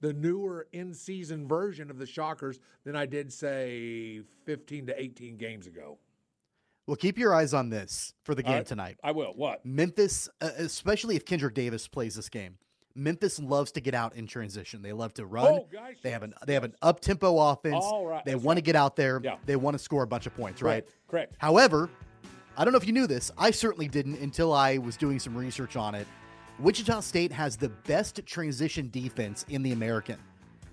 the 0.00 0.12
newer 0.12 0.68
in 0.72 0.94
season 0.94 1.48
version 1.48 1.90
of 1.90 1.98
the 1.98 2.06
Shockers 2.06 2.60
than 2.84 2.94
I 2.94 3.06
did 3.06 3.32
say 3.32 4.20
15 4.44 4.86
to 4.86 5.00
18 5.00 5.36
games 5.36 5.66
ago. 5.66 5.98
Well, 6.88 6.96
keep 6.96 7.18
your 7.18 7.34
eyes 7.34 7.52
on 7.52 7.68
this 7.68 8.14
for 8.24 8.34
the 8.34 8.42
game 8.42 8.54
right. 8.54 8.66
tonight. 8.66 8.96
I 9.04 9.12
will. 9.12 9.34
What? 9.36 9.64
Memphis, 9.64 10.26
uh, 10.40 10.48
especially 10.56 11.16
if 11.16 11.26
Kendrick 11.26 11.52
Davis 11.52 11.86
plays 11.86 12.14
this 12.14 12.30
game. 12.30 12.56
Memphis 12.94 13.38
loves 13.38 13.70
to 13.72 13.82
get 13.82 13.92
out 13.92 14.16
in 14.16 14.26
transition. 14.26 14.80
They 14.80 14.94
love 14.94 15.12
to 15.14 15.26
run. 15.26 15.46
Oh, 15.46 15.68
gosh, 15.70 15.96
they 16.02 16.10
have 16.10 16.22
an 16.22 16.32
they 16.46 16.54
have 16.54 16.64
an 16.64 16.74
up 16.80 17.00
tempo 17.00 17.38
offense. 17.38 17.84
Right, 17.84 18.24
they 18.24 18.36
want 18.36 18.46
right. 18.46 18.54
to 18.56 18.62
get 18.62 18.74
out 18.74 18.96
there. 18.96 19.20
Yeah. 19.22 19.36
They 19.44 19.54
want 19.54 19.74
to 19.74 19.78
score 19.78 20.02
a 20.02 20.06
bunch 20.06 20.24
of 20.24 20.34
points, 20.34 20.62
right? 20.62 20.82
Correct. 21.08 21.34
However, 21.36 21.90
I 22.56 22.64
don't 22.64 22.72
know 22.72 22.78
if 22.78 22.86
you 22.86 22.94
knew 22.94 23.06
this. 23.06 23.30
I 23.36 23.50
certainly 23.50 23.86
didn't 23.86 24.18
until 24.20 24.54
I 24.54 24.78
was 24.78 24.96
doing 24.96 25.18
some 25.18 25.36
research 25.36 25.76
on 25.76 25.94
it. 25.94 26.06
Wichita 26.58 27.00
State 27.00 27.32
has 27.32 27.58
the 27.58 27.68
best 27.68 28.24
transition 28.24 28.88
defense 28.88 29.44
in 29.50 29.62
the 29.62 29.72
American. 29.72 30.16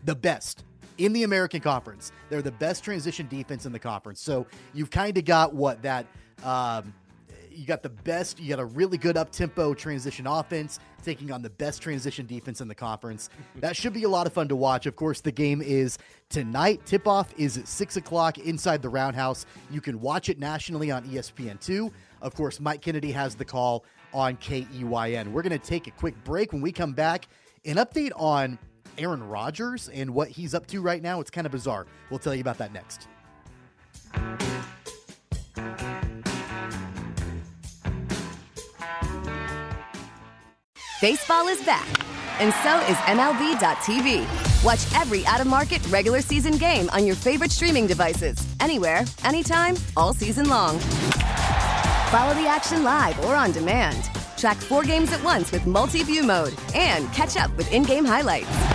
The 0.05 0.15
best 0.15 0.63
in 0.97 1.13
the 1.13 1.23
American 1.23 1.61
Conference. 1.61 2.11
They're 2.29 2.41
the 2.41 2.51
best 2.51 2.83
transition 2.83 3.27
defense 3.27 3.65
in 3.65 3.71
the 3.71 3.79
conference. 3.79 4.21
So 4.21 4.45
you've 4.73 4.91
kind 4.91 5.17
of 5.17 5.25
got 5.25 5.53
what 5.53 5.81
that 5.81 6.05
um, 6.43 6.93
you 7.55 7.65
got 7.65 7.83
the 7.83 7.89
best, 7.89 8.39
you 8.39 8.49
got 8.49 8.59
a 8.59 8.65
really 8.65 8.97
good 8.97 9.17
up 9.17 9.31
tempo 9.31 9.73
transition 9.73 10.27
offense 10.27 10.79
taking 11.03 11.31
on 11.31 11.41
the 11.41 11.49
best 11.49 11.81
transition 11.81 12.25
defense 12.25 12.61
in 12.61 12.67
the 12.67 12.75
conference. 12.75 13.29
that 13.57 13.75
should 13.75 13.93
be 13.93 14.03
a 14.03 14.09
lot 14.09 14.27
of 14.27 14.33
fun 14.33 14.47
to 14.49 14.55
watch. 14.55 14.85
Of 14.85 14.95
course, 14.95 15.21
the 15.21 15.31
game 15.31 15.61
is 15.61 15.97
tonight. 16.29 16.81
Tip 16.85 17.07
off 17.07 17.33
is 17.37 17.57
at 17.57 17.67
6 17.67 17.97
o'clock 17.97 18.37
inside 18.39 18.81
the 18.81 18.89
Roundhouse. 18.89 19.45
You 19.71 19.81
can 19.81 20.01
watch 20.01 20.29
it 20.29 20.39
nationally 20.39 20.91
on 20.91 21.03
ESPN2. 21.05 21.91
Of 22.21 22.35
course, 22.35 22.59
Mike 22.59 22.81
Kennedy 22.81 23.11
has 23.11 23.35
the 23.35 23.45
call 23.45 23.85
on 24.13 24.37
KEYN. 24.37 25.31
We're 25.31 25.41
going 25.41 25.57
to 25.57 25.65
take 25.65 25.87
a 25.87 25.91
quick 25.91 26.21
break. 26.23 26.53
When 26.53 26.61
we 26.61 26.71
come 26.71 26.93
back, 26.93 27.27
an 27.65 27.75
update 27.75 28.11
on 28.15 28.57
Aaron 28.97 29.23
Rodgers 29.27 29.89
and 29.89 30.13
what 30.13 30.29
he's 30.29 30.53
up 30.53 30.67
to 30.67 30.81
right 30.81 31.01
now. 31.01 31.19
It's 31.19 31.31
kind 31.31 31.45
of 31.45 31.51
bizarre. 31.51 31.85
We'll 32.09 32.19
tell 32.19 32.35
you 32.35 32.41
about 32.41 32.57
that 32.59 32.73
next. 32.73 33.07
Baseball 41.01 41.47
is 41.49 41.61
back, 41.63 41.87
and 42.39 42.53
so 42.63 42.79
is 42.91 42.97
MLB.tv. 43.05 44.25
Watch 44.63 44.99
every 44.99 45.25
out 45.27 45.39
of 45.39 45.45
market 45.45 45.85
regular 45.89 46.21
season 46.21 46.53
game 46.53 46.89
on 46.89 47.05
your 47.05 47.15
favorite 47.15 47.51
streaming 47.51 47.85
devices, 47.85 48.37
anywhere, 48.59 49.03
anytime, 49.23 49.75
all 49.95 50.13
season 50.13 50.49
long. 50.49 50.79
Follow 52.09 52.33
the 52.33 52.47
action 52.47 52.83
live 52.83 53.23
or 53.25 53.35
on 53.35 53.51
demand. 53.51 54.09
Track 54.37 54.57
four 54.57 54.83
games 54.83 55.11
at 55.11 55.23
once 55.23 55.51
with 55.51 55.67
multi 55.67 56.01
view 56.01 56.23
mode 56.23 56.55
and 56.73 57.11
catch 57.13 57.37
up 57.37 57.55
with 57.57 57.71
in 57.71 57.83
game 57.83 58.05
highlights. 58.05 58.74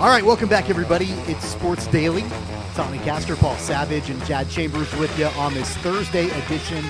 All 0.00 0.08
right, 0.08 0.24
welcome 0.24 0.48
back, 0.48 0.70
everybody. 0.70 1.10
It's 1.26 1.44
Sports 1.44 1.86
Daily. 1.88 2.24
Tommy 2.74 2.96
Castor, 3.00 3.36
Paul 3.36 3.54
Savage, 3.56 4.08
and 4.08 4.24
Chad 4.24 4.48
Chambers 4.48 4.90
with 4.96 5.16
you 5.18 5.26
on 5.26 5.52
this 5.52 5.76
Thursday 5.76 6.30
edition 6.42 6.82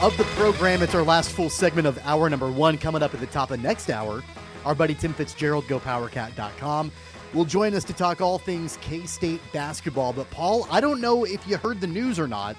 of 0.00 0.16
the 0.16 0.24
program. 0.34 0.80
It's 0.82 0.94
our 0.94 1.02
last 1.02 1.32
full 1.32 1.50
segment 1.50 1.86
of 1.86 1.98
hour 2.04 2.30
number 2.30 2.50
one. 2.50 2.78
Coming 2.78 3.02
up 3.02 3.12
at 3.12 3.20
the 3.20 3.26
top 3.26 3.50
of 3.50 3.60
next 3.60 3.90
hour, 3.90 4.24
our 4.64 4.74
buddy 4.74 4.94
Tim 4.94 5.12
Fitzgerald, 5.12 5.64
GoPowerCat.com, 5.64 6.90
will 7.34 7.44
join 7.44 7.74
us 7.74 7.84
to 7.84 7.92
talk 7.92 8.22
all 8.22 8.38
things 8.38 8.78
K 8.80 9.04
State 9.04 9.42
basketball. 9.52 10.14
But, 10.14 10.30
Paul, 10.30 10.66
I 10.70 10.80
don't 10.80 11.02
know 11.02 11.24
if 11.24 11.46
you 11.46 11.58
heard 11.58 11.82
the 11.82 11.86
news 11.86 12.18
or 12.18 12.26
not, 12.26 12.56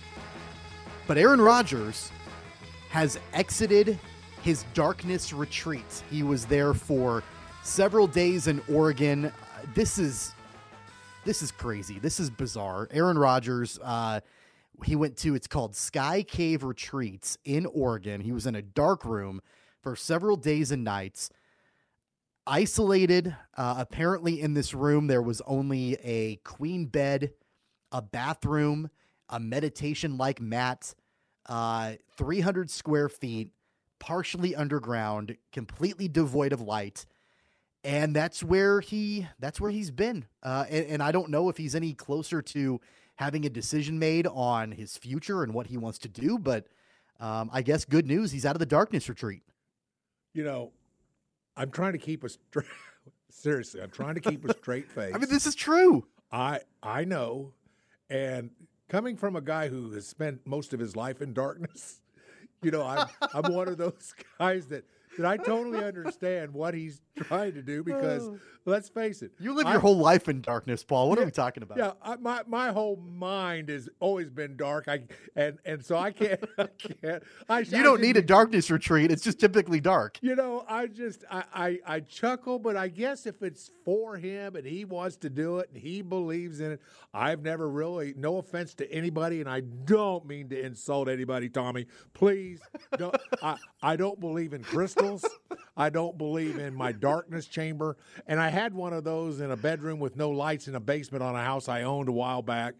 but 1.07 1.17
Aaron 1.17 1.41
Rodgers 1.41 2.11
has 2.89 3.19
exited 3.33 3.97
his 4.43 4.65
darkness 4.75 5.33
retreat. 5.33 6.03
He 6.11 6.21
was 6.21 6.45
there 6.45 6.75
for 6.75 7.23
several 7.63 8.05
days 8.05 8.45
in 8.45 8.61
Oregon 8.71 9.33
this 9.73 9.97
is 9.97 10.33
this 11.25 11.41
is 11.41 11.51
crazy. 11.51 11.99
This 11.99 12.19
is 12.19 12.29
bizarre. 12.29 12.87
Aaron 12.91 13.17
Rodgers, 13.17 13.77
uh, 13.83 14.21
he 14.83 14.95
went 14.95 15.17
to 15.17 15.35
it's 15.35 15.47
called 15.47 15.75
Sky 15.75 16.23
Cave 16.23 16.63
Retreats 16.63 17.37
in 17.43 17.65
Oregon. 17.65 18.21
He 18.21 18.31
was 18.31 18.45
in 18.45 18.55
a 18.55 18.61
dark 18.61 19.03
room 19.05 19.41
for 19.81 19.95
several 19.95 20.37
days 20.37 20.71
and 20.71 20.83
nights, 20.83 21.29
isolated. 22.47 23.35
Uh, 23.57 23.75
apparently, 23.77 24.41
in 24.41 24.53
this 24.53 24.73
room 24.73 25.07
there 25.07 25.21
was 25.21 25.41
only 25.45 25.95
a 26.03 26.37
queen 26.37 26.85
bed, 26.85 27.31
a 27.91 28.01
bathroom, 28.01 28.89
a 29.29 29.39
meditation 29.39 30.17
like 30.17 30.41
mat, 30.41 30.95
uh, 31.47 31.93
300 32.15 32.69
square 32.69 33.09
feet, 33.09 33.51
partially 33.99 34.55
underground, 34.55 35.35
completely 35.51 36.07
devoid 36.07 36.53
of 36.53 36.61
light 36.61 37.05
and 37.83 38.15
that's 38.15 38.43
where 38.43 38.81
he 38.81 39.27
that's 39.39 39.61
where 39.61 39.71
he's 39.71 39.91
been. 39.91 40.25
Uh, 40.43 40.65
and, 40.69 40.85
and, 40.87 41.03
I 41.03 41.11
don't 41.11 41.29
know 41.29 41.49
if 41.49 41.57
he's 41.57 41.75
any 41.75 41.93
closer 41.93 42.41
to 42.41 42.81
having 43.15 43.45
a 43.45 43.49
decision 43.49 43.99
made 43.99 44.27
on 44.27 44.71
his 44.71 44.97
future 44.97 45.43
and 45.43 45.53
what 45.53 45.67
he 45.67 45.77
wants 45.77 45.99
to 45.99 46.09
do. 46.09 46.37
But 46.37 46.67
um, 47.19 47.49
I 47.53 47.61
guess 47.61 47.85
good 47.85 48.07
news, 48.07 48.31
he's 48.31 48.45
out 48.45 48.55
of 48.55 48.59
the 48.59 48.65
darkness 48.65 49.07
retreat. 49.09 49.43
You 50.33 50.43
know, 50.43 50.71
I'm 51.55 51.71
trying 51.71 51.93
to 51.93 51.99
keep 51.99 52.23
a 52.23 52.29
straight. 52.29 52.67
seriously, 53.29 53.81
I'm 53.81 53.89
trying 53.89 54.15
to 54.15 54.21
keep 54.21 54.45
a 54.45 54.53
straight 54.53 54.87
face. 54.89 55.11
I 55.15 55.17
mean, 55.17 55.29
this 55.29 55.45
is 55.45 55.55
true. 55.55 56.05
I 56.31 56.61
I 56.83 57.05
know, 57.05 57.53
and 58.09 58.51
coming 58.89 59.15
from 59.15 59.35
a 59.35 59.41
guy 59.41 59.69
who 59.69 59.91
has 59.91 60.07
spent 60.07 60.45
most 60.45 60.73
of 60.73 60.79
his 60.79 60.95
life 60.95 61.21
in 61.21 61.33
darkness, 61.33 62.01
you 62.61 62.71
know, 62.71 62.85
I'm 62.85 63.07
I'm 63.33 63.53
one 63.53 63.67
of 63.67 63.77
those 63.77 64.13
guys 64.37 64.67
that 64.67 64.85
that 65.19 65.27
I 65.27 65.35
totally 65.35 65.83
understand 65.83 66.53
what 66.53 66.73
he's 66.73 67.01
trying 67.17 67.53
to 67.53 67.61
do 67.61 67.83
because 67.83 68.23
oh. 68.23 68.39
let's 68.65 68.87
face 68.87 69.21
it, 69.21 69.31
you 69.37 69.53
live 69.53 69.67
your 69.67 69.81
whole 69.81 69.97
life 69.97 70.29
in 70.29 70.39
darkness, 70.39 70.81
Paul. 70.81 71.09
What 71.09 71.17
yeah, 71.17 71.23
are 71.23 71.25
we 71.25 71.31
talking 71.31 71.61
about? 71.61 71.77
Yeah, 71.77 71.91
I, 72.01 72.15
my 72.15 72.43
my 72.47 72.71
whole 72.71 72.95
mind 72.95 73.67
has 73.67 73.89
always 73.99 74.29
been 74.29 74.55
dark. 74.55 74.87
I 74.87 75.03
and 75.35 75.57
and 75.65 75.83
so 75.83 75.97
I 75.97 76.11
can't 76.11 76.39
I 76.57 76.67
can't. 76.77 77.23
I, 77.49 77.59
you 77.59 77.83
don't 77.83 77.99
need 77.99 78.15
a 78.15 78.21
darkness 78.21 78.71
retreat. 78.71 79.11
It's 79.11 79.21
just 79.21 79.39
typically 79.39 79.81
dark. 79.81 80.17
You 80.21 80.37
know, 80.37 80.63
I 80.69 80.87
just 80.87 81.25
I, 81.29 81.43
I 81.53 81.79
I 81.85 81.99
chuckle, 81.99 82.57
but 82.57 82.77
I 82.77 82.87
guess 82.87 83.25
if 83.25 83.43
it's 83.43 83.71
for 83.83 84.15
him 84.15 84.55
and 84.55 84.65
he 84.65 84.85
wants 84.85 85.17
to 85.17 85.29
do 85.29 85.59
it 85.59 85.69
and 85.73 85.81
he 85.81 86.01
believes 86.01 86.61
in 86.61 86.71
it, 86.71 86.81
I've 87.13 87.41
never 87.41 87.69
really. 87.69 88.13
No 88.15 88.37
offense 88.37 88.73
to 88.75 88.89
anybody, 88.89 89.41
and 89.41 89.49
I 89.49 89.59
don't 89.59 90.25
mean 90.25 90.47
to 90.49 90.65
insult 90.65 91.09
anybody, 91.09 91.49
Tommy. 91.49 91.87
Please, 92.13 92.61
don't. 92.97 93.15
I 93.43 93.57
I 93.81 93.97
don't 93.97 94.21
believe 94.21 94.53
in 94.53 94.63
crystals. 94.63 95.08
I 95.77 95.89
don't 95.89 96.17
believe 96.17 96.57
in 96.57 96.75
my 96.75 96.91
darkness 96.91 97.45
chamber. 97.45 97.97
And 98.27 98.39
I 98.39 98.49
had 98.49 98.73
one 98.73 98.93
of 98.93 99.03
those 99.03 99.39
in 99.39 99.51
a 99.51 99.57
bedroom 99.57 99.99
with 99.99 100.17
no 100.17 100.29
lights 100.29 100.67
in 100.67 100.75
a 100.75 100.79
basement 100.79 101.23
on 101.23 101.35
a 101.35 101.43
house 101.43 101.69
I 101.69 101.83
owned 101.83 102.09
a 102.09 102.11
while 102.11 102.41
back. 102.41 102.75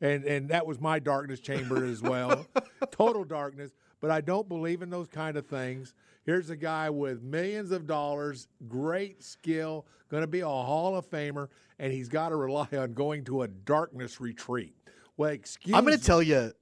And 0.00 0.24
and 0.24 0.48
that 0.50 0.66
was 0.66 0.80
my 0.80 0.98
darkness 0.98 1.40
chamber 1.40 1.84
as 1.84 2.02
well. 2.02 2.46
Total 2.90 3.24
darkness. 3.24 3.72
But 4.00 4.10
I 4.10 4.20
don't 4.20 4.48
believe 4.48 4.82
in 4.82 4.90
those 4.90 5.08
kind 5.08 5.36
of 5.36 5.46
things. 5.46 5.94
Here's 6.24 6.50
a 6.50 6.56
guy 6.56 6.90
with 6.90 7.22
millions 7.22 7.72
of 7.72 7.86
dollars, 7.86 8.48
great 8.68 9.22
skill, 9.22 9.86
going 10.08 10.22
to 10.22 10.28
be 10.28 10.40
a 10.40 10.46
Hall 10.46 10.96
of 10.96 11.08
Famer, 11.10 11.48
and 11.78 11.92
he's 11.92 12.08
got 12.08 12.28
to 12.28 12.36
rely 12.36 12.68
on 12.72 12.92
going 12.92 13.24
to 13.24 13.42
a 13.42 13.48
darkness 13.48 14.20
retreat. 14.20 14.74
Well, 15.16 15.30
excuse 15.30 15.72
me. 15.72 15.78
I'm 15.78 15.84
going 15.84 15.98
to 15.98 16.04
tell 16.04 16.22
you 16.22 16.52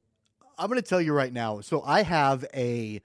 I'm 0.60 0.68
going 0.68 0.80
to 0.80 0.86
tell 0.86 1.00
you 1.00 1.14
right 1.14 1.32
now. 1.32 1.60
So 1.62 1.82
I 1.82 2.02
have 2.02 2.44
a 2.54 3.00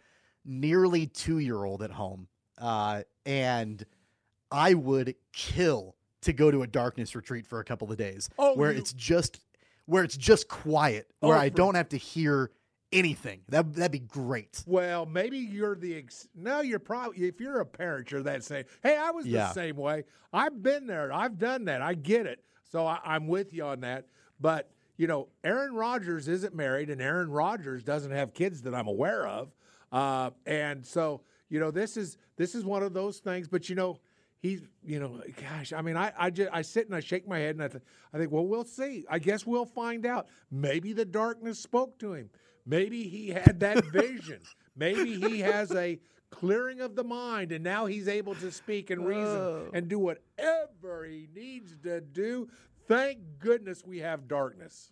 nearly 0.46 1.08
2-year-old 1.08 1.82
at 1.82 1.92
home 1.92 2.28
uh, 2.60 3.02
and 3.26 3.86
I 4.52 4.74
would 4.74 5.16
kill 5.34 5.96
to 6.22 6.34
go 6.34 6.52
to 6.52 6.64
a 6.64 6.68
darkness 6.68 7.16
retreat 7.16 7.46
for 7.46 7.60
a 7.60 7.64
couple 7.64 7.92
of 7.92 7.98
days 7.98 8.30
oh, 8.40 8.56
where 8.56 8.72
you... 8.72 8.78
it's 8.78 8.94
just 8.94 9.40
where 9.86 10.04
it's 10.04 10.18
just 10.18 10.48
quiet, 10.48 11.12
oh, 11.22 11.30
where 11.30 11.38
I 11.38 11.50
for... 11.50 11.58
don't 11.58 11.76
have 11.76 11.90
to 11.90 11.98
hear 11.98 12.52
anything. 12.92 13.42
That 13.50 13.74
that'd 13.74 13.92
be 13.92 14.00
great. 14.00 14.64
Well, 14.66 15.06
maybe 15.06 15.38
you're 15.38 15.76
the 15.76 15.96
ex- 15.98 16.28
no. 16.36 16.62
You're 16.62 16.80
probably 16.80 17.28
if 17.28 17.40
you're 17.40 17.60
a 17.60 17.66
parent, 17.66 18.12
you're 18.12 18.24
that 18.24 18.44
same. 18.44 18.66
Hey, 18.82 18.98
I 18.98 19.12
was 19.12 19.26
yeah. 19.26 19.48
the 19.48 19.54
same 19.54 19.76
way. 19.76 20.04
I've 20.34 20.62
been 20.62 20.88
there. 20.88 21.14
I've 21.14 21.38
done 21.38 21.66
that. 21.66 21.82
I 21.82 21.94
get 21.94 22.26
it. 22.26 22.44
So 22.72 22.86
I, 22.86 23.00
I'm 23.06 23.28
with 23.28 23.54
you 23.54 23.64
on 23.66 23.82
that. 23.82 24.08
But 24.40 24.72
you 24.98 25.08
know, 25.08 25.28
Aaron 25.44 25.76
Rodgers 25.76 26.28
isn't 26.28 26.56
married, 26.56 26.90
and 26.90 27.02
Aaron 27.02 27.30
Rodgers 27.30 27.84
doesn't 27.84 28.12
have 28.12 28.34
kids 28.34 28.62
that 28.64 28.74
I'm 28.74 28.88
aware 28.88 29.28
of. 29.28 29.52
Uh, 29.92 30.32
and 30.46 30.86
so 30.86 31.22
you 31.50 31.60
know, 31.60 31.72
this 31.72 31.98
is 31.98 32.18
this 32.38 32.56
is 32.56 32.66
one 32.66 32.84
of 32.84 32.94
those 32.94 33.20
things. 33.20 33.48
But 33.48 33.70
you 33.70 33.76
know, 33.76 34.00
he's 34.40 34.62
you 34.84 35.00
know, 35.00 35.22
gosh, 35.42 35.74
I 35.74 35.82
mean, 35.82 35.98
I 35.98 36.12
I 36.18 36.30
just 36.30 36.50
I 36.52 36.62
sit 36.62 36.88
and 36.88 36.96
I 36.96 37.00
shake 37.00 37.28
my 37.28 37.40
head 37.40 37.56
and 37.56 37.64
I 37.64 37.68
th- 37.68 37.84
I 38.14 38.18
think, 38.18 38.32
well, 38.32 38.46
we'll 38.46 38.66
see. 38.66 39.06
I 39.10 39.20
guess 39.20 39.46
we'll 39.46 39.66
find 39.66 40.06
out. 40.06 40.28
Maybe 40.52 40.94
the 40.94 41.06
darkness 41.06 41.60
spoke 41.60 42.00
to 42.00 42.14
him. 42.14 42.30
Maybe 42.66 43.04
he 43.04 43.30
had 43.30 43.60
that 43.60 43.86
vision. 43.92 44.42
Maybe 44.76 45.20
he 45.20 45.40
has 45.42 45.72
a 45.72 46.00
clearing 46.32 46.82
of 46.82 46.96
the 46.96 47.04
mind, 47.04 47.52
and 47.52 47.64
now 47.64 47.86
he's 47.86 48.08
able 48.08 48.36
to 48.36 48.52
speak 48.52 48.90
and 48.90 49.06
reason 49.06 49.70
and 49.74 49.88
do 49.88 50.00
whatever 50.00 51.06
he 51.06 51.28
needs 51.34 51.76
to 51.84 52.02
do. 52.02 52.50
Thank 52.88 53.20
goodness 53.40 53.84
we 53.86 54.00
have 54.00 54.28
darkness. 54.28 54.92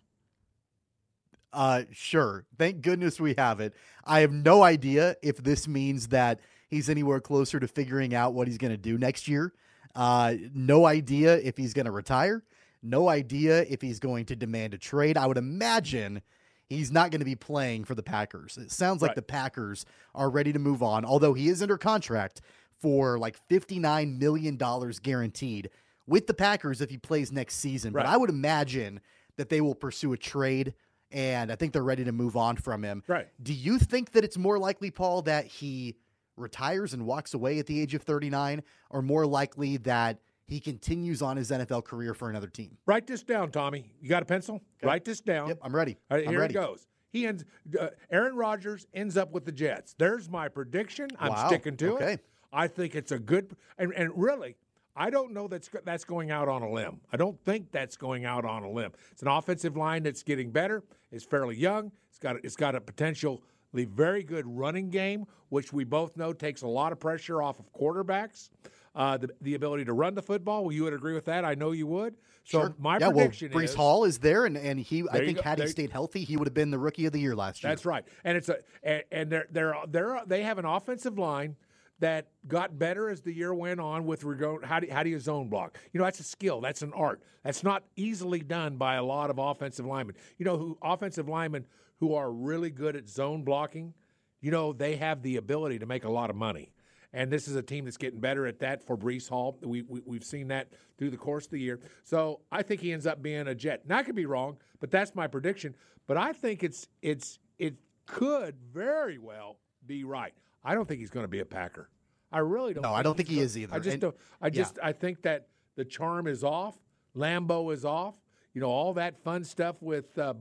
Uh, 1.54 1.84
sure. 1.92 2.44
Thank 2.58 2.82
goodness 2.82 3.20
we 3.20 3.34
have 3.38 3.60
it. 3.60 3.74
I 4.04 4.20
have 4.20 4.32
no 4.32 4.62
idea 4.62 5.16
if 5.22 5.38
this 5.38 5.68
means 5.68 6.08
that 6.08 6.40
he's 6.68 6.90
anywhere 6.90 7.20
closer 7.20 7.60
to 7.60 7.68
figuring 7.68 8.14
out 8.14 8.34
what 8.34 8.48
he's 8.48 8.58
going 8.58 8.72
to 8.72 8.76
do 8.76 8.98
next 8.98 9.28
year. 9.28 9.54
Uh, 9.94 10.34
no 10.52 10.86
idea 10.86 11.36
if 11.36 11.56
he's 11.56 11.72
going 11.72 11.86
to 11.86 11.92
retire. 11.92 12.42
No 12.82 13.08
idea 13.08 13.62
if 13.62 13.80
he's 13.80 14.00
going 14.00 14.26
to 14.26 14.36
demand 14.36 14.74
a 14.74 14.78
trade. 14.78 15.16
I 15.16 15.26
would 15.26 15.38
imagine 15.38 16.20
he's 16.68 16.90
not 16.90 17.10
going 17.10 17.20
to 17.20 17.24
be 17.24 17.36
playing 17.36 17.84
for 17.84 17.94
the 17.94 18.02
Packers. 18.02 18.58
It 18.58 18.72
sounds 18.72 19.00
like 19.00 19.10
right. 19.10 19.16
the 19.16 19.22
Packers 19.22 19.86
are 20.14 20.28
ready 20.28 20.52
to 20.52 20.58
move 20.58 20.82
on, 20.82 21.04
although 21.04 21.32
he 21.32 21.48
is 21.48 21.62
under 21.62 21.78
contract 21.78 22.40
for 22.80 23.18
like 23.18 23.38
$59 23.48 24.18
million 24.18 24.58
guaranteed 25.02 25.70
with 26.06 26.26
the 26.26 26.34
Packers 26.34 26.80
if 26.80 26.90
he 26.90 26.98
plays 26.98 27.32
next 27.32 27.56
season. 27.56 27.92
Right. 27.92 28.04
But 28.04 28.12
I 28.12 28.16
would 28.16 28.30
imagine 28.30 29.00
that 29.36 29.48
they 29.48 29.60
will 29.60 29.74
pursue 29.74 30.12
a 30.12 30.18
trade 30.18 30.74
and 31.10 31.50
I 31.52 31.56
think 31.56 31.72
they're 31.72 31.82
ready 31.82 32.04
to 32.04 32.12
move 32.12 32.36
on 32.36 32.56
from 32.56 32.82
him. 32.82 33.02
Right. 33.06 33.28
Do 33.42 33.52
you 33.52 33.78
think 33.78 34.12
that 34.12 34.24
it's 34.24 34.38
more 34.38 34.58
likely, 34.58 34.90
Paul, 34.90 35.22
that 35.22 35.46
he 35.46 35.96
retires 36.36 36.92
and 36.94 37.06
walks 37.06 37.34
away 37.34 37.58
at 37.58 37.66
the 37.66 37.80
age 37.80 37.94
of 37.94 38.02
39, 38.02 38.62
or 38.90 39.02
more 39.02 39.26
likely 39.26 39.76
that 39.78 40.18
he 40.46 40.60
continues 40.60 41.22
on 41.22 41.36
his 41.36 41.50
NFL 41.50 41.84
career 41.84 42.14
for 42.14 42.30
another 42.30 42.48
team? 42.48 42.76
Write 42.86 43.06
this 43.06 43.22
down, 43.22 43.50
Tommy. 43.50 43.90
You 44.00 44.08
got 44.08 44.22
a 44.22 44.26
pencil? 44.26 44.56
Okay. 44.56 44.86
Write 44.86 45.04
this 45.04 45.20
down. 45.20 45.48
Yep, 45.48 45.58
I'm 45.62 45.74
ready. 45.74 45.96
All 46.10 46.18
right, 46.18 46.28
here 46.28 46.40
ready. 46.40 46.54
it 46.54 46.56
goes. 46.56 46.86
He 47.10 47.26
ends. 47.26 47.44
Uh, 47.78 47.90
Aaron 48.10 48.34
Rodgers 48.34 48.86
ends 48.92 49.16
up 49.16 49.30
with 49.32 49.44
the 49.44 49.52
Jets. 49.52 49.94
There's 49.96 50.28
my 50.28 50.48
prediction. 50.48 51.08
I'm 51.20 51.32
wow. 51.32 51.46
sticking 51.46 51.76
to 51.76 51.94
okay. 51.94 52.12
it. 52.14 52.26
I 52.52 52.66
think 52.68 52.94
it's 52.94 53.12
a 53.12 53.18
good 53.18 53.56
and, 53.78 53.92
and 53.94 54.10
really 54.16 54.56
I 54.96 55.10
don't 55.10 55.32
know 55.32 55.48
that's 55.48 55.68
that's 55.84 56.04
going 56.04 56.30
out 56.30 56.48
on 56.48 56.62
a 56.62 56.70
limb. 56.70 57.00
I 57.12 57.16
don't 57.16 57.38
think 57.44 57.72
that's 57.72 57.96
going 57.96 58.24
out 58.24 58.44
on 58.44 58.62
a 58.62 58.70
limb. 58.70 58.92
It's 59.10 59.22
an 59.22 59.28
offensive 59.28 59.76
line 59.76 60.02
that's 60.02 60.22
getting 60.22 60.50
better. 60.50 60.84
It's 61.10 61.24
fairly 61.24 61.56
young. 61.56 61.90
It's 62.08 62.18
got 62.18 62.36
it's 62.44 62.56
got 62.56 62.74
a 62.74 62.80
potentially 62.80 63.40
very 63.72 64.22
good 64.22 64.46
running 64.46 64.90
game, 64.90 65.26
which 65.48 65.72
we 65.72 65.84
both 65.84 66.16
know 66.16 66.32
takes 66.32 66.62
a 66.62 66.68
lot 66.68 66.92
of 66.92 67.00
pressure 67.00 67.42
off 67.42 67.58
of 67.58 67.72
quarterbacks. 67.72 68.50
Uh, 68.94 69.16
the, 69.16 69.28
the 69.40 69.54
ability 69.56 69.84
to 69.84 69.92
run 69.92 70.14
the 70.14 70.22
football. 70.22 70.62
Well, 70.62 70.70
you 70.70 70.84
would 70.84 70.94
agree 70.94 71.14
with 71.14 71.24
that. 71.24 71.44
I 71.44 71.56
know 71.56 71.72
you 71.72 71.88
would. 71.88 72.14
So 72.44 72.60
sure. 72.60 72.74
my 72.78 72.98
yeah, 72.98 73.10
prediction 73.10 73.50
well, 73.52 73.60
Breece 73.60 73.70
is, 73.70 73.74
Hall 73.74 74.04
is 74.04 74.18
there, 74.18 74.44
and, 74.46 74.56
and 74.56 74.78
he 74.78 75.02
I 75.10 75.18
think 75.18 75.40
had 75.40 75.58
he 75.58 75.66
stayed 75.66 75.90
healthy, 75.90 76.22
he 76.22 76.36
would 76.36 76.46
have 76.46 76.54
been 76.54 76.70
the 76.70 76.78
rookie 76.78 77.06
of 77.06 77.12
the 77.12 77.18
year 77.18 77.34
last 77.34 77.64
year. 77.64 77.72
That's 77.72 77.84
right. 77.84 78.04
And 78.22 78.36
it's 78.36 78.48
a 78.48 78.58
and, 78.84 79.02
and 79.10 79.30
they're 79.30 79.46
they're 79.50 79.74
they're 79.88 80.20
they 80.26 80.42
have 80.44 80.58
an 80.58 80.64
offensive 80.64 81.18
line 81.18 81.56
that 82.04 82.28
got 82.46 82.78
better 82.78 83.08
as 83.08 83.22
the 83.22 83.32
year 83.32 83.54
went 83.54 83.80
on 83.80 84.04
with 84.04 84.24
regard 84.24 84.62
how 84.62 84.78
do, 84.78 84.86
how 84.90 85.02
do 85.02 85.08
you 85.08 85.18
zone 85.18 85.48
block? 85.48 85.78
You 85.92 85.98
know, 85.98 86.04
that's 86.04 86.20
a 86.20 86.24
skill, 86.24 86.60
that's 86.60 86.82
an 86.82 86.92
art. 86.94 87.22
That's 87.42 87.62
not 87.64 87.82
easily 87.96 88.40
done 88.40 88.76
by 88.76 88.96
a 88.96 89.02
lot 89.02 89.30
of 89.30 89.38
offensive 89.38 89.86
linemen. 89.86 90.16
You 90.36 90.44
know, 90.44 90.56
who 90.58 90.78
offensive 90.82 91.28
linemen 91.28 91.64
who 92.00 92.14
are 92.14 92.30
really 92.30 92.70
good 92.70 92.94
at 92.94 93.08
zone 93.08 93.42
blocking, 93.42 93.94
you 94.42 94.50
know, 94.50 94.74
they 94.74 94.96
have 94.96 95.22
the 95.22 95.36
ability 95.36 95.78
to 95.78 95.86
make 95.86 96.04
a 96.04 96.10
lot 96.10 96.28
of 96.28 96.36
money. 96.36 96.72
and 97.14 97.30
this 97.30 97.46
is 97.48 97.54
a 97.56 97.62
team 97.62 97.84
that's 97.84 97.96
getting 97.96 98.20
better 98.20 98.46
at 98.46 98.58
that 98.58 98.82
for 98.84 98.98
Breece 98.98 99.28
Hall. 99.28 99.56
We, 99.62 99.82
we 99.82 100.16
have 100.16 100.24
seen 100.24 100.48
that 100.48 100.72
through 100.98 101.10
the 101.10 101.16
course 101.16 101.46
of 101.46 101.52
the 101.52 101.60
year. 101.60 101.80
So 102.02 102.40
I 102.50 102.62
think 102.62 102.80
he 102.80 102.92
ends 102.92 103.06
up 103.06 103.22
being 103.22 103.46
a 103.46 103.54
Jet. 103.54 103.86
Now 103.86 103.98
I 103.98 104.02
could 104.02 104.16
be 104.16 104.26
wrong, 104.26 104.58
but 104.80 104.90
that's 104.90 105.14
my 105.14 105.26
prediction. 105.28 105.74
But 106.06 106.16
I 106.18 106.32
think 106.32 106.62
it's 106.62 106.88
it's 107.00 107.38
it 107.58 107.76
could 108.06 108.56
very 108.72 109.18
well 109.18 109.56
be 109.86 110.04
right. 110.04 110.34
I 110.64 110.74
don't 110.74 110.86
think 110.86 111.00
he's 111.00 111.10
going 111.10 111.24
to 111.24 111.28
be 111.28 111.40
a 111.40 111.44
Packer. 111.44 111.88
I 112.32 112.38
really 112.38 112.74
don't. 112.74 112.82
No, 112.82 112.92
I 112.92 113.02
don't 113.02 113.16
think 113.16 113.28
he 113.28 113.38
is 113.40 113.56
either. 113.56 113.74
I 113.74 113.78
just 113.78 113.92
And- 113.94 114.00
don't. 114.00 114.16
I 114.40 114.50
just 114.50 114.76
yeah. 114.78 114.88
I 114.88 114.92
think 114.92 115.22
that 115.22 115.46
the 115.76 115.84
charm 115.84 116.26
is 116.26 116.42
off. 116.42 116.76
Lambo 117.16 117.72
is 117.72 117.84
off. 117.84 118.14
You 118.54 118.60
know 118.60 118.68
all 118.70 118.94
that 118.94 119.22
fun 119.22 119.44
stuff 119.44 119.76
with 119.80 120.16
uh, 120.18 120.34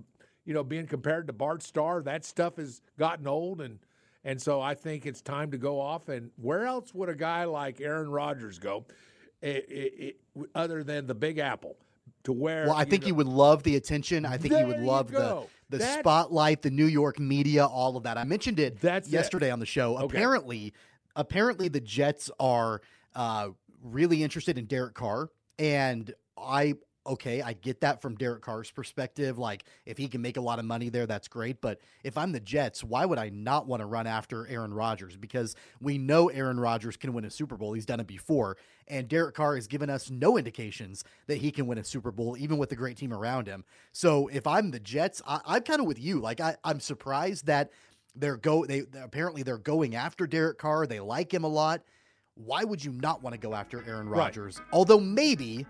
you 0.45 0.53
know 0.53 0.63
being 0.63 0.88
compared 0.88 1.28
to 1.28 1.34
Bart 1.34 1.61
Starr. 1.63 2.01
That 2.03 2.26
stuff 2.26 2.57
has 2.57 2.82
gotten 2.97 3.28
old, 3.28 3.61
and 3.61 3.80
and 4.24 4.41
so 4.41 4.61
I 4.61 4.74
think 4.76 5.05
it's 5.05 5.21
time 5.21 5.51
to 5.51 5.57
go 5.57 5.80
off. 5.80 6.09
And 6.09 6.32
where 6.38 6.65
else 6.65 6.93
would 6.93 7.09
a 7.09 7.15
guy 7.15 7.43
like 7.45 7.82
Aaron 7.82 8.09
Rodgers 8.09 8.57
go, 8.59 8.86
eh, 9.43 9.61
eh, 9.69 9.89
eh, 9.99 10.11
other 10.55 10.84
than 10.84 11.05
the 11.07 11.15
Big 11.15 11.38
Apple? 11.38 11.76
To 12.26 12.34
where 12.34 12.65
Well, 12.67 12.76
I 12.76 12.86
think 12.86 13.01
know- 13.03 13.07
he 13.07 13.11
would 13.11 13.28
love 13.28 13.63
the 13.63 13.76
attention. 13.76 14.26
I 14.26 14.38
think 14.38 14.55
he 14.55 14.63
would 14.63 14.78
you 14.80 14.86
love 14.86 15.11
the. 15.11 15.43
The 15.74 15.80
That's- 15.80 15.99
spotlight, 15.99 16.61
the 16.61 16.69
New 16.71 16.86
York 16.86 17.19
media, 17.19 17.65
all 17.65 17.97
of 17.97 18.03
that. 18.03 18.17
I 18.17 18.24
mentioned 18.24 18.59
it 18.59 18.80
That's 18.80 19.07
it. 19.07 19.11
yesterday 19.11 19.49
on 19.51 19.59
the 19.59 19.65
show. 19.65 19.97
Okay. 19.97 20.05
Apparently, 20.17 20.74
apparently 21.15 21.67
the 21.67 21.82
Jets 21.82 22.30
are 22.39 22.82
uh, 23.15 23.49
really 23.84 24.24
interested 24.24 24.57
in 24.57 24.65
Derek 24.65 24.93
Carr, 24.93 25.30
and 25.59 26.13
I 26.38 26.76
okay, 27.05 27.41
I 27.41 27.53
get 27.53 27.81
that 27.81 28.01
from 28.01 28.15
Derek 28.15 28.41
Carr's 28.41 28.71
perspective. 28.71 29.37
Like, 29.37 29.65
if 29.85 29.97
he 29.97 30.07
can 30.07 30.21
make 30.21 30.37
a 30.37 30.41
lot 30.41 30.59
of 30.59 30.65
money 30.65 30.89
there, 30.89 31.05
that's 31.05 31.27
great. 31.27 31.59
But 31.59 31.79
if 32.03 32.17
I'm 32.17 32.31
the 32.31 32.39
Jets, 32.39 32.83
why 32.83 33.05
would 33.05 33.19
I 33.19 33.29
not 33.29 33.67
want 33.67 33.81
to 33.81 33.85
run 33.85 34.07
after 34.07 34.47
Aaron 34.47 34.73
Rodgers? 34.73 35.17
Because 35.17 35.55
we 35.81 35.97
know 35.97 36.29
Aaron 36.29 36.59
Rodgers 36.59 36.95
can 36.95 37.13
win 37.13 37.25
a 37.25 37.29
Super 37.29 37.57
Bowl. 37.57 37.73
He's 37.73 37.85
done 37.85 37.99
it 37.99 38.07
before. 38.07 38.57
And 38.87 39.07
Derek 39.07 39.35
Carr 39.35 39.55
has 39.55 39.67
given 39.67 39.89
us 39.89 40.09
no 40.09 40.37
indications 40.37 41.03
that 41.27 41.37
he 41.37 41.51
can 41.51 41.67
win 41.67 41.77
a 41.77 41.83
Super 41.83 42.11
Bowl, 42.11 42.37
even 42.37 42.57
with 42.57 42.71
a 42.71 42.75
great 42.75 42.97
team 42.97 43.13
around 43.13 43.47
him. 43.47 43.65
So 43.91 44.27
if 44.27 44.47
I'm 44.47 44.71
the 44.71 44.79
Jets, 44.79 45.21
I, 45.27 45.39
I'm 45.45 45.63
kind 45.63 45.81
of 45.81 45.87
with 45.87 45.99
you. 45.99 46.19
Like, 46.19 46.39
I, 46.39 46.55
I'm 46.63 46.79
surprised 46.79 47.45
that 47.47 47.71
they're 48.15 48.37
go 48.37 48.65
they 48.65 48.83
apparently 49.01 49.41
they're 49.41 49.57
going 49.57 49.95
after 49.95 50.27
Derek 50.27 50.57
Carr. 50.59 50.85
They 50.85 50.99
like 50.99 51.33
him 51.33 51.43
a 51.43 51.47
lot. 51.47 51.81
Why 52.35 52.63
would 52.63 52.83
you 52.83 52.91
not 52.91 53.21
want 53.23 53.33
to 53.33 53.39
go 53.39 53.53
after 53.53 53.83
Aaron 53.87 54.07
Right. 54.07 54.19
Rodgers? 54.19 54.61
Although 54.71 54.99
maybe 54.99 55.65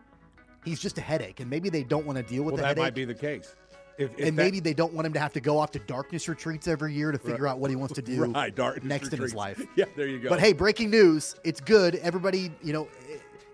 he's 0.64 0.80
just 0.80 0.97
a 0.97 1.01
headache, 1.01 1.39
and 1.39 1.49
maybe 1.49 1.70
they 1.70 1.84
don't 1.84 2.05
want 2.05 2.18
to 2.18 2.24
deal 2.24 2.43
with 2.43 2.53
well, 2.53 2.57
the 2.57 2.61
that 2.64 2.68
headache. 2.70 2.84
might 2.84 2.95
be 2.95 3.05
the 3.05 3.14
case. 3.14 3.55
If, 3.97 4.11
if 4.18 4.28
and 4.28 4.38
that- 4.38 4.43
maybe 4.43 4.59
they 4.59 4.74
don't 4.74 4.93
want 4.93 5.05
him 5.05 5.14
to 5.14 5.20
have 5.20 5.34
to 5.34 5.39
go 5.39 5.59
off 5.59 5.72
to 5.72 5.80
darkness 5.80 6.28
retreats 6.28 6.68
every 6.68 6.93
year 6.93 7.11
to 7.11 7.20
figure 7.20 7.47
out 7.47 7.59
what 7.59 7.70
he 7.70 7.76
wants 7.76 7.93
to 7.95 8.01
do 8.01 8.26
right, 8.26 8.84
next 8.84 9.14
in 9.14 9.22
his 9.22 9.36
life. 9.36 9.64
Yeah, 9.76 9.86
there 9.95 10.07
you 10.07 10.20
go. 10.20 10.30
But 10.30 10.39
hey, 10.39 10.53
breaking 10.53 10.89
news! 10.89 11.36
It's 11.43 11.59
good. 11.59 11.95
Everybody, 11.95 12.51
you 12.64 12.74
know, 12.74 12.88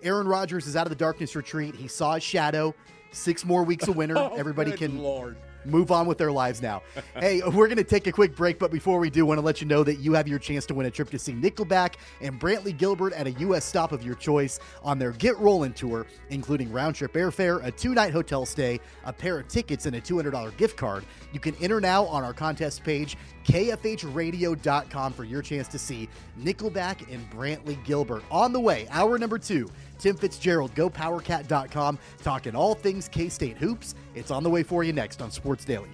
Aaron 0.01 0.27
Rodgers 0.27 0.67
is 0.67 0.75
out 0.75 0.85
of 0.85 0.89
the 0.89 0.95
darkness 0.95 1.35
retreat. 1.35 1.75
He 1.75 1.87
saw 1.87 2.15
his 2.15 2.23
shadow. 2.23 2.73
Six 3.11 3.43
more 3.43 3.63
weeks 3.63 3.87
of 3.87 3.95
winter. 3.95 4.15
Oh, 4.17 4.35
Everybody 4.35 4.71
can 4.71 4.99
Lord. 4.99 5.37
Move 5.65 5.91
on 5.91 6.07
with 6.07 6.17
their 6.17 6.31
lives 6.31 6.61
now. 6.61 6.81
hey, 7.19 7.41
we're 7.41 7.67
going 7.67 7.77
to 7.77 7.83
take 7.83 8.07
a 8.07 8.11
quick 8.11 8.35
break, 8.35 8.59
but 8.59 8.71
before 8.71 8.99
we 8.99 9.09
do, 9.09 9.25
want 9.25 9.37
to 9.37 9.45
let 9.45 9.61
you 9.61 9.67
know 9.67 9.83
that 9.83 9.99
you 9.99 10.13
have 10.13 10.27
your 10.27 10.39
chance 10.39 10.65
to 10.67 10.73
win 10.73 10.85
a 10.85 10.91
trip 10.91 11.09
to 11.09 11.19
see 11.19 11.33
Nickelback 11.33 11.95
and 12.21 12.39
Brantley 12.39 12.75
Gilbert 12.75 13.13
at 13.13 13.27
a 13.27 13.31
U.S. 13.31 13.65
stop 13.65 13.91
of 13.91 14.03
your 14.03 14.15
choice 14.15 14.59
on 14.83 14.99
their 14.99 15.11
Get 15.11 15.37
Rollin' 15.37 15.73
tour, 15.73 16.05
including 16.29 16.71
round 16.71 16.95
trip 16.95 17.13
airfare, 17.13 17.63
a 17.65 17.71
two 17.71 17.93
night 17.93 18.13
hotel 18.13 18.45
stay, 18.45 18.79
a 19.05 19.13
pair 19.13 19.39
of 19.39 19.47
tickets, 19.47 19.85
and 19.85 19.95
a 19.95 20.01
$200 20.01 20.55
gift 20.57 20.77
card. 20.77 21.05
You 21.33 21.39
can 21.39 21.55
enter 21.61 21.79
now 21.79 22.05
on 22.05 22.23
our 22.23 22.33
contest 22.33 22.83
page, 22.83 23.17
kfhradio.com, 23.49 25.13
for 25.13 25.23
your 25.23 25.41
chance 25.41 25.67
to 25.69 25.79
see 25.79 26.07
Nickelback 26.39 27.11
and 27.11 27.27
Brantley 27.31 27.83
Gilbert. 27.83 28.23
On 28.29 28.53
the 28.53 28.59
way, 28.59 28.87
hour 28.91 29.17
number 29.17 29.39
two. 29.39 29.69
Tim 29.97 30.15
Fitzgerald, 30.15 30.73
GoPowerCat.com, 30.75 31.99
talking 32.23 32.55
all 32.55 32.75
things 32.75 33.09
K 33.09 33.27
State 33.27 33.57
hoops. 33.57 33.95
It's 34.15 34.31
on 34.31 34.43
the 34.43 34.49
way 34.49 34.63
for 34.63 34.83
you 34.83 34.93
next 34.93 35.21
on 35.21 35.31
Sports 35.31 35.65
Daily. 35.65 35.89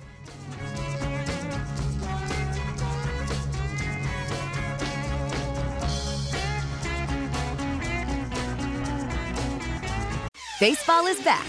Baseball 10.60 11.06
is 11.08 11.22
back, 11.22 11.46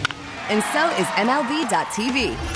and 0.51 0.63
so 0.73 0.89
is 1.01 1.07
MLB.tv. 1.15 2.56